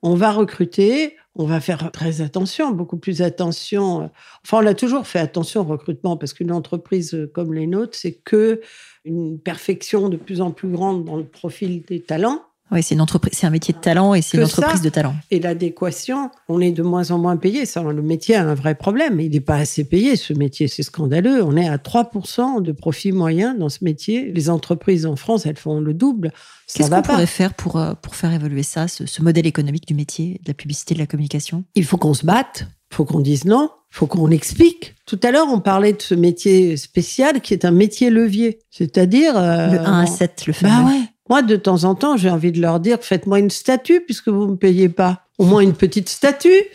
On 0.01 0.15
va 0.15 0.31
recruter, 0.31 1.15
on 1.35 1.45
va 1.45 1.61
faire 1.61 1.91
très 1.91 2.21
attention, 2.21 2.71
beaucoup 2.71 2.97
plus 2.97 3.21
attention. 3.21 4.09
Enfin, 4.43 4.63
on 4.63 4.65
a 4.65 4.73
toujours 4.73 5.07
fait 5.07 5.19
attention 5.19 5.61
au 5.61 5.65
recrutement 5.65 6.17
parce 6.17 6.33
qu'une 6.33 6.51
entreprise 6.51 7.29
comme 7.33 7.53
les 7.53 7.67
nôtres, 7.67 7.95
c'est 7.95 8.13
que 8.13 8.61
une 9.05 9.39
perfection 9.39 10.09
de 10.09 10.17
plus 10.17 10.41
en 10.41 10.51
plus 10.51 10.69
grande 10.69 11.05
dans 11.05 11.17
le 11.17 11.25
profil 11.25 11.83
des 11.83 12.01
talents. 12.01 12.43
Oui, 12.71 12.81
c'est 12.81 12.95
une 12.95 13.01
entreprise, 13.01 13.33
c'est 13.35 13.45
un 13.45 13.51
métier 13.51 13.73
de 13.73 13.79
talent 13.79 14.13
et 14.13 14.21
c'est 14.21 14.37
une 14.37 14.45
entreprise 14.45 14.81
de 14.81 14.89
talent. 14.89 15.13
Et 15.29 15.39
l'adéquation, 15.39 16.31
on 16.47 16.61
est 16.61 16.71
de 16.71 16.83
moins 16.83 17.11
en 17.11 17.17
moins 17.17 17.35
payé. 17.35 17.65
Ça, 17.65 17.83
le 17.83 18.01
métier 18.01 18.35
a 18.35 18.47
un 18.47 18.53
vrai 18.53 18.75
problème. 18.75 19.19
Il 19.19 19.31
n'est 19.31 19.41
pas 19.41 19.55
assez 19.55 19.83
payé, 19.83 20.15
ce 20.15 20.33
métier. 20.33 20.69
C'est 20.69 20.83
scandaleux. 20.83 21.43
On 21.43 21.57
est 21.57 21.67
à 21.67 21.77
3% 21.77 22.61
de 22.61 22.71
profit 22.71 23.11
moyen 23.11 23.55
dans 23.55 23.67
ce 23.67 23.83
métier. 23.83 24.31
Les 24.31 24.49
entreprises 24.49 25.05
en 25.05 25.17
France, 25.17 25.45
elles 25.45 25.57
font 25.57 25.81
le 25.81 25.93
double. 25.93 26.31
Qu'est-ce 26.73 26.89
qu'on 26.89 27.01
pourrait 27.01 27.25
faire 27.25 27.53
pour, 27.53 27.75
euh, 27.75 27.93
pour 28.01 28.15
faire 28.15 28.31
évoluer 28.31 28.63
ça, 28.63 28.87
ce, 28.87 29.05
ce 29.05 29.21
modèle 29.21 29.45
économique 29.45 29.85
du 29.85 29.93
métier, 29.93 30.39
de 30.43 30.49
la 30.49 30.53
publicité, 30.53 30.93
de 30.93 30.99
la 30.99 31.07
communication? 31.07 31.65
Il 31.75 31.83
faut 31.83 31.97
qu'on 31.97 32.13
se 32.13 32.25
batte. 32.25 32.67
Il 32.91 32.95
faut 32.95 33.05
qu'on 33.05 33.19
dise 33.19 33.43
non. 33.43 33.69
Il 33.91 33.97
faut 33.97 34.07
qu'on 34.07 34.31
explique. 34.31 34.95
Tout 35.05 35.19
à 35.23 35.31
l'heure, 35.31 35.47
on 35.49 35.59
parlait 35.59 35.91
de 35.91 36.01
ce 36.01 36.15
métier 36.15 36.77
spécial 36.77 37.41
qui 37.41 37.53
est 37.53 37.65
un 37.65 37.71
métier 37.71 38.09
levier. 38.09 38.59
C'est-à-dire. 38.69 39.35
Euh, 39.35 39.71
le 39.71 39.79
1 39.79 40.03
à 40.03 40.05
7, 40.05 40.47
le 40.47 40.53
fameux. 40.53 40.85
Bah 40.85 40.89
ouais. 40.89 41.01
Moi, 41.31 41.43
de 41.43 41.55
temps 41.55 41.85
en 41.85 41.95
temps, 41.95 42.17
j'ai 42.17 42.29
envie 42.29 42.51
de 42.51 42.59
leur 42.59 42.81
dire 42.81 42.97
faites-moi 42.99 43.39
une 43.39 43.49
statue 43.49 44.01
puisque 44.01 44.27
vous 44.27 44.47
ne 44.47 44.51
me 44.51 44.57
payez 44.57 44.89
pas. 44.89 45.27
Au 45.37 45.45
moins 45.45 45.61
une 45.61 45.71
petite 45.71 46.09
statue. 46.09 46.65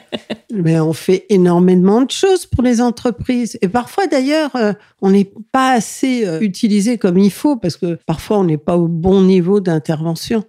Mais 0.54 0.80
on 0.80 0.94
fait 0.94 1.26
énormément 1.28 2.00
de 2.00 2.10
choses 2.10 2.46
pour 2.46 2.62
les 2.62 2.80
entreprises. 2.80 3.58
Et 3.60 3.68
parfois, 3.68 4.06
d'ailleurs, 4.06 4.56
euh, 4.56 4.72
on 5.02 5.10
n'est 5.10 5.30
pas 5.52 5.72
assez 5.72 6.26
euh, 6.26 6.40
utilisé 6.40 6.96
comme 6.96 7.18
il 7.18 7.30
faut 7.30 7.56
parce 7.56 7.76
que 7.76 7.98
parfois, 8.06 8.38
on 8.38 8.44
n'est 8.44 8.56
pas 8.56 8.78
au 8.78 8.88
bon 8.88 9.20
niveau 9.20 9.60
d'intervention. 9.60 10.44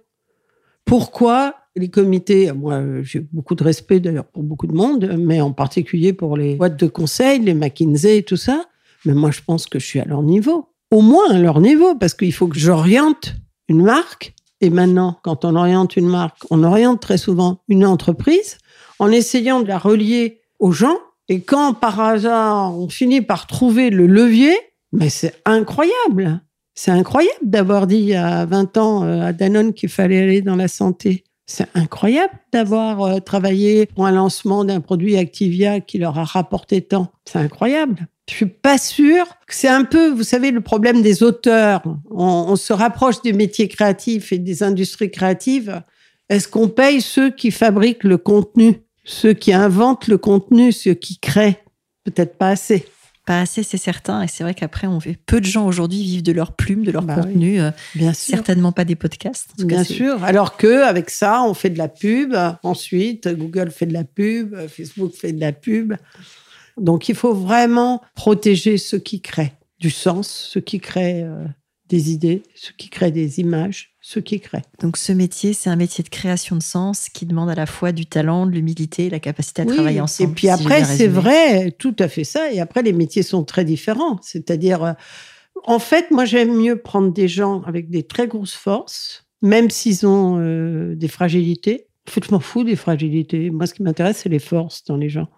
Pourquoi 0.86 1.54
les 1.76 1.90
comités, 1.90 2.50
moi 2.52 2.82
j'ai 3.02 3.20
beaucoup 3.20 3.54
de 3.54 3.64
respect 3.64 4.00
d'ailleurs 4.00 4.24
pour 4.24 4.44
beaucoup 4.44 4.66
de 4.66 4.72
monde, 4.72 5.14
mais 5.18 5.42
en 5.42 5.52
particulier 5.52 6.14
pour 6.14 6.38
les 6.38 6.54
boîtes 6.54 6.80
de 6.80 6.86
conseil, 6.86 7.40
les 7.40 7.52
McKinsey 7.52 8.16
et 8.16 8.22
tout 8.22 8.38
ça, 8.38 8.64
mais 9.04 9.12
moi 9.12 9.30
je 9.30 9.42
pense 9.46 9.66
que 9.66 9.78
je 9.78 9.84
suis 9.84 10.00
à 10.00 10.06
leur 10.06 10.22
niveau. 10.22 10.70
Au 10.90 11.02
moins 11.02 11.30
à 11.30 11.38
leur 11.38 11.60
niveau, 11.60 11.94
parce 11.96 12.14
qu'il 12.14 12.32
faut 12.32 12.48
que 12.48 12.58
j'oriente 12.58 13.36
une 13.68 13.82
marque. 13.82 14.34
Et 14.60 14.70
maintenant, 14.70 15.18
quand 15.22 15.44
on 15.44 15.54
oriente 15.54 15.96
une 15.96 16.08
marque, 16.08 16.38
on 16.50 16.64
oriente 16.64 17.00
très 17.00 17.18
souvent 17.18 17.60
une 17.68 17.86
entreprise 17.86 18.58
en 18.98 19.10
essayant 19.10 19.60
de 19.60 19.68
la 19.68 19.78
relier 19.78 20.40
aux 20.58 20.72
gens. 20.72 20.98
Et 21.28 21.42
quand 21.42 21.74
par 21.74 22.00
hasard, 22.00 22.76
on 22.76 22.88
finit 22.88 23.20
par 23.20 23.46
trouver 23.46 23.90
le 23.90 24.06
levier, 24.06 24.56
mais 24.92 25.10
c'est 25.10 25.34
incroyable. 25.44 26.40
C'est 26.74 26.90
incroyable 26.90 27.38
d'avoir 27.42 27.86
dit 27.86 28.14
a 28.14 28.46
20 28.46 28.76
ans 28.76 29.04
euh, 29.04 29.22
à 29.22 29.32
Danone 29.32 29.74
qu'il 29.74 29.88
fallait 29.88 30.22
aller 30.22 30.42
dans 30.42 30.56
la 30.56 30.68
santé. 30.68 31.24
C'est 31.50 31.66
incroyable 31.74 32.34
d'avoir 32.52 33.02
euh, 33.02 33.20
travaillé 33.20 33.86
pour 33.86 34.04
un 34.06 34.12
lancement 34.12 34.66
d'un 34.66 34.82
produit 34.82 35.16
Activia 35.16 35.80
qui 35.80 35.96
leur 35.96 36.18
a 36.18 36.24
rapporté 36.24 36.82
tant. 36.82 37.10
C'est 37.24 37.38
incroyable. 37.38 38.06
Je 38.28 38.34
suis 38.34 38.46
pas 38.46 38.76
sûre 38.76 39.26
que 39.46 39.54
c'est 39.54 39.68
un 39.68 39.84
peu, 39.84 40.10
vous 40.10 40.22
savez, 40.22 40.50
le 40.50 40.60
problème 40.60 41.00
des 41.00 41.22
auteurs. 41.22 41.82
On, 42.10 42.54
se 42.56 42.74
rapproche 42.74 43.22
des 43.22 43.32
métiers 43.32 43.66
créatifs 43.66 44.30
et 44.30 44.38
des 44.38 44.62
industries 44.62 45.10
créatives. 45.10 45.82
Est-ce 46.28 46.48
qu'on 46.48 46.68
paye 46.68 47.00
ceux 47.00 47.30
qui 47.30 47.50
fabriquent 47.50 48.04
le 48.04 48.18
contenu, 48.18 48.82
ceux 49.04 49.32
qui 49.32 49.54
inventent 49.54 50.06
le 50.06 50.18
contenu, 50.18 50.72
ceux 50.72 50.92
qui 50.92 51.18
créent? 51.18 51.64
Peut-être 52.04 52.36
pas 52.36 52.50
assez. 52.50 52.84
Pas 53.28 53.42
assez, 53.42 53.62
c'est 53.62 53.76
certain. 53.76 54.22
Et 54.22 54.26
c'est 54.26 54.42
vrai 54.42 54.54
qu'après, 54.54 54.86
on 54.86 55.00
fait 55.00 55.18
peu 55.26 55.38
de 55.38 55.44
gens 55.44 55.66
aujourd'hui 55.66 56.02
vivent 56.02 56.22
de 56.22 56.32
leur 56.32 56.56
plume, 56.56 56.82
de 56.82 56.90
leur 56.90 57.02
bah 57.02 57.16
contenu. 57.16 57.60
Euh, 57.60 57.70
bien 57.94 58.14
sûr. 58.14 58.36
Certainement 58.36 58.72
pas 58.72 58.86
des 58.86 58.96
podcasts. 58.96 59.50
bien 59.66 59.84
sûr. 59.84 60.24
Alors 60.24 60.56
que 60.56 60.82
avec 60.82 61.10
ça, 61.10 61.42
on 61.42 61.52
fait 61.52 61.68
de 61.68 61.76
la 61.76 61.88
pub. 61.88 62.34
Ensuite, 62.62 63.28
Google 63.28 63.70
fait 63.70 63.84
de 63.84 63.92
la 63.92 64.04
pub, 64.04 64.56
Facebook 64.68 65.12
fait 65.12 65.34
de 65.34 65.40
la 65.40 65.52
pub. 65.52 65.92
Donc 66.78 67.10
il 67.10 67.14
faut 67.14 67.34
vraiment 67.34 68.00
protéger 68.14 68.78
ceux 68.78 68.98
qui 68.98 69.20
créent 69.20 69.52
du 69.78 69.90
sens, 69.90 70.30
ceux 70.50 70.62
qui 70.62 70.80
créent 70.80 71.24
euh, 71.24 71.44
des 71.90 72.10
idées, 72.12 72.42
ceux 72.54 72.72
qui 72.78 72.88
créent 72.88 73.12
des 73.12 73.40
images, 73.40 73.94
ceux 74.08 74.22
qui 74.22 74.40
créent. 74.40 74.62
Donc 74.80 74.96
ce 74.96 75.12
métier, 75.12 75.52
c'est 75.52 75.68
un 75.68 75.76
métier 75.76 76.02
de 76.02 76.08
création 76.08 76.56
de 76.56 76.62
sens 76.62 77.10
qui 77.10 77.26
demande 77.26 77.50
à 77.50 77.54
la 77.54 77.66
fois 77.66 77.92
du 77.92 78.06
talent, 78.06 78.46
de 78.46 78.52
l'humilité, 78.52 79.10
la 79.10 79.20
capacité 79.20 79.60
à 79.60 79.66
travailler 79.66 80.00
ensemble. 80.00 80.30
Et 80.30 80.34
puis 80.34 80.48
après, 80.48 80.82
c'est 80.84 81.08
vrai, 81.08 81.72
tout 81.72 81.94
à 81.98 82.08
fait 82.08 82.24
ça. 82.24 82.50
Et 82.50 82.58
après, 82.58 82.80
les 82.80 82.94
métiers 82.94 83.22
sont 83.22 83.44
très 83.44 83.66
différents. 83.66 84.18
C'est-à-dire, 84.22 84.82
euh, 84.82 84.92
en 85.64 85.78
fait, 85.78 86.10
moi, 86.10 86.24
j'aime 86.24 86.56
mieux 86.56 86.76
prendre 86.80 87.12
des 87.12 87.28
gens 87.28 87.60
avec 87.64 87.90
des 87.90 88.02
très 88.02 88.26
grosses 88.28 88.54
forces, 88.54 89.26
même 89.42 89.68
s'ils 89.68 90.06
ont 90.06 90.38
euh, 90.40 90.94
des 90.96 91.08
fragilités. 91.08 91.86
En 92.08 92.10
fait, 92.10 92.24
je 92.24 92.30
m'en 92.30 92.40
fous 92.40 92.64
des 92.64 92.76
fragilités. 92.76 93.50
Moi, 93.50 93.66
ce 93.66 93.74
qui 93.74 93.82
m'intéresse, 93.82 94.20
c'est 94.22 94.30
les 94.30 94.38
forces 94.38 94.84
dans 94.84 94.96
les 94.96 95.10
gens. 95.10 95.28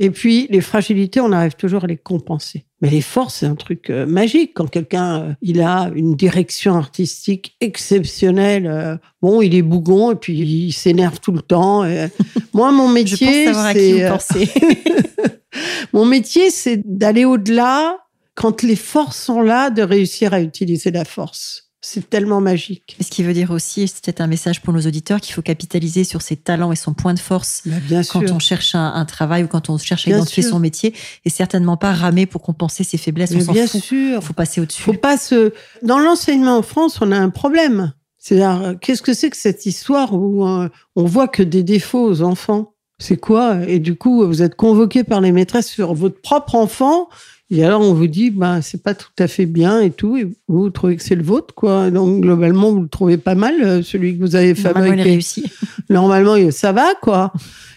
Et 0.00 0.10
puis, 0.10 0.46
les 0.50 0.60
fragilités, 0.60 1.20
on 1.20 1.32
arrive 1.32 1.54
toujours 1.54 1.82
à 1.82 1.86
les 1.88 1.96
compenser. 1.96 2.64
Mais 2.80 2.88
les 2.88 3.00
forces, 3.00 3.38
c'est 3.40 3.46
un 3.46 3.56
truc 3.56 3.90
euh, 3.90 4.06
magique. 4.06 4.52
Quand 4.54 4.68
quelqu'un, 4.68 5.20
euh, 5.20 5.32
il 5.42 5.60
a 5.60 5.90
une 5.92 6.14
direction 6.14 6.76
artistique 6.76 7.56
exceptionnelle, 7.60 8.68
euh, 8.68 8.96
bon, 9.20 9.42
il 9.42 9.56
est 9.56 9.62
bougon 9.62 10.12
et 10.12 10.14
puis 10.14 10.38
il 10.38 10.72
s'énerve 10.72 11.18
tout 11.18 11.32
le 11.32 11.42
temps. 11.42 11.84
moi, 12.54 12.70
mon 12.70 12.88
métier, 12.92 13.52
c'est... 13.52 14.08
mon 15.92 16.06
métier, 16.06 16.50
c'est 16.50 16.80
d'aller 16.84 17.24
au-delà 17.24 17.96
quand 18.36 18.62
les 18.62 18.76
forces 18.76 19.20
sont 19.20 19.40
là, 19.40 19.70
de 19.70 19.82
réussir 19.82 20.32
à 20.32 20.40
utiliser 20.40 20.92
la 20.92 21.04
force. 21.04 21.67
C'est 21.80 22.10
tellement 22.10 22.40
magique. 22.40 22.96
Ce 23.00 23.08
qui 23.08 23.22
veut 23.22 23.32
dire 23.32 23.52
aussi, 23.52 23.86
c'est 23.86 24.04
peut-être 24.04 24.20
un 24.20 24.26
message 24.26 24.62
pour 24.62 24.72
nos 24.72 24.80
auditeurs, 24.80 25.20
qu'il 25.20 25.32
faut 25.32 25.42
capitaliser 25.42 26.02
sur 26.02 26.22
ses 26.22 26.34
talents 26.34 26.72
et 26.72 26.76
son 26.76 26.92
point 26.92 27.14
de 27.14 27.20
force 27.20 27.62
bah, 27.66 28.00
quand 28.10 28.28
on 28.32 28.40
cherche 28.40 28.74
un, 28.74 29.04
travail 29.04 29.44
ou 29.44 29.46
quand 29.46 29.70
on 29.70 29.78
cherche 29.78 30.08
à 30.08 30.10
identifier 30.10 30.42
son 30.42 30.58
métier, 30.58 30.92
et 31.24 31.30
certainement 31.30 31.76
pas 31.76 31.92
ramer 31.92 32.26
pour 32.26 32.42
compenser 32.42 32.82
ses 32.82 32.98
faiblesses. 32.98 33.32
on 33.32 33.52
bien 33.52 33.68
sûr. 33.68 34.18
Il 34.20 34.22
faut 34.22 34.32
passer 34.32 34.60
au-dessus. 34.60 34.82
Faut 34.82 34.92
pas 34.92 35.16
se. 35.16 35.52
Dans 35.82 35.98
l'enseignement 35.98 36.58
en 36.58 36.62
France, 36.62 36.98
on 37.00 37.12
a 37.12 37.18
un 37.18 37.30
problème. 37.30 37.92
C'est-à-dire, 38.18 38.74
qu'est-ce 38.80 39.02
que 39.02 39.14
c'est 39.14 39.30
que 39.30 39.36
cette 39.36 39.64
histoire 39.64 40.12
où 40.12 40.44
euh, 40.44 40.68
on 40.96 41.04
voit 41.04 41.28
que 41.28 41.44
des 41.44 41.62
défauts 41.62 42.04
aux 42.04 42.22
enfants? 42.22 42.74
C'est 42.98 43.16
quoi? 43.16 43.60
Et 43.68 43.78
du 43.78 43.94
coup, 43.94 44.26
vous 44.26 44.42
êtes 44.42 44.56
convoqué 44.56 45.04
par 45.04 45.20
les 45.20 45.30
maîtresses 45.30 45.68
sur 45.68 45.94
votre 45.94 46.20
propre 46.20 46.56
enfant 46.56 47.08
et 47.50 47.64
alors, 47.64 47.80
on 47.80 47.94
vous 47.94 48.08
dit, 48.08 48.30
bah, 48.30 48.60
c'est 48.60 48.82
pas 48.82 48.94
tout 48.94 49.10
à 49.18 49.26
fait 49.26 49.46
bien 49.46 49.80
et 49.80 49.90
tout. 49.90 50.16
Et 50.18 50.24
vous, 50.24 50.34
vous 50.48 50.70
trouvez 50.70 50.96
que 50.96 51.02
c'est 51.02 51.14
le 51.14 51.22
vôtre, 51.22 51.54
quoi. 51.54 51.90
Donc, 51.90 52.20
globalement, 52.20 52.72
vous 52.72 52.82
le 52.82 52.88
trouvez 52.88 53.16
pas 53.16 53.34
mal, 53.34 53.54
euh, 53.62 53.82
celui 53.82 54.16
que 54.16 54.22
vous 54.22 54.36
avez 54.36 54.54
fabriqué. 54.54 54.88
Normalement, 54.88 55.02
il 55.02 55.10
réussi. 55.10 55.44
Normalement, 55.90 56.50
ça 56.50 56.72
va, 56.72 56.94
quoi. 57.00 57.32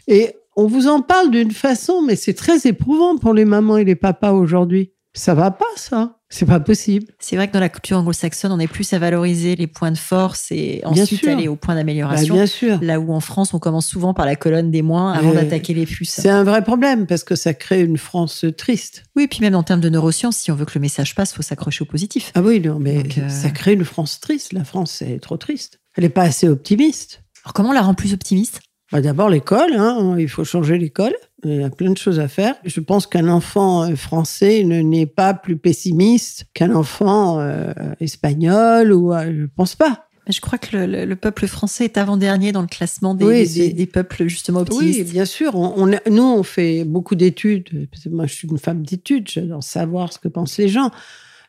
Et 0.07 0.35
on 0.57 0.67
vous 0.67 0.87
en 0.87 1.01
parle 1.01 1.31
d'une 1.31 1.51
façon, 1.51 2.01
mais 2.01 2.17
c'est 2.17 2.33
très 2.33 2.67
éprouvant 2.67 3.17
pour 3.17 3.33
les 3.33 3.45
mamans 3.45 3.77
et 3.77 3.85
les 3.85 3.95
papas 3.95 4.33
aujourd'hui. 4.33 4.91
Ça 5.13 5.33
va 5.33 5.51
pas, 5.51 5.65
ça. 5.75 6.20
C'est 6.31 6.45
pas 6.45 6.61
possible. 6.61 7.07
C'est 7.19 7.35
vrai 7.35 7.47
que 7.49 7.53
dans 7.53 7.59
la 7.59 7.69
culture 7.69 7.97
anglo-saxonne, 7.97 8.51
on 8.53 8.59
est 8.59 8.67
plus 8.67 8.93
à 8.93 8.99
valoriser 8.99 9.55
les 9.55 9.67
points 9.67 9.91
de 9.91 9.97
force 9.97 10.47
et 10.51 10.81
ensuite 10.85 11.27
aller 11.27 11.49
aux 11.49 11.57
points 11.57 11.75
d'amélioration. 11.75 12.33
Bah, 12.33 12.39
bien 12.39 12.45
sûr. 12.47 12.79
Là 12.81 12.99
où 12.99 13.13
en 13.13 13.19
France, 13.19 13.53
on 13.53 13.59
commence 13.59 13.85
souvent 13.85 14.13
par 14.13 14.25
la 14.25 14.37
colonne 14.37 14.71
des 14.71 14.81
moins 14.81 15.11
avant 15.11 15.33
d'attaquer 15.33 15.73
les 15.73 15.85
plus. 15.85 16.05
C'est 16.05 16.29
un 16.29 16.43
vrai 16.43 16.63
problème 16.63 17.05
parce 17.05 17.23
que 17.23 17.35
ça 17.35 17.53
crée 17.53 17.81
une 17.81 17.97
France 17.97 18.45
triste. 18.57 19.03
Oui, 19.15 19.27
puis 19.27 19.41
même 19.41 19.55
en 19.55 19.63
termes 19.63 19.81
de 19.81 19.89
neurosciences, 19.89 20.37
si 20.37 20.51
on 20.51 20.55
veut 20.55 20.65
que 20.65 20.71
le 20.75 20.81
message 20.81 21.15
passe, 21.15 21.33
faut 21.33 21.41
s'accrocher 21.41 21.83
au 21.83 21.85
positif. 21.85 22.31
Ah 22.33 22.41
oui, 22.41 22.61
non, 22.61 22.79
mais 22.79 23.03
euh, 23.17 23.29
ça 23.29 23.49
crée 23.49 23.73
une 23.73 23.83
France 23.83 24.19
triste. 24.21 24.53
La 24.53 24.63
France 24.63 25.01
est 25.01 25.19
trop 25.19 25.37
triste. 25.37 25.79
Elle 25.95 26.05
n'est 26.05 26.09
pas 26.09 26.23
assez 26.23 26.47
optimiste. 26.47 27.23
Alors 27.43 27.53
comment 27.53 27.69
on 27.69 27.73
la 27.73 27.81
rend 27.81 27.93
plus 27.93 28.13
optimiste? 28.13 28.61
Bah, 28.91 29.01
D'abord 29.01 29.29
l'école, 29.29 29.73
hein. 29.75 30.15
il 30.19 30.29
faut 30.29 30.43
changer 30.43 30.77
l'école. 30.77 31.13
Il 31.43 31.55
y 31.55 31.63
a 31.63 31.69
plein 31.69 31.91
de 31.91 31.97
choses 31.97 32.19
à 32.19 32.27
faire. 32.27 32.55
Je 32.65 32.79
pense 32.79 33.07
qu'un 33.07 33.27
enfant 33.27 33.83
euh, 33.83 33.95
français 33.95 34.63
ne 34.63 34.81
n'est 34.81 35.07
pas 35.07 35.33
plus 35.33 35.57
pessimiste 35.57 36.45
qu'un 36.53 36.73
enfant 36.75 37.39
euh, 37.39 37.73
espagnol 37.99 38.93
ou 38.93 39.13
euh, 39.13 39.33
je 39.41 39.45
pense 39.55 39.75
pas. 39.75 40.07
Je 40.27 40.39
crois 40.39 40.59
que 40.59 40.77
le, 40.77 41.15
peuple 41.15 41.47
français 41.47 41.85
est 41.85 41.97
avant-dernier 41.97 42.51
dans 42.51 42.61
le 42.61 42.67
classement 42.67 43.15
des, 43.15 43.73
des, 43.73 43.85
peuples 43.87 44.27
justement 44.27 44.59
optimistes. 44.61 44.99
Oui, 44.99 45.11
bien 45.11 45.25
sûr. 45.25 45.55
On, 45.55 45.87
nous, 45.87 46.23
on 46.23 46.43
fait 46.43 46.83
beaucoup 46.83 47.15
d'études. 47.15 47.89
Moi, 48.09 48.27
je 48.27 48.33
suis 48.35 48.47
une 48.47 48.59
femme 48.59 48.85
d'études. 48.85 49.27
J'adore 49.27 49.63
savoir 49.63 50.13
ce 50.13 50.19
que 50.19 50.27
pensent 50.27 50.59
les 50.59 50.69
gens. 50.69 50.91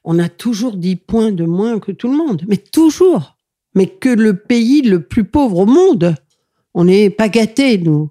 On 0.05 0.19
a 0.19 0.31
toujours 0.31 0.77
10 0.77 0.97
points 0.97 1.33
de 1.33 1.45
moins 1.45 1.79
que 1.81 1.93
tout 1.93 2.11
le 2.11 2.17
monde. 2.17 2.45
Mais 2.49 2.57
toujours. 2.57 3.37
Mais 3.75 3.87
que 3.87 4.09
le 4.09 4.39
pays 4.39 4.81
le 4.81 5.03
plus 5.03 5.25
pauvre 5.25 5.59
au 5.59 5.67
monde. 5.67 6.15
On 6.75 6.85
n'est 6.85 7.11
pas 7.11 7.29
gâtés, 7.29 7.79
nous 7.79 8.11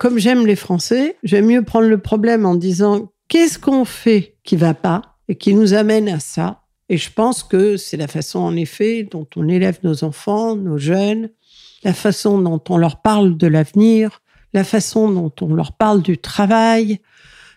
comme 0.00 0.18
j'aime 0.18 0.46
les 0.46 0.56
Français, 0.56 1.18
j'aime 1.22 1.44
mieux 1.44 1.62
prendre 1.62 1.86
le 1.86 2.00
problème 2.00 2.46
en 2.46 2.54
disant 2.54 3.12
qu'est-ce 3.28 3.58
qu'on 3.58 3.84
fait 3.84 4.38
qui 4.44 4.56
va 4.56 4.72
pas 4.72 5.18
et 5.28 5.36
qui 5.36 5.52
nous 5.52 5.74
amène 5.74 6.08
à 6.08 6.20
ça? 6.20 6.62
Et 6.88 6.96
je 6.96 7.12
pense 7.12 7.42
que 7.42 7.76
c'est 7.76 7.98
la 7.98 8.08
façon, 8.08 8.38
en 8.38 8.56
effet, 8.56 9.02
dont 9.02 9.26
on 9.36 9.46
élève 9.46 9.78
nos 9.82 10.02
enfants, 10.02 10.56
nos 10.56 10.78
jeunes, 10.78 11.28
la 11.84 11.92
façon 11.92 12.40
dont 12.40 12.62
on 12.70 12.78
leur 12.78 13.02
parle 13.02 13.36
de 13.36 13.46
l'avenir, 13.46 14.22
la 14.54 14.64
façon 14.64 15.10
dont 15.10 15.32
on 15.42 15.52
leur 15.52 15.74
parle 15.74 16.00
du 16.00 16.16
travail. 16.16 17.00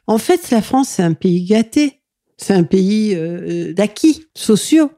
En 0.06 0.18
fait, 0.18 0.52
la 0.52 0.62
France, 0.62 0.90
c'est 0.90 1.04
un 1.04 1.14
pays 1.14 1.46
gâté. 1.46 2.02
C'est 2.36 2.54
un 2.54 2.64
pays 2.64 3.16
euh, 3.16 3.72
d'acquis 3.72 4.26
sociaux. 4.36 4.92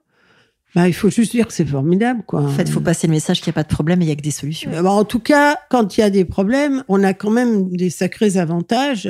Bah, 0.76 0.90
il 0.90 0.94
faut 0.94 1.10
juste 1.10 1.32
dire 1.32 1.48
que 1.48 1.54
c'est 1.54 1.66
formidable, 1.66 2.24
quoi. 2.28 2.42
En 2.42 2.50
fait, 2.50 2.64
il 2.64 2.72
faut 2.72 2.82
passer 2.82 3.08
le 3.08 3.14
message 3.14 3.40
qu'il 3.40 3.50
n'y 3.50 3.54
a 3.54 3.60
pas 3.62 3.64
de 3.64 3.74
problème 3.74 4.02
et 4.02 4.06
il 4.06 4.08
n'y 4.08 4.12
a 4.12 4.16
que 4.18 4.22
des 4.22 4.32
solutions. 4.32 4.70
Euh, 4.74 4.82
bah, 4.82 4.92
en 4.92 5.06
tout 5.06 5.20
cas, 5.20 5.58
quand 5.70 5.98
il 5.98 6.02
y 6.02 6.04
a 6.04 6.10
des 6.10 6.26
problèmes, 6.26 6.84
on 6.90 7.02
a 7.02 7.14
quand 7.14 7.30
même 7.30 7.70
des 7.70 7.90
sacrés 7.90 8.38
avantages. 8.38 9.10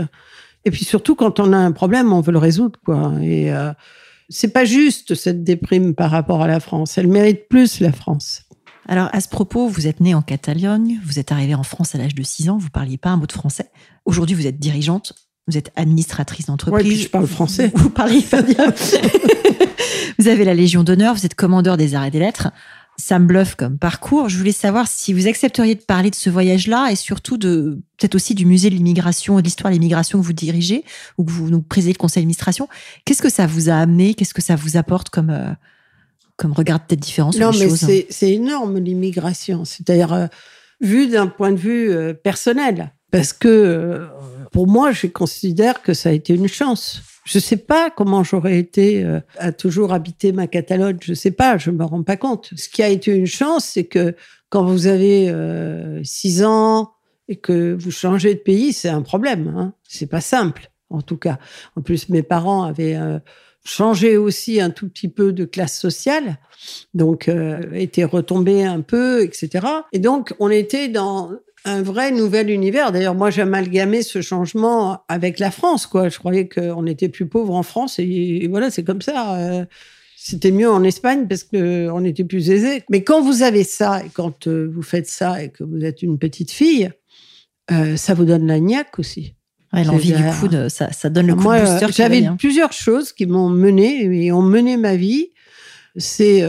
Et 0.63 0.71
puis 0.71 0.85
surtout, 0.85 1.15
quand 1.15 1.39
on 1.39 1.53
a 1.53 1.57
un 1.57 1.71
problème, 1.71 2.13
on 2.13 2.21
veut 2.21 2.31
le 2.31 2.37
résoudre, 2.37 2.79
quoi. 2.85 3.13
Et 3.19 3.51
euh, 3.51 3.71
c'est 4.29 4.53
pas 4.53 4.63
juste 4.63 5.15
cette 5.15 5.43
déprime 5.43 5.95
par 5.95 6.11
rapport 6.11 6.43
à 6.43 6.47
la 6.47 6.59
France. 6.59 6.99
Elle 6.99 7.07
mérite 7.07 7.47
plus 7.49 7.79
la 7.79 7.91
France. 7.91 8.43
Alors, 8.87 9.09
à 9.13 9.19
ce 9.19 9.27
propos, 9.27 9.67
vous 9.67 9.87
êtes 9.87 9.99
née 9.99 10.13
en 10.13 10.21
Catalogne, 10.21 10.99
vous 11.03 11.17
êtes 11.17 11.31
arrivée 11.31 11.55
en 11.55 11.63
France 11.63 11.95
à 11.95 11.97
l'âge 11.97 12.13
de 12.13 12.21
6 12.21 12.49
ans, 12.49 12.57
vous 12.59 12.69
parliez 12.69 12.97
pas 12.97 13.09
un 13.09 13.17
mot 13.17 13.25
de 13.25 13.31
français. 13.31 13.71
Aujourd'hui, 14.05 14.35
vous 14.35 14.45
êtes 14.45 14.59
dirigeante, 14.59 15.13
vous 15.47 15.57
êtes 15.57 15.71
administratrice 15.75 16.45
d'entreprise. 16.45 16.87
Oui, 16.87 16.95
je 16.97 17.09
parle 17.09 17.25
français. 17.25 17.71
Vous, 17.73 17.89
parlez 17.89 18.17
italien. 18.17 18.71
vous 20.19 20.27
avez 20.27 20.45
la 20.45 20.53
Légion 20.53 20.83
d'honneur, 20.83 21.15
vous 21.15 21.25
êtes 21.25 21.35
commandeur 21.35 21.77
des 21.77 21.95
arts 21.95 22.05
et 22.05 22.11
des 22.11 22.19
lettres. 22.19 22.49
Ça 22.97 23.19
me 23.19 23.25
bluffe 23.25 23.55
comme 23.55 23.77
parcours. 23.77 24.29
Je 24.29 24.37
voulais 24.37 24.53
savoir 24.53 24.87
si 24.87 25.11
vous 25.11 25.27
accepteriez 25.27 25.75
de 25.75 25.81
parler 25.81 26.09
de 26.09 26.15
ce 26.15 26.29
voyage-là 26.29 26.91
et 26.91 26.95
surtout 26.95 27.37
de 27.37 27.81
peut-être 27.97 28.15
aussi 28.15 28.35
du 28.35 28.45
musée 28.45 28.69
de 28.69 28.75
l'immigration 28.75 29.37
et 29.37 29.41
de 29.41 29.47
l'histoire 29.47 29.69
de 29.69 29.75
l'immigration 29.75 30.19
que 30.19 30.25
vous 30.25 30.33
dirigez 30.33 30.85
ou 31.17 31.25
que 31.25 31.31
vous 31.31 31.49
nous 31.49 31.61
présidez 31.61 31.91
le 31.91 31.97
conseil 31.97 32.21
d'administration. 32.21 32.69
Qu'est-ce 33.03 33.21
que 33.21 33.29
ça 33.29 33.47
vous 33.47 33.69
a 33.69 33.73
amené? 33.73 34.13
Qu'est-ce 34.13 34.33
que 34.33 34.41
ça 34.41 34.55
vous 34.55 34.77
apporte 34.77 35.09
comme 35.09 35.29
euh, 35.29 35.51
comme 36.37 36.53
regard 36.53 36.85
peut-être 36.85 37.01
différent 37.01 37.33
sur 37.33 37.51
les 37.51 37.69
choses? 37.69 37.81
Non, 37.81 37.87
mais 37.89 38.07
c'est 38.09 38.31
énorme 38.31 38.77
l'immigration. 38.79 39.65
C'est-à-dire 39.65 40.13
euh, 40.13 40.27
vu 40.79 41.07
d'un 41.07 41.27
point 41.27 41.51
de 41.51 41.57
vue 41.57 41.91
euh, 41.91 42.13
personnel, 42.13 42.93
parce 43.11 43.33
que 43.33 44.07
pour 44.55 44.67
moi, 44.67 44.93
je 44.93 45.07
considère 45.07 45.81
que 45.81 45.93
ça 45.93 46.07
a 46.07 46.11
été 46.13 46.33
une 46.33 46.47
chance. 46.47 47.01
Je 47.25 47.39
sais 47.39 47.57
pas 47.57 47.89
comment 47.89 48.23
j'aurais 48.23 48.57
été 48.57 49.03
euh, 49.03 49.19
à 49.37 49.51
toujours 49.51 49.91
habiter 49.91 50.31
ma 50.31 50.47
Catalogne. 50.47 50.97
Je 51.01 51.13
sais 51.13 51.31
pas, 51.31 51.57
je 51.57 51.71
me 51.71 51.83
rends 51.83 52.03
pas 52.03 52.15
compte. 52.15 52.51
Ce 52.55 52.69
qui 52.69 52.81
a 52.81 52.87
été 52.87 53.13
une 53.13 53.25
chance, 53.25 53.65
c'est 53.65 53.83
que 53.83 54.15
quand 54.47 54.63
vous 54.63 54.87
avez 54.87 55.29
euh, 55.29 56.01
six 56.05 56.45
ans 56.45 56.93
et 57.27 57.35
que 57.35 57.75
vous 57.77 57.91
changez 57.91 58.33
de 58.33 58.39
pays, 58.39 58.71
c'est 58.71 58.87
un 58.87 59.01
problème. 59.01 59.53
Hein. 59.57 59.73
C'est 59.83 60.09
pas 60.09 60.21
simple, 60.21 60.71
en 60.89 61.01
tout 61.01 61.17
cas. 61.17 61.37
En 61.75 61.81
plus, 61.81 62.07
mes 62.07 62.23
parents 62.23 62.63
avaient 62.63 62.95
euh, 62.95 63.19
changé 63.65 64.15
aussi 64.15 64.61
un 64.61 64.69
tout 64.69 64.87
petit 64.87 65.09
peu 65.09 65.33
de 65.33 65.43
classe 65.43 65.77
sociale, 65.77 66.37
donc 66.93 67.29
étaient 67.73 68.05
retombés 68.05 68.63
un 68.63 68.79
peu, 68.79 69.21
etc. 69.21 69.67
Et 69.91 69.99
donc, 69.99 70.33
on 70.39 70.49
était 70.49 70.87
dans 70.87 71.31
un 71.65 71.81
vrai 71.81 72.11
nouvel 72.11 72.49
univers. 72.49 72.91
D'ailleurs, 72.91 73.15
moi, 73.15 73.31
j'ai 73.31 73.41
amalgamé 73.41 74.03
ce 74.03 74.21
changement 74.21 75.03
avec 75.09 75.39
la 75.39 75.51
France, 75.51 75.87
quoi. 75.87 76.09
Je 76.09 76.19
croyais 76.19 76.47
qu'on 76.47 76.85
était 76.85 77.09
plus 77.09 77.27
pauvre 77.27 77.55
en 77.55 77.63
France 77.63 77.99
et, 77.99 78.47
voilà, 78.49 78.69
c'est 78.69 78.83
comme 78.83 79.01
ça. 79.01 79.35
Euh, 79.37 79.65
c'était 80.15 80.51
mieux 80.51 80.69
en 80.69 80.83
Espagne 80.83 81.27
parce 81.27 81.43
qu'on 81.43 82.05
était 82.05 82.23
plus 82.23 82.51
aisé. 82.51 82.83
Mais 82.89 83.03
quand 83.03 83.21
vous 83.21 83.41
avez 83.41 83.63
ça 83.63 84.03
et 84.05 84.09
quand 84.13 84.47
euh, 84.47 84.71
vous 84.73 84.83
faites 84.83 85.07
ça 85.07 85.43
et 85.43 85.49
que 85.49 85.63
vous 85.63 85.83
êtes 85.83 86.03
une 86.03 86.17
petite 86.19 86.51
fille, 86.51 86.91
euh, 87.71 87.97
ça 87.97 88.13
vous 88.13 88.25
donne 88.25 88.45
la 88.47 88.59
niaque 88.59 88.99
aussi. 88.99 89.33
L'envie 89.73 90.13
du 90.13 90.23
coup, 90.39 90.47
de, 90.47 90.69
ça, 90.69 90.93
ça 90.93 91.09
donne 91.09 91.27
le 91.27 91.35
coup 91.35 91.51
de 91.51 91.59
booster. 91.59 91.87
J'avais 91.91 92.25
plusieurs 92.37 92.71
choses 92.71 93.11
qui 93.11 93.25
m'ont 93.25 93.49
mené 93.49 94.05
et 94.05 94.31
ont 94.31 94.41
mené 94.41 94.77
ma 94.77 94.95
vie. 94.95 95.31
C'est 95.97 96.43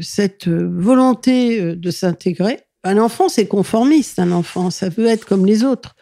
cette 0.00 0.48
volonté 0.48 1.76
de 1.76 1.90
s'intégrer 1.92 2.58
un 2.84 2.98
enfant, 2.98 3.28
c'est 3.28 3.46
conformiste, 3.46 4.18
un 4.18 4.30
enfant, 4.32 4.70
ça 4.70 4.88
veut 4.88 5.06
être 5.06 5.24
comme 5.24 5.46
les 5.46 5.64
autres. 5.64 5.96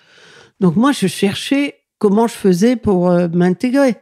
Donc 0.60 0.76
moi, 0.76 0.92
je 0.92 1.06
cherchais 1.06 1.76
comment 1.98 2.26
je 2.26 2.34
faisais 2.34 2.76
pour 2.76 3.10
euh, 3.10 3.28
m'intégrer. 3.32 3.96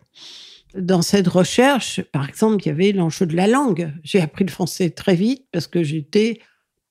Dans 0.74 1.02
cette 1.02 1.28
recherche, 1.28 2.00
par 2.12 2.28
exemple, 2.28 2.62
il 2.64 2.68
y 2.68 2.70
avait 2.70 2.92
l'enjeu 2.92 3.26
de 3.26 3.36
la 3.36 3.46
langue. 3.46 3.92
J'ai 4.02 4.20
appris 4.20 4.44
le 4.44 4.50
français 4.50 4.90
très 4.90 5.14
vite 5.14 5.44
parce 5.52 5.66
que 5.66 5.82
j'étais 5.82 6.40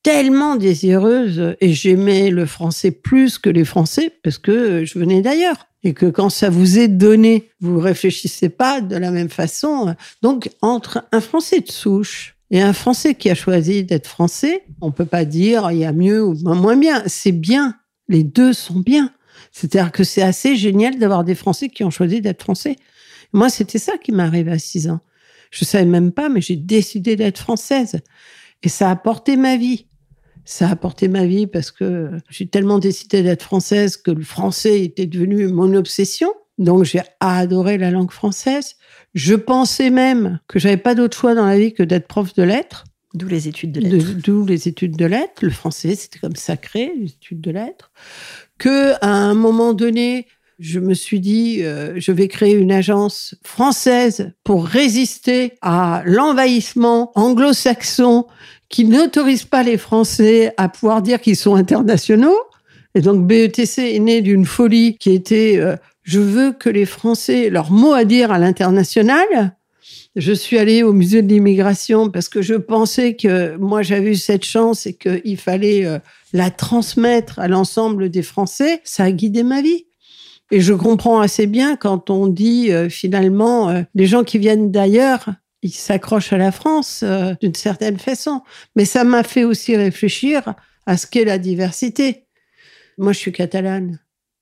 tellement 0.03 0.55
désireuse 0.55 1.55
et 1.61 1.73
j'aimais 1.73 2.29
le 2.29 2.45
français 2.45 2.91
plus 2.91 3.37
que 3.37 3.49
les 3.49 3.65
Français 3.65 4.13
parce 4.23 4.37
que 4.37 4.85
je 4.85 4.99
venais 4.99 5.21
d'ailleurs. 5.21 5.67
Et 5.83 5.93
que 5.93 6.07
quand 6.07 6.29
ça 6.29 6.49
vous 6.49 6.77
est 6.77 6.89
donné, 6.89 7.51
vous 7.61 7.79
réfléchissez 7.79 8.49
pas 8.49 8.81
de 8.81 8.97
la 8.97 9.11
même 9.11 9.29
façon. 9.29 9.95
Donc, 10.21 10.49
entre 10.61 11.05
un 11.13 11.21
Français 11.21 11.61
de 11.61 11.71
souche 11.71 12.35
et 12.51 12.61
un 12.61 12.73
Français 12.73 13.15
qui 13.15 13.29
a 13.29 13.35
choisi 13.35 13.83
d'être 13.83 14.07
Français, 14.07 14.63
on 14.81 14.91
peut 14.91 15.05
pas 15.05 15.25
dire 15.25 15.69
il 15.71 15.77
y 15.77 15.85
a 15.85 15.93
mieux 15.93 16.23
ou 16.23 16.33
moins 16.33 16.77
bien. 16.77 17.03
C'est 17.05 17.31
bien. 17.31 17.75
Les 18.07 18.23
deux 18.23 18.53
sont 18.53 18.79
bien. 18.79 19.13
C'est-à-dire 19.51 19.91
que 19.91 20.03
c'est 20.03 20.21
assez 20.21 20.55
génial 20.55 20.97
d'avoir 20.97 21.23
des 21.23 21.35
Français 21.35 21.69
qui 21.69 21.83
ont 21.83 21.91
choisi 21.91 22.21
d'être 22.21 22.41
Français. 22.41 22.75
Moi, 23.33 23.49
c'était 23.49 23.77
ça 23.77 23.97
qui 23.97 24.11
m'est 24.11 24.23
arrivé 24.23 24.51
à 24.51 24.59
6 24.59 24.89
ans. 24.89 24.99
Je 25.51 25.65
savais 25.65 25.85
même 25.85 26.11
pas, 26.11 26.29
mais 26.29 26.41
j'ai 26.41 26.55
décidé 26.55 27.15
d'être 27.15 27.39
française. 27.39 27.99
Et 28.63 28.69
ça 28.69 28.89
a 28.89 28.95
porté 28.95 29.37
ma 29.37 29.57
vie. 29.57 29.87
Ça 30.45 30.69
a 30.69 30.75
porté 30.75 31.07
ma 31.07 31.25
vie 31.25 31.45
parce 31.45 31.69
que 31.69 32.09
j'ai 32.29 32.47
tellement 32.47 32.79
décidé 32.79 33.21
d'être 33.21 33.43
française 33.43 33.97
que 33.97 34.11
le 34.11 34.23
français 34.23 34.81
était 34.81 35.05
devenu 35.05 35.47
mon 35.47 35.75
obsession. 35.75 36.31
Donc 36.57 36.83
j'ai 36.83 37.01
adoré 37.19 37.77
la 37.77 37.91
langue 37.91 38.11
française. 38.11 38.75
Je 39.15 39.35
pensais 39.35 39.89
même 39.89 40.39
que 40.47 40.59
j'avais 40.59 40.77
pas 40.77 40.95
d'autre 40.95 41.17
choix 41.17 41.35
dans 41.35 41.45
la 41.45 41.57
vie 41.57 41.73
que 41.73 41.83
d'être 41.83 42.07
prof 42.07 42.33
de 42.33 42.43
lettres. 42.43 42.83
D'où 43.15 43.27
les 43.27 43.47
études 43.47 43.71
de 43.71 43.81
lettres. 43.81 44.11
D'où 44.23 44.45
les 44.45 44.67
études 44.67 44.95
de 44.95 45.05
lettres. 45.05 45.43
Le 45.43 45.49
français, 45.49 45.95
c'était 45.95 46.19
comme 46.19 46.35
sacré, 46.35 46.93
les 46.99 47.07
études 47.07 47.41
de 47.41 47.51
lettres. 47.51 47.91
Que 48.59 48.93
à 49.01 49.09
un 49.09 49.33
moment 49.33 49.73
donné, 49.73 50.27
je 50.59 50.79
me 50.79 50.93
suis 50.93 51.19
dit, 51.19 51.63
euh, 51.63 51.93
je 51.97 52.11
vais 52.11 52.27
créer 52.27 52.53
une 52.53 52.71
agence 52.71 53.35
française 53.43 54.33
pour 54.43 54.65
résister 54.65 55.53
à 55.61 56.03
l'envahissement 56.05 57.11
anglo-saxon 57.15 58.27
qui 58.67 58.85
n'autorise 58.85 59.45
pas 59.45 59.63
les 59.63 59.77
Français 59.77 60.53
à 60.57 60.69
pouvoir 60.69 61.01
dire 61.01 61.21
qu'ils 61.21 61.37
sont 61.37 61.55
internationaux. 61.55 62.37
Et 62.93 63.01
donc 63.01 63.25
BETC 63.25 63.79
est 63.79 63.99
né 63.99 64.21
d'une 64.21 64.45
folie 64.45 64.97
qui 64.97 65.11
était 65.11 65.57
euh, 65.57 65.75
je 66.09 66.19
veux 66.19 66.53
que 66.53 66.69
les 66.69 66.87
Français 66.87 67.45
aient 67.45 67.49
leur 67.51 67.69
mot 67.69 67.93
à 67.93 68.03
dire 68.03 68.31
à 68.31 68.39
l'international. 68.39 69.55
Je 70.15 70.33
suis 70.33 70.57
allée 70.57 70.81
au 70.81 70.91
musée 70.91 71.21
de 71.21 71.27
l'immigration 71.27 72.09
parce 72.09 72.29
que 72.29 72.41
je 72.41 72.55
pensais 72.55 73.15
que 73.15 73.55
moi 73.57 73.83
j'avais 73.83 74.13
eu 74.13 74.15
cette 74.15 74.43
chance 74.43 74.87
et 74.87 74.95
qu'il 74.95 75.37
fallait 75.37 75.85
euh, 75.85 75.99
la 76.33 76.49
transmettre 76.49 77.37
à 77.37 77.47
l'ensemble 77.47 78.09
des 78.09 78.23
Français. 78.23 78.81
Ça 78.85 79.03
a 79.03 79.11
guidé 79.11 79.43
ma 79.43 79.61
vie. 79.61 79.85
Et 80.49 80.61
je 80.61 80.73
comprends 80.73 81.19
assez 81.19 81.45
bien 81.45 81.75
quand 81.75 82.09
on 82.09 82.25
dit 82.25 82.71
euh, 82.71 82.89
finalement 82.89 83.69
euh, 83.69 83.83
les 83.93 84.07
gens 84.07 84.23
qui 84.23 84.39
viennent 84.39 84.71
d'ailleurs, 84.71 85.29
ils 85.61 85.69
s'accrochent 85.69 86.33
à 86.33 86.39
la 86.39 86.51
France 86.51 87.03
d'une 87.39 87.53
certaine 87.53 87.99
façon. 87.99 88.41
Mais 88.75 88.85
ça 88.85 89.03
m'a 89.03 89.21
fait 89.21 89.43
aussi 89.43 89.77
réfléchir 89.77 90.55
à 90.87 90.97
ce 90.97 91.05
qu'est 91.05 91.25
la 91.25 91.37
diversité. 91.37 92.25
Moi, 92.97 93.13
je 93.13 93.19
suis 93.19 93.31
catalane. 93.31 93.99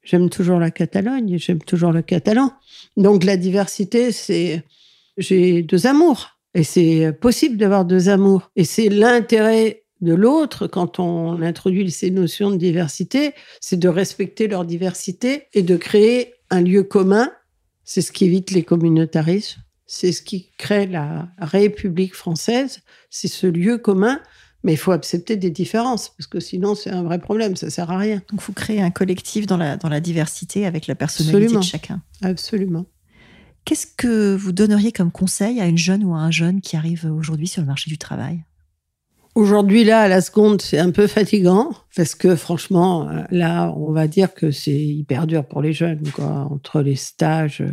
J'aime 0.07 0.29
toujours 0.29 0.57
la 0.57 0.71
Catalogne 0.71 1.37
j'aime 1.37 1.61
toujours 1.61 1.91
le 1.91 2.01
catalan. 2.01 2.53
Donc 2.95 3.25
la 3.25 3.35
diversité, 3.35 4.13
c'est 4.13 4.63
j'ai 5.17 5.63
deux 5.63 5.85
amours 5.85 6.39
et 6.53 6.63
c'est 6.63 7.11
possible 7.11 7.57
d'avoir 7.57 7.83
deux 7.83 8.07
amours 8.07 8.49
et 8.55 8.63
c'est 8.63 8.87
l'intérêt 8.87 9.83
de 9.99 10.13
l'autre 10.13 10.67
quand 10.67 10.99
on 10.99 11.41
introduit 11.41 11.91
ces 11.91 12.09
notions 12.09 12.51
de 12.51 12.55
diversité, 12.55 13.33
c'est 13.59 13.79
de 13.79 13.89
respecter 13.89 14.47
leur 14.47 14.63
diversité 14.63 15.47
et 15.53 15.61
de 15.61 15.75
créer 15.75 16.35
un 16.49 16.61
lieu 16.61 16.83
commun. 16.83 17.29
C'est 17.83 18.01
ce 18.01 18.13
qui 18.13 18.25
évite 18.25 18.51
les 18.51 18.63
communautarismes. 18.63 19.61
C'est 19.87 20.13
ce 20.13 20.21
qui 20.21 20.51
crée 20.57 20.87
la 20.87 21.27
République 21.37 22.15
française. 22.15 22.79
C'est 23.09 23.27
ce 23.27 23.47
lieu 23.47 23.77
commun 23.77 24.21
Mais 24.67 24.73
il 24.73 24.77
faut 24.77 24.91
accepter 24.91 25.37
des 25.37 25.49
différences, 25.49 26.09
parce 26.09 26.27
que 26.27 26.41
sinon, 26.41 26.75
c'est 26.75 26.89
un 26.89 27.01
vrai 27.01 27.19
problème, 27.19 27.55
ça 27.55 27.69
sert 27.69 27.89
à 27.89 27.97
rien. 27.97 28.15
Donc, 28.15 28.33
il 28.33 28.41
faut 28.41 28.51
créer 28.51 28.81
un 28.81 28.91
collectif 28.91 29.47
dans 29.47 29.55
la, 29.55 29.77
dans 29.77 29.87
la 29.87 30.01
diversité 30.01 30.65
avec 30.65 30.87
la 30.87 30.95
personnalité 30.95 31.55
de 31.55 31.61
chacun. 31.61 32.01
Absolument. 32.21 32.85
Qu'est-ce 33.63 33.87
que 33.87 34.35
vous 34.35 34.51
donneriez 34.51 34.91
comme 34.91 35.09
conseil 35.09 35.61
à 35.61 35.67
une 35.67 35.77
jeune 35.77 36.03
ou 36.03 36.13
à 36.13 36.17
un 36.17 36.31
jeune 36.31 36.59
qui 36.59 36.75
arrive 36.75 37.09
aujourd'hui 37.09 37.47
sur 37.47 37.61
le 37.61 37.67
marché 37.67 37.89
du 37.89 37.97
travail? 37.97 38.43
Aujourd'hui, 39.35 39.85
là, 39.85 40.01
à 40.01 40.09
la 40.09 40.19
seconde, 40.19 40.61
c'est 40.61 40.79
un 40.79 40.91
peu 40.91 41.07
fatigant 41.07 41.71
parce 41.95 42.13
que 42.13 42.35
franchement, 42.35 43.09
là, 43.31 43.73
on 43.77 43.93
va 43.93 44.09
dire 44.09 44.33
que 44.33 44.51
c'est 44.51 44.77
hyper 44.77 45.27
dur 45.27 45.45
pour 45.45 45.61
les 45.61 45.71
jeunes, 45.71 46.09
quoi, 46.11 46.49
entre 46.51 46.81
les 46.81 46.97
stages. 46.97 47.63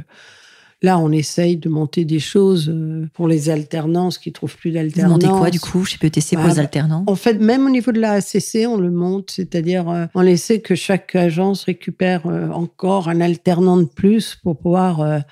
Là, 0.85 0.99
on 0.99 1.13
essaye 1.13 1.57
de 1.57 1.71
monter 1.71 2.05
des 2.05 2.19
choses 2.19 2.69
euh, 2.69 3.09
pour 3.15 3.27
les 3.27 3.49
alternances 3.49 4.19
qui 4.19 4.33
trouvent 4.33 4.55
plus 4.55 4.71
d'alternance. 4.71 5.19
Vous 5.19 5.27
montez 5.29 5.41
quoi, 5.41 5.49
du 5.49 5.59
coup, 5.59 5.83
chez 5.87 5.97
PETC 5.97 6.37
pour 6.37 6.47
les 6.47 6.57
bah, 6.57 6.61
alternants? 6.61 7.05
En 7.07 7.15
fait, 7.15 7.41
même 7.41 7.65
au 7.65 7.71
niveau 7.71 7.91
de 7.91 8.01
la 8.01 8.13
ACC, 8.13 8.67
on 8.69 8.77
le 8.77 8.91
monte, 8.91 9.31
c'est-à-dire 9.31 9.89
euh, 9.89 10.05
on 10.15 10.27
essaie 10.27 10.61
que 10.61 10.75
chaque 10.75 11.17
agence 11.17 11.65
récupère 11.65 12.27
euh, 12.27 12.51
encore 12.51 13.09
un 13.09 13.23
alternant 13.23 13.79
de 13.79 13.87
plus 13.87 14.35
pour 14.43 14.59
pouvoir 14.59 15.23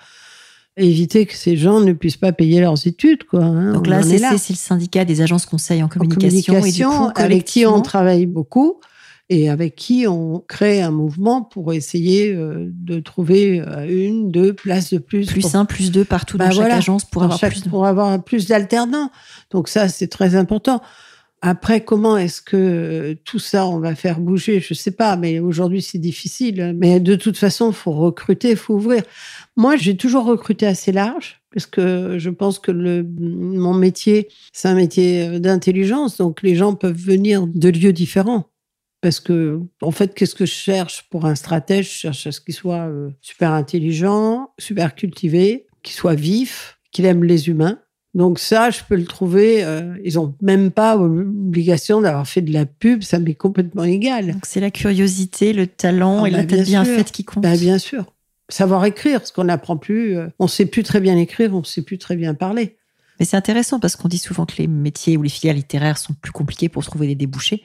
éviter 0.78 1.26
que 1.26 1.36
ces 1.36 1.58
gens 1.58 1.80
ne 1.80 1.92
puissent 1.92 2.16
pas 2.16 2.32
payer 2.32 2.62
leurs 2.62 2.86
études. 2.86 3.24
Quoi, 3.24 3.44
hein. 3.44 3.74
Donc 3.74 3.86
là, 3.88 4.02
c'est 4.02 4.20
le 4.20 4.56
syndicat 4.56 5.04
des 5.04 5.20
agences 5.20 5.44
conseils 5.44 5.82
en 5.82 5.88
communication, 5.88 6.64
et 6.64 6.72
du 6.72 6.82
coup, 6.82 7.10
avec 7.14 7.44
qui 7.44 7.66
on 7.66 7.82
travaille 7.82 8.24
beaucoup 8.24 8.80
et 9.32 9.48
avec 9.48 9.76
qui 9.76 10.06
on 10.06 10.44
crée 10.46 10.82
un 10.82 10.90
mouvement 10.90 11.40
pour 11.40 11.72
essayer 11.72 12.34
euh, 12.34 12.68
de 12.68 13.00
trouver 13.00 13.60
euh, 13.60 13.86
une, 13.88 14.30
deux 14.30 14.52
places 14.52 14.92
de 14.92 14.98
plus. 14.98 15.26
Plus 15.26 15.54
un, 15.54 15.64
plus 15.64 15.90
deux 15.90 16.04
partout 16.04 16.36
bah 16.36 16.48
dans 16.48 16.56
chaque 16.56 16.70
agence 16.70 17.06
pour 17.06 17.22
avoir, 17.22 17.40
plus 17.40 17.62
pour 17.62 17.86
avoir 17.86 18.22
plus 18.22 18.46
d'alternants. 18.46 19.10
Donc 19.50 19.68
ça, 19.68 19.88
c'est 19.88 20.08
très 20.08 20.34
important. 20.34 20.82
Après, 21.40 21.82
comment 21.82 22.18
est-ce 22.18 22.42
que 22.42 22.56
euh, 22.56 23.14
tout 23.24 23.38
ça, 23.38 23.66
on 23.66 23.78
va 23.78 23.94
faire 23.94 24.20
bouger? 24.20 24.60
Je 24.60 24.74
sais 24.74 24.90
pas, 24.90 25.16
mais 25.16 25.38
aujourd'hui, 25.38 25.80
c'est 25.80 25.98
difficile. 25.98 26.76
Mais 26.78 27.00
de 27.00 27.14
toute 27.14 27.38
façon, 27.38 27.70
il 27.70 27.74
faut 27.74 27.92
recruter, 27.92 28.50
il 28.50 28.56
faut 28.56 28.74
ouvrir. 28.74 29.02
Moi, 29.56 29.76
j'ai 29.76 29.96
toujours 29.96 30.26
recruté 30.26 30.66
assez 30.66 30.92
large 30.92 31.40
parce 31.54 31.64
que 31.64 32.18
je 32.18 32.28
pense 32.28 32.58
que 32.58 32.70
le, 32.70 33.02
mon 33.18 33.72
métier, 33.72 34.28
c'est 34.52 34.68
un 34.68 34.74
métier 34.74 35.40
d'intelligence. 35.40 36.18
Donc, 36.18 36.42
les 36.42 36.54
gens 36.54 36.74
peuvent 36.74 36.92
venir 36.96 37.46
de 37.46 37.70
lieux 37.70 37.94
différents. 37.94 38.51
Parce 39.02 39.20
que, 39.20 39.60
en 39.82 39.90
fait, 39.90 40.14
qu'est-ce 40.14 40.34
que 40.34 40.46
je 40.46 40.52
cherche 40.52 41.08
pour 41.10 41.26
un 41.26 41.34
stratège? 41.34 41.92
Je 41.92 41.98
cherche 41.98 42.26
à 42.26 42.32
ce 42.32 42.40
qu'il 42.40 42.54
soit 42.54 42.88
euh, 42.88 43.10
super 43.20 43.50
intelligent, 43.50 44.50
super 44.58 44.94
cultivé, 44.94 45.66
qu'il 45.82 45.94
soit 45.94 46.14
vif, 46.14 46.78
qu'il 46.92 47.04
aime 47.04 47.24
les 47.24 47.48
humains 47.48 47.78
donc 48.14 48.38
ça, 48.38 48.70
je 48.70 48.80
peux 48.86 48.96
le 48.96 49.06
trouver. 49.06 49.64
Euh, 49.64 49.96
ils 50.04 50.18
ont 50.18 50.34
même 50.42 50.70
pas 50.70 50.96
l'obligation 50.96 52.02
d'avoir 52.02 52.28
fait 52.28 52.42
de 52.42 52.52
la 52.52 52.66
pub. 52.66 53.02
Ça 53.02 53.18
m'est 53.18 53.34
complètement 53.34 53.84
égal. 53.84 54.32
Donc 54.32 54.44
c'est 54.44 54.60
la 54.60 54.70
curiosité, 54.70 55.52
le 55.52 55.66
talent 55.66 56.24
ah 56.24 56.28
et 56.28 56.30
la 56.30 56.42
bah, 56.42 56.56
tête 56.56 56.66
bien, 56.66 56.84
faite 56.84 57.10
qui 57.10 57.24
compte. 57.24 57.42
Bah, 57.42 57.56
bien 57.56 57.78
sûr. 57.78 58.12
Savoir 58.50 58.84
écrire, 58.84 59.26
ce 59.26 59.32
qu'on 59.32 59.44
n'apprend 59.44 59.78
plus. 59.78 60.18
Euh, 60.18 60.26
on 60.38 60.46
sait 60.46 60.66
plus 60.66 60.82
très 60.82 61.00
bien 61.00 61.16
écrire, 61.16 61.54
on 61.54 61.64
sait 61.64 61.82
plus 61.82 61.96
très 61.96 62.16
bien 62.16 62.34
parler. 62.34 62.76
Mais 63.18 63.24
c'est 63.24 63.36
intéressant 63.36 63.80
parce 63.80 63.96
qu'on 63.96 64.08
dit 64.08 64.18
souvent 64.18 64.44
que 64.44 64.56
les 64.58 64.66
métiers 64.66 65.16
ou 65.16 65.22
les 65.22 65.30
filières 65.30 65.54
littéraires 65.54 65.96
sont 65.96 66.12
plus 66.12 66.32
compliqués 66.32 66.68
pour 66.68 66.84
trouver 66.84 67.06
des 67.06 67.14
débouchés. 67.14 67.62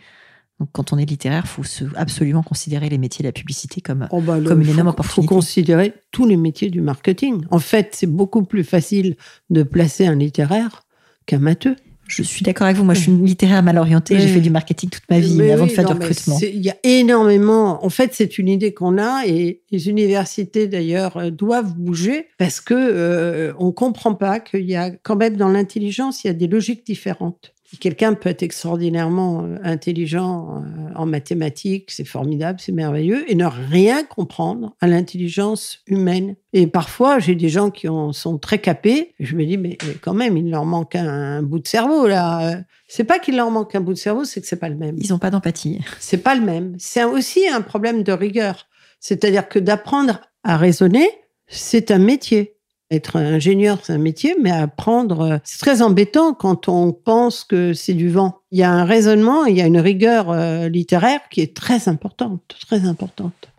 Donc, 0.59 0.69
quand 0.71 0.91
on 0.91 0.97
est 0.97 1.05
littéraire, 1.05 1.43
il 1.45 1.63
faut 1.63 1.85
absolument 1.95 2.41
considérer 2.41 2.89
les 2.89 2.97
métiers 2.97 3.21
de 3.21 3.27
la 3.27 3.31
publicité 3.31 3.79
comme, 3.79 4.07
oh 4.11 4.21
bah, 4.21 4.39
comme 4.45 4.61
une 4.61 4.69
énorme 4.69 4.87
opportunité. 4.87 5.21
Il 5.21 5.27
faut 5.27 5.35
considérer 5.35 5.93
tous 6.11 6.25
les 6.25 6.37
métiers 6.37 6.69
du 6.69 6.81
marketing. 6.81 7.43
En 7.51 7.59
fait, 7.59 7.89
c'est 7.93 8.07
beaucoup 8.07 8.43
plus 8.43 8.63
facile 8.63 9.17
de 9.51 9.61
placer 9.61 10.07
un 10.07 10.15
littéraire 10.15 10.83
qu'un 11.27 11.39
matheux. 11.39 11.75
Je 12.07 12.23
suis 12.23 12.43
d'accord 12.43 12.65
avec 12.65 12.77
vous. 12.77 12.85
Moi, 12.85 12.93
je 12.93 13.01
suis 13.01 13.11
une 13.11 13.25
littéraire 13.25 13.61
mal 13.61 13.77
orientée. 13.77 14.19
J'ai 14.19 14.27
fait 14.27 14.39
du 14.39 14.49
marketing 14.49 14.89
toute 14.89 15.03
ma 15.09 15.19
vie 15.19 15.41
avant 15.51 15.65
de 15.65 15.71
faire 15.71 15.85
du 15.85 15.93
recrutement. 15.93 16.39
Il 16.41 16.63
y 16.63 16.69
a 16.69 16.77
énormément. 16.83 17.83
En 17.85 17.89
fait, 17.89 18.11
c'est 18.13 18.37
une 18.37 18.47
idée 18.47 18.73
qu'on 18.73 18.97
a 18.97 19.25
et 19.25 19.61
les 19.71 19.89
universités 19.89 20.67
d'ailleurs 20.67 21.17
euh, 21.17 21.29
doivent 21.31 21.75
bouger 21.75 22.27
parce 22.37 22.61
que 22.61 22.73
euh, 22.73 23.53
on 23.59 23.71
comprend 23.71 24.15
pas 24.15 24.39
qu'il 24.39 24.65
y 24.65 24.75
a 24.75 24.89
quand 24.89 25.17
même 25.17 25.35
dans 25.35 25.49
l'intelligence, 25.49 26.23
il 26.23 26.27
y 26.27 26.29
a 26.29 26.33
des 26.33 26.47
logiques 26.47 26.85
différentes. 26.85 27.53
Quelqu'un 27.81 28.13
peut 28.13 28.29
être 28.29 28.43
extraordinairement 28.43 29.43
euh, 29.43 29.57
intelligent 29.61 30.63
euh, 30.63 30.93
en 30.95 31.05
mathématiques, 31.05 31.91
c'est 31.91 32.05
formidable, 32.05 32.59
c'est 32.61 32.71
merveilleux, 32.71 33.29
et 33.29 33.35
ne 33.35 33.45
rien 33.45 34.03
comprendre 34.05 34.73
à 34.79 34.87
l'intelligence 34.87 35.79
humaine. 35.85 36.35
Et 36.53 36.67
parfois, 36.67 37.19
j'ai 37.19 37.35
des 37.35 37.49
gens 37.49 37.69
qui 37.69 37.87
sont 38.13 38.37
très 38.37 38.59
capés, 38.59 39.13
je 39.19 39.35
me 39.35 39.45
dis, 39.45 39.57
mais, 39.57 39.77
quand 40.01 40.13
même, 40.13 40.37
il 40.37 40.49
leur 40.49 40.65
manque 40.65 40.95
un, 40.95 41.43
bout 41.43 41.59
de 41.59 41.67
cerveau, 41.67 42.07
là. 42.07 42.61
C'est 42.87 43.03
pas 43.03 43.19
qu'il 43.19 43.35
leur 43.35 43.51
manque 43.51 43.75
un 43.75 43.81
bout 43.81 43.93
de 43.93 43.97
cerveau, 43.97 44.23
c'est 44.23 44.39
que 44.39 44.47
c'est 44.47 44.55
pas 44.55 44.69
le 44.69 44.77
même. 44.77 44.95
Ils 44.99 45.11
n'ont 45.11 45.19
pas 45.19 45.29
d'empathie. 45.29 45.83
C'est 45.99 46.23
pas 46.23 46.35
le 46.35 46.41
même. 46.41 46.75
C'est 46.79 47.03
aussi 47.03 47.47
un 47.47 47.61
problème 47.61 48.03
de 48.03 48.13
rigueur. 48.13 48.67
C'est-à-dire 48.99 49.49
que 49.49 49.59
d'apprendre 49.59 50.21
à 50.43 50.57
raisonner, 50.57 51.07
c'est 51.47 51.91
un 51.91 51.99
métier. 51.99 52.56
Être 52.89 53.17
ingénieur, 53.17 53.79
c'est 53.83 53.91
un 53.91 53.97
métier, 53.97 54.37
mais 54.41 54.51
apprendre, 54.51 55.19
euh, 55.19 55.37
c'est 55.43 55.59
très 55.59 55.81
embêtant 55.81 56.33
quand 56.33 56.69
on 56.69 56.93
pense 56.93 57.43
que 57.43 57.73
c'est 57.73 57.93
du 57.93 58.09
vent. 58.09 58.39
Il 58.51 58.59
y 58.59 58.63
a 58.63 58.71
un 58.71 58.85
raisonnement, 58.85 59.43
il 59.43 59.57
y 59.57 59.61
a 59.61 59.65
une 59.65 59.79
rigueur 59.79 60.31
euh, 60.31 60.69
littéraire 60.69 61.19
qui 61.29 61.41
est 61.41 61.53
très 61.53 61.89
importante, 61.89 62.55
très 62.65 62.85
importante. 62.85 63.49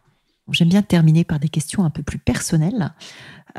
J'aime 0.50 0.70
bien 0.70 0.80
terminer 0.80 1.24
par 1.24 1.38
des 1.38 1.50
questions 1.50 1.84
un 1.84 1.90
peu 1.90 2.02
plus 2.02 2.16
personnelles. 2.16 2.94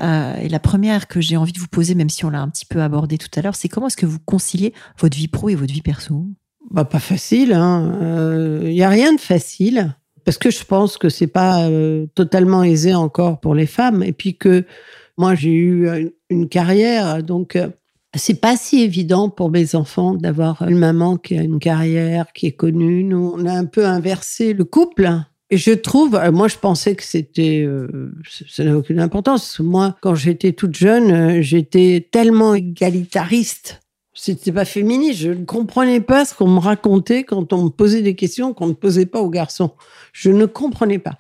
Euh, 0.02 0.38
et 0.38 0.50
la 0.50 0.60
première 0.60 1.08
que 1.08 1.22
j'ai 1.22 1.38
envie 1.38 1.52
de 1.52 1.60
vous 1.60 1.68
poser, 1.68 1.94
même 1.94 2.10
si 2.10 2.26
on 2.26 2.32
l'a 2.32 2.42
un 2.42 2.50
petit 2.50 2.66
peu 2.66 2.82
abordé 2.82 3.20
tout 3.20 3.30
à 3.36 3.44
l'heure, 3.44 3.56
c'est 3.56 3.70
comment 3.70 3.88
est-ce 3.88 3.98
que 3.98 4.08
vous 4.08 4.18
conciliez 4.18 4.74
votre 4.98 5.16
vie 5.16 5.28
pro 5.28 5.50
et 5.50 5.56
votre 5.56 5.72
vie 5.72 5.84
perso? 5.84 6.26
Bah, 6.72 6.84
Pas 6.84 6.98
facile. 6.98 7.54
Hein. 7.54 8.60
Il 8.64 8.72
n'y 8.72 8.82
a 8.82 8.90
rien 8.90 9.14
de 9.14 9.20
facile. 9.20 9.96
Parce 10.26 10.40
que 10.40 10.50
je 10.50 10.64
pense 10.64 10.98
que 10.98 11.10
c'est 11.10 11.28
pas 11.28 11.70
totalement 12.16 12.64
aisé 12.64 12.96
encore 12.96 13.40
pour 13.40 13.54
les 13.54 13.68
femmes. 13.68 14.02
Et 14.02 14.14
puis 14.14 14.36
que 14.36 14.66
moi, 15.20 15.36
j'ai 15.36 15.52
eu 15.52 16.14
une 16.30 16.48
carrière, 16.48 17.22
donc 17.22 17.58
euh, 17.58 17.68
c'est 18.16 18.40
pas 18.40 18.56
si 18.56 18.84
évident 18.84 19.30
pour 19.30 19.52
mes 19.52 19.76
enfants 19.76 20.14
d'avoir 20.14 20.62
une 20.62 20.78
maman 20.78 21.18
qui 21.18 21.38
a 21.38 21.42
une 21.42 21.60
carrière, 21.60 22.32
qui 22.32 22.46
est 22.46 22.54
connue. 22.54 23.04
Nous, 23.04 23.34
on 23.36 23.46
a 23.46 23.52
un 23.52 23.66
peu 23.66 23.86
inversé 23.86 24.54
le 24.54 24.64
couple. 24.64 25.12
Et 25.50 25.58
je 25.58 25.72
trouve, 25.72 26.16
euh, 26.16 26.32
moi, 26.32 26.48
je 26.48 26.56
pensais 26.56 26.96
que 26.96 27.04
c'était, 27.04 27.66
euh, 27.68 28.14
ça 28.48 28.64
n'a 28.64 28.78
aucune 28.78 29.02
importance. 29.02 29.60
Moi, 29.60 29.94
quand 30.02 30.16
j'étais 30.16 30.54
toute 30.54 30.78
jeune, 30.78 31.42
j'étais 31.42 32.08
tellement 32.10 32.56
égalitariste. 32.56 33.82
C'était 34.14 34.54
pas 34.54 34.64
féministe. 34.64 35.20
Je 35.20 35.32
ne 35.32 35.44
comprenais 35.44 36.00
pas 36.00 36.24
ce 36.24 36.34
qu'on 36.34 36.48
me 36.48 36.60
racontait 36.60 37.26
quand 37.26 37.52
on 37.52 37.66
me 37.66 37.70
posait 37.70 38.02
des 38.04 38.16
questions 38.16 38.54
qu'on 38.54 38.68
ne 38.68 38.74
posait 38.74 39.06
pas 39.06 39.20
aux 39.20 39.30
garçons. 39.30 39.74
Je 40.14 40.32
ne 40.32 40.46
comprenais 40.46 41.00
pas. 41.00 41.18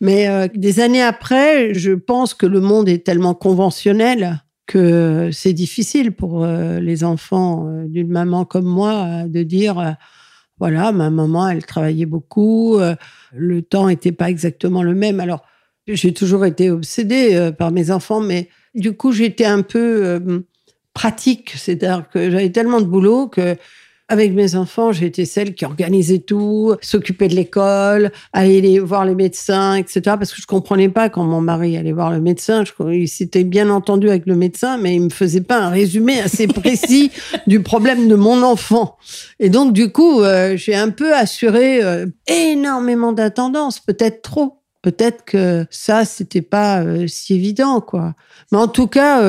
Mais 0.00 0.28
euh, 0.28 0.48
des 0.54 0.80
années 0.80 1.02
après, 1.02 1.74
je 1.74 1.92
pense 1.92 2.34
que 2.34 2.46
le 2.46 2.60
monde 2.60 2.88
est 2.88 3.04
tellement 3.04 3.34
conventionnel 3.34 4.42
que 4.66 5.30
c'est 5.32 5.52
difficile 5.52 6.12
pour 6.12 6.44
euh, 6.44 6.80
les 6.80 7.04
enfants 7.04 7.68
euh, 7.68 7.86
d'une 7.86 8.08
maman 8.08 8.44
comme 8.44 8.66
moi 8.66 9.24
de 9.26 9.42
dire 9.42 9.96
voilà, 10.58 10.92
ma 10.92 11.10
maman, 11.10 11.48
elle 11.48 11.64
travaillait 11.64 12.04
beaucoup, 12.04 12.78
le 13.32 13.62
temps 13.62 13.88
n'était 13.88 14.12
pas 14.12 14.28
exactement 14.28 14.82
le 14.82 14.94
même. 14.94 15.18
Alors, 15.18 15.42
j'ai 15.86 16.12
toujours 16.12 16.44
été 16.44 16.70
obsédée 16.70 17.50
par 17.56 17.70
mes 17.70 17.90
enfants, 17.90 18.20
mais 18.20 18.50
du 18.74 18.92
coup, 18.92 19.10
j'étais 19.10 19.46
un 19.46 19.62
peu 19.62 20.44
pratique, 20.92 21.52
c'est-à-dire 21.56 22.10
que 22.10 22.30
j'avais 22.30 22.50
tellement 22.50 22.82
de 22.82 22.86
boulot 22.86 23.26
que 23.28 23.56
avec 24.10 24.32
mes 24.32 24.56
enfants, 24.56 24.90
j'ai 24.90 25.06
été 25.06 25.24
celle 25.24 25.54
qui 25.54 25.64
organisait 25.64 26.18
tout, 26.18 26.74
s'occupait 26.82 27.28
de 27.28 27.36
l'école, 27.36 28.10
aller 28.32 28.80
voir 28.80 29.04
les 29.04 29.14
médecins, 29.14 29.76
etc. 29.76 30.00
Parce 30.04 30.32
que 30.32 30.42
je 30.42 30.48
comprenais 30.48 30.88
pas 30.88 31.08
quand 31.08 31.22
mon 31.22 31.40
mari 31.40 31.76
allait 31.76 31.92
voir 31.92 32.10
le 32.10 32.20
médecin. 32.20 32.64
Je, 32.64 32.72
il 32.92 33.06
s'était 33.06 33.44
bien 33.44 33.70
entendu 33.70 34.10
avec 34.10 34.26
le 34.26 34.34
médecin, 34.34 34.78
mais 34.78 34.96
il 34.96 35.02
me 35.02 35.10
faisait 35.10 35.42
pas 35.42 35.58
un 35.58 35.68
résumé 35.68 36.20
assez 36.20 36.46
précis 36.48 37.12
du 37.46 37.62
problème 37.62 38.08
de 38.08 38.16
mon 38.16 38.42
enfant. 38.42 38.96
Et 39.38 39.48
donc, 39.48 39.72
du 39.72 39.92
coup, 39.92 40.22
euh, 40.22 40.56
j'ai 40.56 40.74
un 40.74 40.90
peu 40.90 41.14
assuré 41.14 41.80
euh, 41.80 42.06
énormément 42.26 43.12
d'attendance, 43.12 43.78
peut-être 43.78 44.22
trop. 44.22 44.56
Peut-être 44.82 45.24
que 45.24 45.66
ça, 45.70 46.04
c'était 46.04 46.42
pas 46.42 46.82
euh, 46.82 47.06
si 47.06 47.34
évident, 47.34 47.80
quoi. 47.80 48.14
Mais 48.50 48.58
en 48.58 48.66
tout 48.66 48.88
cas, 48.88 49.22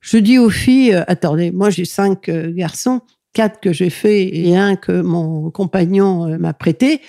je 0.00 0.16
dis 0.18 0.38
aux 0.38 0.50
filles, 0.50 1.02
attendez, 1.08 1.50
moi 1.50 1.70
j'ai 1.70 1.84
cinq 1.84 2.30
garçons, 2.30 3.00
quatre 3.32 3.60
que 3.60 3.72
j'ai 3.72 3.90
fait 3.90 4.36
et 4.36 4.56
un 4.56 4.76
que 4.76 5.00
mon 5.00 5.50
compagnon 5.50 6.26
euh, 6.26 6.38
m'a 6.38 6.52
prêté, 6.52 7.00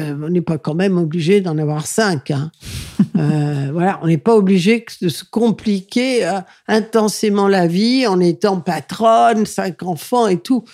euh, 0.00 0.16
on 0.22 0.30
n'est 0.30 0.40
pas 0.40 0.56
quand 0.56 0.74
même 0.74 0.96
obligé 0.96 1.42
d'en 1.42 1.58
avoir 1.58 1.86
cinq. 1.86 2.30
Hein. 2.30 2.50
euh, 3.18 3.68
voilà, 3.72 4.00
on 4.02 4.06
n'est 4.06 4.18
pas 4.18 4.34
obligé 4.34 4.84
de 5.02 5.08
se 5.08 5.22
compliquer 5.24 6.26
euh, 6.26 6.40
intensément 6.66 7.46
la 7.46 7.66
vie 7.66 8.06
en 8.06 8.18
étant 8.18 8.60
patronne, 8.60 9.44
cinq 9.44 9.82
enfants 9.82 10.28
et 10.28 10.38
tout. 10.38 10.64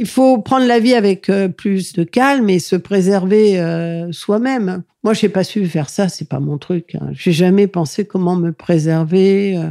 Il 0.00 0.06
faut 0.06 0.38
prendre 0.38 0.66
la 0.66 0.80
vie 0.80 0.94
avec 0.94 1.28
euh, 1.28 1.48
plus 1.48 1.92
de 1.92 2.04
calme 2.04 2.48
et 2.48 2.58
se 2.58 2.74
préserver 2.74 3.60
euh, 3.60 4.10
soi-même. 4.12 4.82
Moi, 5.04 5.12
j'ai 5.12 5.28
pas 5.28 5.44
su 5.44 5.66
faire 5.66 5.90
ça, 5.90 6.08
c'est 6.08 6.26
pas 6.26 6.40
mon 6.40 6.56
truc. 6.56 6.94
Hein. 6.94 7.10
J'ai 7.12 7.32
jamais 7.32 7.66
pensé 7.66 8.06
comment 8.06 8.34
me 8.34 8.50
préserver. 8.50 9.58
euh. 9.58 9.70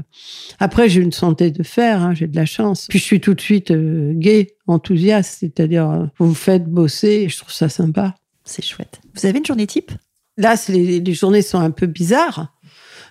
Après, 0.60 0.88
j'ai 0.88 1.02
une 1.02 1.12
santé 1.12 1.50
de 1.50 1.64
fer, 1.64 2.02
hein, 2.02 2.14
j'ai 2.14 2.28
de 2.28 2.36
la 2.36 2.46
chance. 2.46 2.86
Puis 2.88 3.00
je 3.00 3.04
suis 3.04 3.20
tout 3.20 3.34
de 3.34 3.42
suite 3.42 3.72
euh, 3.72 4.14
gay, 4.14 4.56
enthousiaste, 4.68 5.38
c'est-à-dire 5.40 6.12
vous 6.20 6.28
me 6.28 6.36
faites 6.36 6.66
bosser, 6.66 7.24
et 7.24 7.30
je 7.30 7.38
trouve 7.40 7.52
ça 7.52 7.68
sympa. 7.68 8.14
C'est 8.44 8.64
chouette. 8.64 9.02
Vous 9.16 9.26
avez 9.26 9.40
une 9.40 9.46
journée 9.46 9.68
type? 9.68 9.92
Là, 10.38 10.56
les 10.70 11.14
journées 11.14 11.42
sont 11.42 11.60
un 11.60 11.72
peu 11.72 11.88
bizarres. 11.88 12.54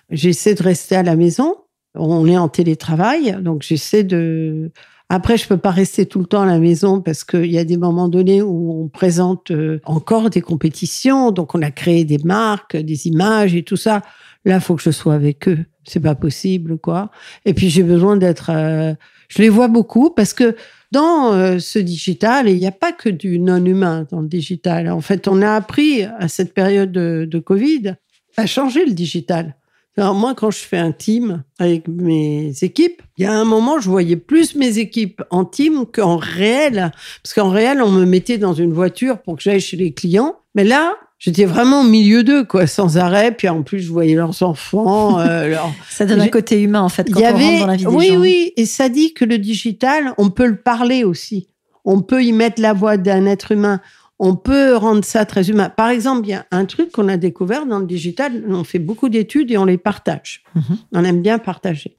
J'essaie 0.09 0.55
de 0.55 0.63
rester 0.63 0.95
à 0.95 1.03
la 1.03 1.17
maison. 1.17 1.55
On 1.95 2.25
est 2.27 2.37
en 2.37 2.47
télétravail, 2.47 3.37
donc 3.41 3.61
j'essaie 3.63 4.05
de. 4.05 4.71
Après, 5.11 5.37
je 5.37 5.47
peux 5.47 5.57
pas 5.57 5.71
rester 5.71 6.05
tout 6.05 6.19
le 6.19 6.25
temps 6.25 6.43
à 6.43 6.45
la 6.45 6.59
maison 6.59 7.01
parce 7.01 7.23
qu'il 7.23 7.51
y 7.51 7.57
a 7.57 7.63
des 7.63 7.77
moments 7.77 8.07
donnés 8.07 8.43
où 8.43 8.83
on 8.83 8.87
présente 8.89 9.49
euh, 9.49 9.79
encore 9.85 10.29
des 10.29 10.41
compétitions, 10.41 11.31
donc 11.31 11.55
on 11.55 11.61
a 11.63 11.71
créé 11.71 12.03
des 12.05 12.19
marques, 12.19 12.77
des 12.77 13.07
images 13.07 13.55
et 13.55 13.63
tout 13.63 13.75
ça. 13.75 14.03
Là, 14.45 14.59
faut 14.59 14.75
que 14.75 14.83
je 14.83 14.91
sois 14.91 15.15
avec 15.15 15.47
eux. 15.47 15.65
C'est 15.83 15.99
pas 15.99 16.13
possible, 16.13 16.77
quoi. 16.77 17.09
Et 17.45 17.53
puis 17.55 17.69
j'ai 17.69 17.81
besoin 17.81 18.17
d'être. 18.17 18.51
euh, 18.53 18.93
Je 19.29 19.41
les 19.41 19.49
vois 19.49 19.67
beaucoup 19.67 20.11
parce 20.11 20.33
que 20.33 20.55
dans 20.91 21.33
euh, 21.33 21.57
ce 21.59 21.79
digital, 21.79 22.47
il 22.47 22.57
n'y 22.57 22.67
a 22.67 22.71
pas 22.71 22.91
que 22.91 23.09
du 23.09 23.39
non-humain 23.39 24.05
dans 24.11 24.21
le 24.21 24.27
digital. 24.27 24.89
En 24.91 25.01
fait, 25.01 25.27
on 25.27 25.41
a 25.41 25.53
appris 25.53 26.03
à 26.03 26.27
cette 26.27 26.53
période 26.53 26.91
de, 26.91 27.27
de 27.29 27.39
Covid 27.39 27.95
à 28.37 28.45
changer 28.45 28.85
le 28.85 28.93
digital. 28.93 29.55
Alors 29.97 30.15
moi, 30.15 30.33
quand 30.33 30.49
je 30.51 30.59
fais 30.59 30.77
un 30.77 30.91
team 30.93 31.43
avec 31.57 31.87
mes 31.89 32.53
équipes, 32.61 33.01
il 33.17 33.23
y 33.23 33.27
a 33.27 33.33
un 33.33 33.43
moment, 33.43 33.79
je 33.81 33.89
voyais 33.89 34.15
plus 34.15 34.55
mes 34.55 34.77
équipes 34.77 35.21
en 35.29 35.43
team 35.43 35.85
qu'en 35.91 36.15
réel. 36.15 36.91
Parce 37.21 37.33
qu'en 37.33 37.49
réel, 37.49 37.81
on 37.81 37.91
me 37.91 38.05
mettait 38.05 38.37
dans 38.37 38.53
une 38.53 38.71
voiture 38.71 39.17
pour 39.21 39.35
que 39.35 39.43
j'aille 39.43 39.59
chez 39.59 39.75
les 39.75 39.93
clients. 39.93 40.35
Mais 40.55 40.63
là, 40.63 40.93
j'étais 41.17 41.43
vraiment 41.43 41.81
au 41.81 41.83
milieu 41.83 42.23
d'eux, 42.23 42.45
quoi, 42.45 42.65
sans 42.65 42.97
arrêt. 42.97 43.33
Puis 43.33 43.49
en 43.49 43.61
plus, 43.61 43.81
je 43.81 43.91
voyais 43.91 44.15
leurs 44.15 44.41
enfants. 44.41 45.19
euh, 45.19 45.47
leurs- 45.49 45.71
Ça 45.89 46.05
donne 46.05 46.21
un 46.21 46.29
côté 46.29 46.61
humain, 46.61 46.81
en 46.81 46.89
fait, 46.89 47.11
quand 47.11 47.19
y 47.19 47.23
on 47.23 47.31
rentre 47.31 47.35
avait, 47.45 47.59
dans 47.59 47.67
la 47.67 47.75
vie 47.75 47.85
des 47.85 47.89
oui, 47.91 48.07
gens. 48.07 48.19
oui, 48.21 48.53
et 48.55 48.65
ça 48.65 48.87
dit 48.87 49.13
que 49.13 49.25
le 49.25 49.37
digital, 49.37 50.13
on 50.17 50.29
peut 50.29 50.47
le 50.47 50.61
parler 50.61 51.03
aussi. 51.03 51.49
On 51.83 52.01
peut 52.01 52.23
y 52.23 52.31
mettre 52.31 52.61
la 52.61 52.71
voix 52.71 52.95
d'un 52.95 53.25
être 53.25 53.51
humain. 53.51 53.81
On 54.19 54.35
peut 54.35 54.75
rendre 54.75 55.03
ça 55.05 55.25
très 55.25 55.49
humain. 55.49 55.69
Par 55.69 55.89
exemple, 55.89 56.27
il 56.27 56.31
y 56.31 56.33
a 56.33 56.45
un 56.51 56.65
truc 56.65 56.91
qu'on 56.91 57.07
a 57.07 57.15
découvert 57.15 57.65
dans 57.65 57.79
le 57.79 57.85
digital. 57.85 58.43
On 58.49 58.65
fait 58.65 58.79
beaucoup 58.79 59.07
d'études 59.07 59.49
et 59.51 59.57
on 59.57 59.65
les 59.65 59.77
partage. 59.77 60.43
Mhm. 60.55 60.77
On 60.93 61.03
aime 61.05 61.21
bien 61.21 61.39
partager. 61.39 61.97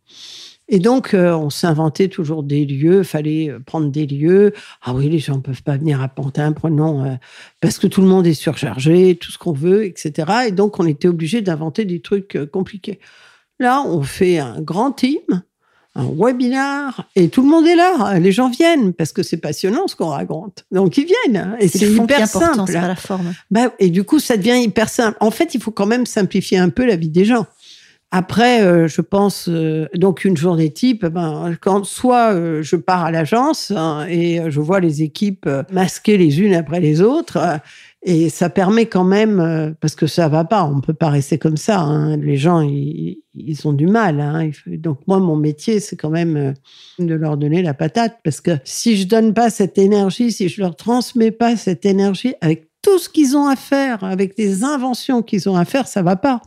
Et 0.72 0.78
donc, 0.78 1.14
euh, 1.14 1.34
on 1.34 1.50
s'inventait 1.50 2.08
toujours 2.08 2.44
des 2.44 2.64
lieux. 2.64 3.02
Fallait 3.02 3.50
euh, 3.50 3.58
prendre 3.58 3.90
des 3.90 4.06
lieux. 4.06 4.52
Ah 4.82 4.94
oui, 4.94 5.08
les 5.08 5.18
gens 5.18 5.36
ne 5.36 5.40
peuvent 5.40 5.64
pas 5.64 5.76
venir 5.76 6.00
à 6.00 6.08
Pantin. 6.08 6.52
Prenons 6.52 7.04
euh, 7.04 7.14
parce 7.60 7.78
que 7.78 7.88
tout 7.88 8.02
le 8.02 8.06
monde 8.06 8.26
est 8.26 8.34
surchargé, 8.34 9.16
tout 9.16 9.32
ce 9.32 9.38
qu'on 9.38 9.52
veut, 9.52 9.84
etc. 9.84 10.32
Et 10.48 10.52
donc, 10.52 10.78
on 10.78 10.86
était 10.86 11.08
obligé 11.08 11.40
d'inventer 11.40 11.84
des 11.84 12.00
trucs 12.00 12.36
euh, 12.36 12.46
compliqués. 12.46 13.00
Là, 13.58 13.82
on 13.84 14.02
fait 14.02 14.38
un 14.38 14.60
grand 14.60 14.92
team, 14.92 15.42
un 15.96 16.06
webinar, 16.06 17.08
et 17.16 17.28
tout 17.28 17.42
le 17.42 17.48
monde 17.48 17.66
est 17.66 17.74
là. 17.74 18.18
Les 18.18 18.30
gens 18.30 18.48
viennent 18.48 18.92
parce 18.92 19.12
que 19.12 19.22
c'est 19.22 19.38
passionnant 19.38 19.88
ce 19.88 19.96
qu'on 19.96 20.08
raconte. 20.08 20.64
Donc, 20.70 20.96
ils 20.96 21.06
viennent. 21.06 21.56
Et 21.58 21.68
C'est 21.68 21.90
hyper 21.90 22.28
simple. 22.28 22.72
pas 22.72 22.88
la 22.88 22.96
forme. 22.96 23.34
Bah, 23.50 23.72
et 23.78 23.90
du 23.90 24.04
coup, 24.04 24.20
ça 24.20 24.36
devient 24.36 24.62
hyper 24.62 24.88
simple. 24.88 25.16
En 25.20 25.30
fait, 25.30 25.54
il 25.54 25.60
faut 25.60 25.72
quand 25.72 25.86
même 25.86 26.06
simplifier 26.06 26.58
un 26.58 26.68
peu 26.68 26.86
la 26.86 26.96
vie 26.96 27.08
des 27.08 27.24
gens. 27.24 27.46
Après, 28.12 28.62
euh, 28.62 28.88
je 28.88 29.02
pense, 29.02 29.48
euh, 29.48 29.86
donc 29.94 30.24
une 30.24 30.36
journée 30.36 30.70
type, 30.70 31.06
ben, 31.06 31.56
quand 31.60 31.84
soit 31.84 32.34
euh, 32.34 32.60
je 32.60 32.74
pars 32.74 33.04
à 33.04 33.12
l'agence 33.12 33.70
hein, 33.70 34.04
et 34.08 34.40
je 34.48 34.60
vois 34.60 34.80
les 34.80 35.02
équipes 35.02 35.48
masquées 35.72 36.18
les 36.18 36.40
unes 36.40 36.54
après 36.54 36.80
les 36.80 37.02
autres, 37.02 37.38
et 38.02 38.30
ça 38.30 38.48
permet 38.48 38.86
quand 38.86 39.04
même, 39.04 39.40
euh, 39.40 39.72
parce 39.80 39.94
que 39.94 40.06
ça 40.06 40.28
va 40.28 40.44
pas, 40.44 40.64
on 40.64 40.80
peut 40.80 40.94
pas 40.94 41.10
rester 41.10 41.36
comme 41.36 41.58
ça. 41.58 41.80
hein. 41.80 42.16
les 42.16 42.36
gens, 42.36 42.62
ils, 42.62 43.18
ont 43.64 43.74
du 43.74 43.86
mal. 43.86 44.20
hein. 44.20 44.50
Donc 44.66 45.00
moi, 45.06 45.18
mon 45.18 45.36
métier, 45.36 45.80
c'est 45.80 45.96
quand 45.96 46.08
même 46.10 46.36
euh, 46.36 46.52
de 46.98 47.14
leur 47.14 47.36
donner 47.36 47.62
la 47.62 47.74
patate, 47.74 48.18
parce 48.24 48.40
que 48.40 48.52
si 48.64 48.96
je 48.96 49.06
donne 49.06 49.34
pas 49.34 49.50
cette 49.50 49.76
énergie, 49.76 50.32
si 50.32 50.48
je 50.48 50.62
leur 50.62 50.76
transmets 50.76 51.30
pas 51.30 51.56
cette 51.56 51.84
énergie 51.84 52.34
avec 52.40 52.68
tout 52.80 52.98
ce 52.98 53.10
qu'ils 53.10 53.36
ont 53.36 53.46
à 53.46 53.56
faire, 53.56 54.02
avec 54.02 54.34
des 54.34 54.64
inventions 54.64 55.22
qu'ils 55.22 55.48
ont 55.50 55.56
à 55.56 55.66
faire, 55.66 55.86
ça 55.86 56.02
va 56.02 56.16
pas. 56.16 56.40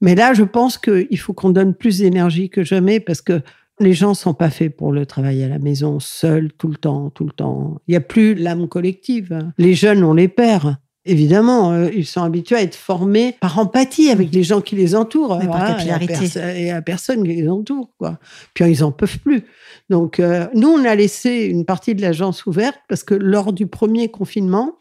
Mais 0.00 0.14
là, 0.14 0.34
je 0.34 0.44
pense 0.44 0.78
qu'il 0.78 1.18
faut 1.18 1.32
qu'on 1.32 1.50
donne 1.50 1.74
plus 1.74 1.98
d'énergie 1.98 2.48
que 2.48 2.62
jamais 2.62 3.00
parce 3.00 3.20
que 3.20 3.40
les 3.80 3.92
gens 3.92 4.14
sont 4.14 4.34
pas 4.34 4.50
faits 4.50 4.76
pour 4.76 4.92
le 4.92 5.06
travail 5.06 5.42
à 5.42 5.48
la 5.48 5.58
maison, 5.58 5.98
seuls, 5.98 6.52
tout 6.52 6.68
le 6.68 6.76
temps, 6.76 7.10
tout 7.10 7.24
le 7.24 7.32
temps. 7.32 7.80
Il 7.88 7.92
n'y 7.92 7.96
a 7.96 8.00
plus 8.00 8.34
l'âme 8.34 8.68
collective. 8.68 9.52
Les 9.58 9.74
jeunes, 9.74 10.04
on 10.04 10.14
les 10.14 10.28
perd. 10.28 10.76
Évidemment, 11.04 11.72
euh, 11.72 11.90
ils 11.92 12.06
sont 12.06 12.22
habitués 12.22 12.56
à 12.56 12.62
être 12.62 12.76
formés 12.76 13.36
par 13.40 13.58
empathie 13.58 14.10
avec 14.10 14.32
les 14.32 14.44
gens 14.44 14.60
qui 14.60 14.76
les 14.76 14.94
entourent. 14.94 15.36
Mais 15.38 15.46
par 15.46 15.58
Voilà, 15.58 15.74
capillarité. 15.74 16.38
Et 16.56 16.70
à, 16.70 16.80
personne 16.80 17.24
qui 17.24 17.34
les 17.34 17.48
entoure. 17.48 17.90
Quoi. 17.98 18.18
Puis 18.54 18.64
ils 18.70 18.84
en 18.84 18.92
peuvent 18.92 19.18
plus. 19.18 19.44
Donc, 19.90 20.20
euh, 20.20 20.46
nous, 20.54 20.68
on 20.68 20.84
a 20.84 20.94
laissé 20.94 21.46
une 21.46 21.64
partie 21.64 21.96
de 21.96 22.02
l'agence 22.02 22.46
ouverte 22.46 22.78
parce 22.88 23.02
que 23.02 23.14
lors 23.14 23.52
du 23.52 23.66
premier 23.66 24.10
confinement, 24.10 24.76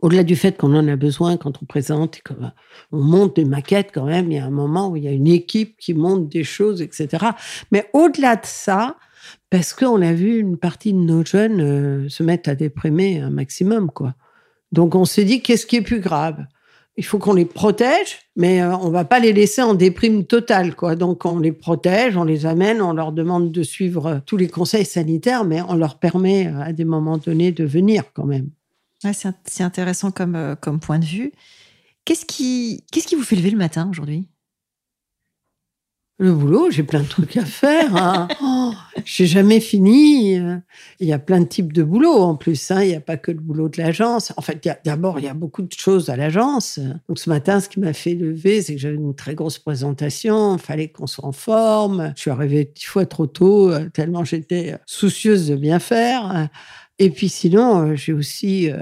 au-delà 0.00 0.24
du 0.24 0.36
fait 0.36 0.58
qu'on 0.58 0.74
en 0.74 0.86
a 0.88 0.96
besoin 0.96 1.38
quand 1.38 1.62
on 1.62 1.64
présente, 1.64 2.18
et 2.18 2.20
qu'on 2.20 2.52
on 2.92 3.00
monte 3.00 3.36
des 3.36 3.46
maquettes 3.46 3.90
quand 3.94 4.04
même, 4.04 4.30
il 4.30 4.36
y 4.36 4.38
a 4.38 4.44
un 4.44 4.50
moment 4.50 4.90
où 4.90 4.96
il 4.96 5.04
y 5.04 5.08
a 5.08 5.12
une 5.12 5.26
équipe 5.26 5.78
qui 5.78 5.94
monte 5.94 6.28
des 6.28 6.44
choses, 6.44 6.82
etc. 6.82 7.28
Mais 7.72 7.88
au-delà 7.94 8.36
de 8.36 8.44
ça, 8.44 8.96
parce 9.48 9.72
qu'on 9.72 10.02
a 10.02 10.12
vu 10.12 10.38
une 10.38 10.58
partie 10.58 10.92
de 10.92 10.98
nos 10.98 11.24
jeunes 11.24 11.60
euh, 11.60 12.08
se 12.10 12.22
mettre 12.22 12.50
à 12.50 12.54
déprimer 12.54 13.20
un 13.20 13.30
maximum, 13.30 13.90
quoi. 13.90 14.14
Donc 14.72 14.94
on 14.94 15.04
s'est 15.04 15.24
dit, 15.24 15.42
qu'est-ce 15.42 15.66
qui 15.66 15.76
est 15.76 15.82
plus 15.82 16.00
grave? 16.00 16.44
Il 16.98 17.04
faut 17.04 17.18
qu'on 17.18 17.34
les 17.34 17.44
protège, 17.44 18.20
mais 18.36 18.62
euh, 18.62 18.74
on 18.76 18.88
va 18.88 19.04
pas 19.04 19.18
les 19.18 19.32
laisser 19.34 19.60
en 19.60 19.74
déprime 19.74 20.24
totale, 20.24 20.74
quoi. 20.74 20.96
Donc 20.96 21.26
on 21.26 21.38
les 21.38 21.52
protège, 21.52 22.16
on 22.16 22.24
les 22.24 22.46
amène, 22.46 22.80
on 22.80 22.94
leur 22.94 23.12
demande 23.12 23.52
de 23.52 23.62
suivre 23.62 24.06
euh, 24.06 24.18
tous 24.24 24.38
les 24.38 24.48
conseils 24.48 24.86
sanitaires, 24.86 25.44
mais 25.44 25.60
on 25.62 25.74
leur 25.74 25.98
permet 25.98 26.46
euh, 26.46 26.60
à 26.60 26.72
des 26.72 26.86
moments 26.86 27.18
donnés 27.18 27.52
de 27.52 27.64
venir 27.64 28.04
quand 28.14 28.24
même. 28.24 28.48
C'est 29.02 29.10
int- 29.28 29.34
c'est 29.44 29.62
intéressant 29.62 30.10
comme, 30.10 30.56
comme 30.60 30.80
point 30.80 30.98
de 30.98 31.04
vue. 31.04 31.32
Qu'est-ce 32.06 32.24
qui, 32.24 32.84
qu'est-ce 32.90 33.06
qui 33.06 33.14
vous 33.14 33.24
fait 33.24 33.36
lever 33.36 33.50
le 33.50 33.58
matin 33.58 33.88
aujourd'hui? 33.90 34.28
Le 36.18 36.32
boulot, 36.32 36.70
j'ai 36.70 36.82
plein 36.82 37.00
de 37.02 37.08
trucs 37.08 37.36
à 37.36 37.44
faire. 37.44 37.94
Hein. 37.94 38.28
Oh, 38.42 38.72
j'ai 39.04 39.26
jamais 39.26 39.60
fini. 39.60 40.38
Euh, 40.38 40.56
Il 40.98 41.06
y 41.06 41.12
a 41.12 41.18
plein 41.18 41.40
de 41.40 41.44
types 41.46 41.72
de 41.74 41.82
boulot 41.82 42.14
en 42.22 42.34
plus. 42.36 42.70
hein. 42.70 42.82
Il 42.82 42.88
n'y 42.88 42.94
a 42.94 43.00
pas 43.00 43.16
que 43.18 43.30
le 43.30 43.38
boulot 43.38 43.68
de 43.68 43.80
l'agence. 43.80 44.32
En 44.36 44.40
fait, 44.42 44.66
d'abord, 44.84 45.18
il 45.18 45.26
y 45.26 45.28
a 45.28 45.34
beaucoup 45.34 45.62
de 45.62 45.72
choses 45.72 46.08
à 46.08 46.16
l'agence. 46.16 46.78
Donc 47.08 47.18
ce 47.18 47.28
matin, 47.28 47.60
ce 47.60 47.68
qui 47.68 47.80
m'a 47.80 47.92
fait 47.92 48.14
lever, 48.14 48.62
c'est 48.62 48.74
que 48.74 48.80
j'avais 48.80 48.94
une 48.96 49.14
très 49.14 49.34
grosse 49.34 49.58
présentation. 49.58 50.56
Il 50.56 50.60
fallait 50.62 50.88
qu'on 50.88 51.06
soit 51.06 51.26
en 51.26 51.32
forme. 51.32 52.12
Je 52.16 52.22
suis 52.22 52.30
arrivée 52.30 52.72
dix 52.74 52.84
fois 52.86 53.04
trop 53.06 53.26
tôt, 53.26 53.70
euh, 53.70 53.88
tellement 53.90 54.24
j'étais 54.24 54.74
soucieuse 54.86 55.48
de 55.48 55.54
bien 55.56 55.78
faire. 55.78 56.48
Et 56.98 57.10
puis 57.10 57.28
sinon, 57.28 57.90
euh, 57.90 57.94
j'ai 57.94 58.14
aussi 58.14 58.70
euh, 58.70 58.78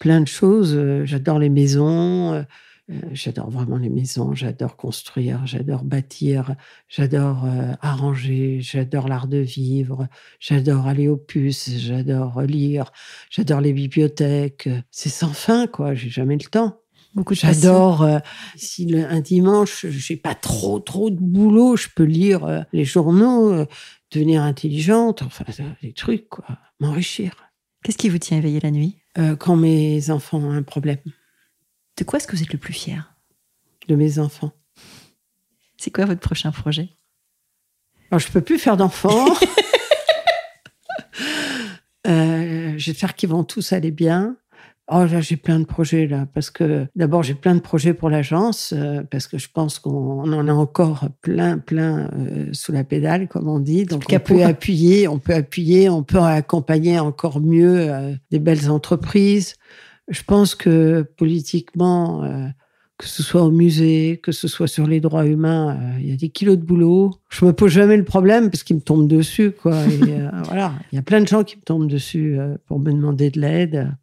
plein 0.00 0.20
de 0.20 0.28
choses. 0.28 0.74
Euh, 0.76 1.04
J'adore 1.06 1.38
les 1.38 1.50
maisons. 1.50 2.44
Euh, 2.90 2.94
euh, 2.94 3.08
J'adore 3.12 3.50
vraiment 3.50 3.76
les 3.76 3.88
maisons, 3.88 4.34
j'adore 4.34 4.76
construire, 4.76 5.46
j'adore 5.46 5.84
bâtir, 5.84 6.54
j'adore 6.88 7.44
euh, 7.46 7.72
arranger, 7.80 8.58
j'adore 8.60 9.08
l'art 9.08 9.26
de 9.28 9.38
vivre, 9.38 10.08
j'adore 10.40 10.86
aller 10.86 11.08
aux 11.08 11.16
puces, 11.16 11.70
j'adore 11.78 12.42
lire, 12.42 12.92
j'adore 13.30 13.60
les 13.60 13.72
bibliothèques. 13.72 14.68
C'est 14.90 15.08
sans 15.08 15.32
fin, 15.32 15.66
quoi, 15.66 15.94
j'ai 15.94 16.10
jamais 16.10 16.36
le 16.36 16.44
temps. 16.48 16.80
Beaucoup 17.14 17.34
de 17.34 17.40
passion. 17.40 17.60
J'adore, 17.62 18.02
euh, 18.02 18.18
si 18.56 18.86
le- 18.86 19.06
un 19.08 19.20
dimanche, 19.20 19.86
j'ai 19.86 20.16
pas 20.16 20.34
trop, 20.34 20.80
trop 20.80 21.10
de 21.10 21.18
boulot, 21.20 21.76
je 21.76 21.88
peux 21.94 22.02
lire 22.02 22.44
euh, 22.44 22.60
les 22.72 22.84
journaux, 22.84 23.52
euh, 23.52 23.66
devenir 24.10 24.42
intelligente, 24.42 25.22
enfin, 25.22 25.44
euh, 25.60 25.70
des 25.80 25.92
trucs, 25.92 26.28
quoi, 26.28 26.44
m'enrichir. 26.80 27.32
Qu'est-ce 27.84 27.98
qui 27.98 28.08
vous 28.08 28.18
tient 28.18 28.38
éveillé 28.38 28.58
la 28.60 28.70
nuit? 28.72 28.98
Euh, 29.18 29.36
quand 29.36 29.54
mes 29.54 30.10
enfants 30.10 30.38
ont 30.38 30.50
un 30.50 30.62
problème, 30.64 30.98
De 31.96 32.04
quoi 32.04 32.18
est-ce 32.18 32.26
que 32.26 32.36
vous 32.36 32.42
êtes 32.42 32.52
le 32.52 32.58
plus 32.58 32.72
fier? 32.72 33.14
De 33.88 33.94
mes 33.94 34.18
enfants. 34.18 34.52
C'est 35.76 35.90
quoi 35.90 36.06
votre 36.06 36.20
prochain 36.20 36.50
projet? 36.50 36.88
Alors, 38.10 38.20
je 38.20 38.28
peux 38.30 38.40
plus 38.40 38.58
faire 38.58 38.76
d'enfants. 38.76 39.26
Euh, 42.06 42.74
J'espère 42.76 43.14
qu'ils 43.14 43.30
vont 43.30 43.44
tous 43.44 43.72
aller 43.72 43.90
bien. 43.90 44.36
Oh 44.92 45.06
là, 45.06 45.22
j'ai 45.22 45.36
plein 45.36 45.58
de 45.60 45.64
projets 45.64 46.06
là, 46.06 46.26
parce 46.34 46.50
que 46.50 46.86
d'abord 46.94 47.22
j'ai 47.22 47.32
plein 47.32 47.54
de 47.54 47.60
projets 47.60 47.94
pour 47.94 48.10
l'agence, 48.10 48.74
euh, 48.76 49.02
parce 49.10 49.26
que 49.26 49.38
je 49.38 49.48
pense 49.50 49.78
qu'on 49.78 50.30
en 50.30 50.46
a 50.46 50.52
encore 50.52 51.08
plein, 51.22 51.56
plein 51.56 52.10
euh, 52.12 52.48
sous 52.52 52.70
la 52.70 52.84
pédale, 52.84 53.26
comme 53.26 53.48
on 53.48 53.60
dit. 53.60 53.86
Donc 53.86 54.04
on 54.12 54.18
peut 54.18 54.44
appuyer, 54.44 55.08
on 55.08 55.18
peut 55.18 55.32
appuyer, 55.32 55.88
on 55.88 56.02
peut 56.02 56.18
accompagner 56.18 56.98
encore 56.98 57.40
mieux 57.40 57.90
euh, 57.90 58.12
des 58.30 58.38
belles 58.38 58.70
entreprises. 58.70 59.54
Je 60.08 60.22
pense 60.22 60.54
que 60.54 61.02
politiquement, 61.16 62.24
euh, 62.24 62.46
que 62.98 63.06
ce 63.06 63.22
soit 63.22 63.42
au 63.42 63.50
musée, 63.50 64.20
que 64.22 64.32
ce 64.32 64.48
soit 64.48 64.66
sur 64.68 64.86
les 64.86 65.00
droits 65.00 65.26
humains, 65.26 65.76
euh, 65.76 65.98
il 66.00 66.10
y 66.10 66.12
a 66.12 66.16
des 66.16 66.28
kilos 66.28 66.58
de 66.58 66.62
boulot. 66.62 67.12
Je 67.30 67.44
me 67.44 67.52
pose 67.52 67.72
jamais 67.72 67.96
le 67.96 68.04
problème 68.04 68.50
parce 68.50 68.62
qu'ils 68.62 68.76
me 68.76 68.82
tombent 68.82 69.08
dessus, 69.08 69.52
quoi. 69.52 69.76
Et, 69.86 70.12
euh, 70.12 70.30
voilà, 70.44 70.74
il 70.92 70.96
y 70.96 70.98
a 70.98 71.02
plein 71.02 71.20
de 71.20 71.28
gens 71.28 71.44
qui 71.44 71.56
me 71.56 71.62
tombent 71.62 71.88
dessus 71.88 72.38
pour 72.66 72.78
me 72.78 72.92
demander 72.92 73.30
de 73.30 73.40
l'aide. 73.40 73.96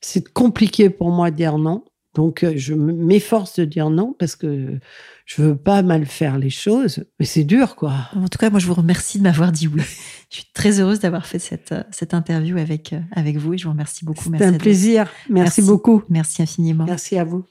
C'est 0.00 0.32
compliqué 0.32 0.90
pour 0.90 1.10
moi 1.10 1.30
de 1.30 1.36
dire 1.36 1.58
non. 1.58 1.84
Donc, 2.14 2.44
je 2.56 2.74
m'efforce 2.74 3.58
de 3.58 3.64
dire 3.64 3.88
non 3.88 4.14
parce 4.18 4.36
que 4.36 4.78
je 5.24 5.42
veux 5.42 5.56
pas 5.56 5.82
mal 5.82 6.04
faire 6.04 6.38
les 6.38 6.50
choses, 6.50 7.04
mais 7.18 7.24
c'est 7.24 7.44
dur, 7.44 7.74
quoi. 7.74 7.94
En 8.14 8.28
tout 8.28 8.38
cas, 8.38 8.50
moi, 8.50 8.60
je 8.60 8.66
vous 8.66 8.74
remercie 8.74 9.18
de 9.18 9.22
m'avoir 9.22 9.50
dit 9.50 9.66
oui. 9.66 9.82
je 10.30 10.36
suis 10.36 10.46
très 10.52 10.80
heureuse 10.80 11.00
d'avoir 11.00 11.26
fait 11.26 11.38
cette, 11.38 11.74
cette 11.90 12.12
interview 12.12 12.58
avec, 12.58 12.94
avec 13.12 13.38
vous 13.38 13.54
et 13.54 13.58
je 13.58 13.64
vous 13.64 13.70
remercie 13.70 14.04
beaucoup. 14.04 14.30
C'est 14.36 14.44
un 14.44 14.52
plaisir. 14.52 15.08
Merci 15.30 15.62
beaucoup. 15.62 16.02
Merci 16.08 16.42
infiniment. 16.42 16.84
Merci 16.84 17.18
à 17.18 17.24
vous. 17.24 17.44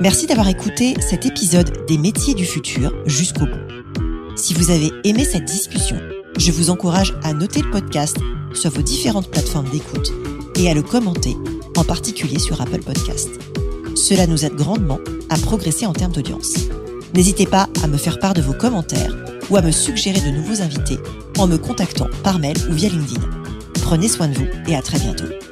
Merci 0.00 0.26
d'avoir 0.26 0.48
écouté 0.48 0.94
cet 1.00 1.26
épisode 1.26 1.84
des 1.88 1.98
métiers 1.98 2.34
du 2.34 2.44
futur 2.44 2.92
jusqu'au 3.06 3.46
bout. 3.46 4.36
Si 4.36 4.54
vous 4.54 4.70
avez 4.70 4.92
aimé 5.02 5.24
cette 5.24 5.44
discussion, 5.44 5.98
je 6.38 6.52
vous 6.52 6.70
encourage 6.70 7.14
à 7.24 7.32
noter 7.32 7.62
le 7.62 7.70
podcast 7.70 8.16
sur 8.54 8.70
vos 8.70 8.82
différentes 8.82 9.28
plateformes 9.28 9.68
d'écoute 9.70 10.12
et 10.58 10.68
à 10.68 10.74
le 10.74 10.82
commenter, 10.82 11.36
en 11.76 11.84
particulier 11.84 12.38
sur 12.38 12.60
Apple 12.60 12.82
Podcast. 12.82 13.30
Cela 13.94 14.26
nous 14.26 14.44
aide 14.44 14.54
grandement 14.54 14.98
à 15.30 15.38
progresser 15.38 15.86
en 15.86 15.92
termes 15.92 16.12
d'audience. 16.12 16.54
N'hésitez 17.14 17.46
pas 17.46 17.68
à 17.82 17.86
me 17.86 17.96
faire 17.96 18.18
part 18.18 18.34
de 18.34 18.42
vos 18.42 18.52
commentaires 18.52 19.16
ou 19.50 19.56
à 19.56 19.62
me 19.62 19.70
suggérer 19.70 20.20
de 20.20 20.36
nouveaux 20.36 20.60
invités 20.60 20.98
en 21.38 21.46
me 21.46 21.56
contactant 21.56 22.08
par 22.22 22.38
mail 22.38 22.56
ou 22.68 22.74
via 22.74 22.88
LinkedIn. 22.88 23.20
Prenez 23.82 24.08
soin 24.08 24.28
de 24.28 24.34
vous 24.34 24.46
et 24.66 24.74
à 24.74 24.82
très 24.82 24.98
bientôt. 24.98 25.47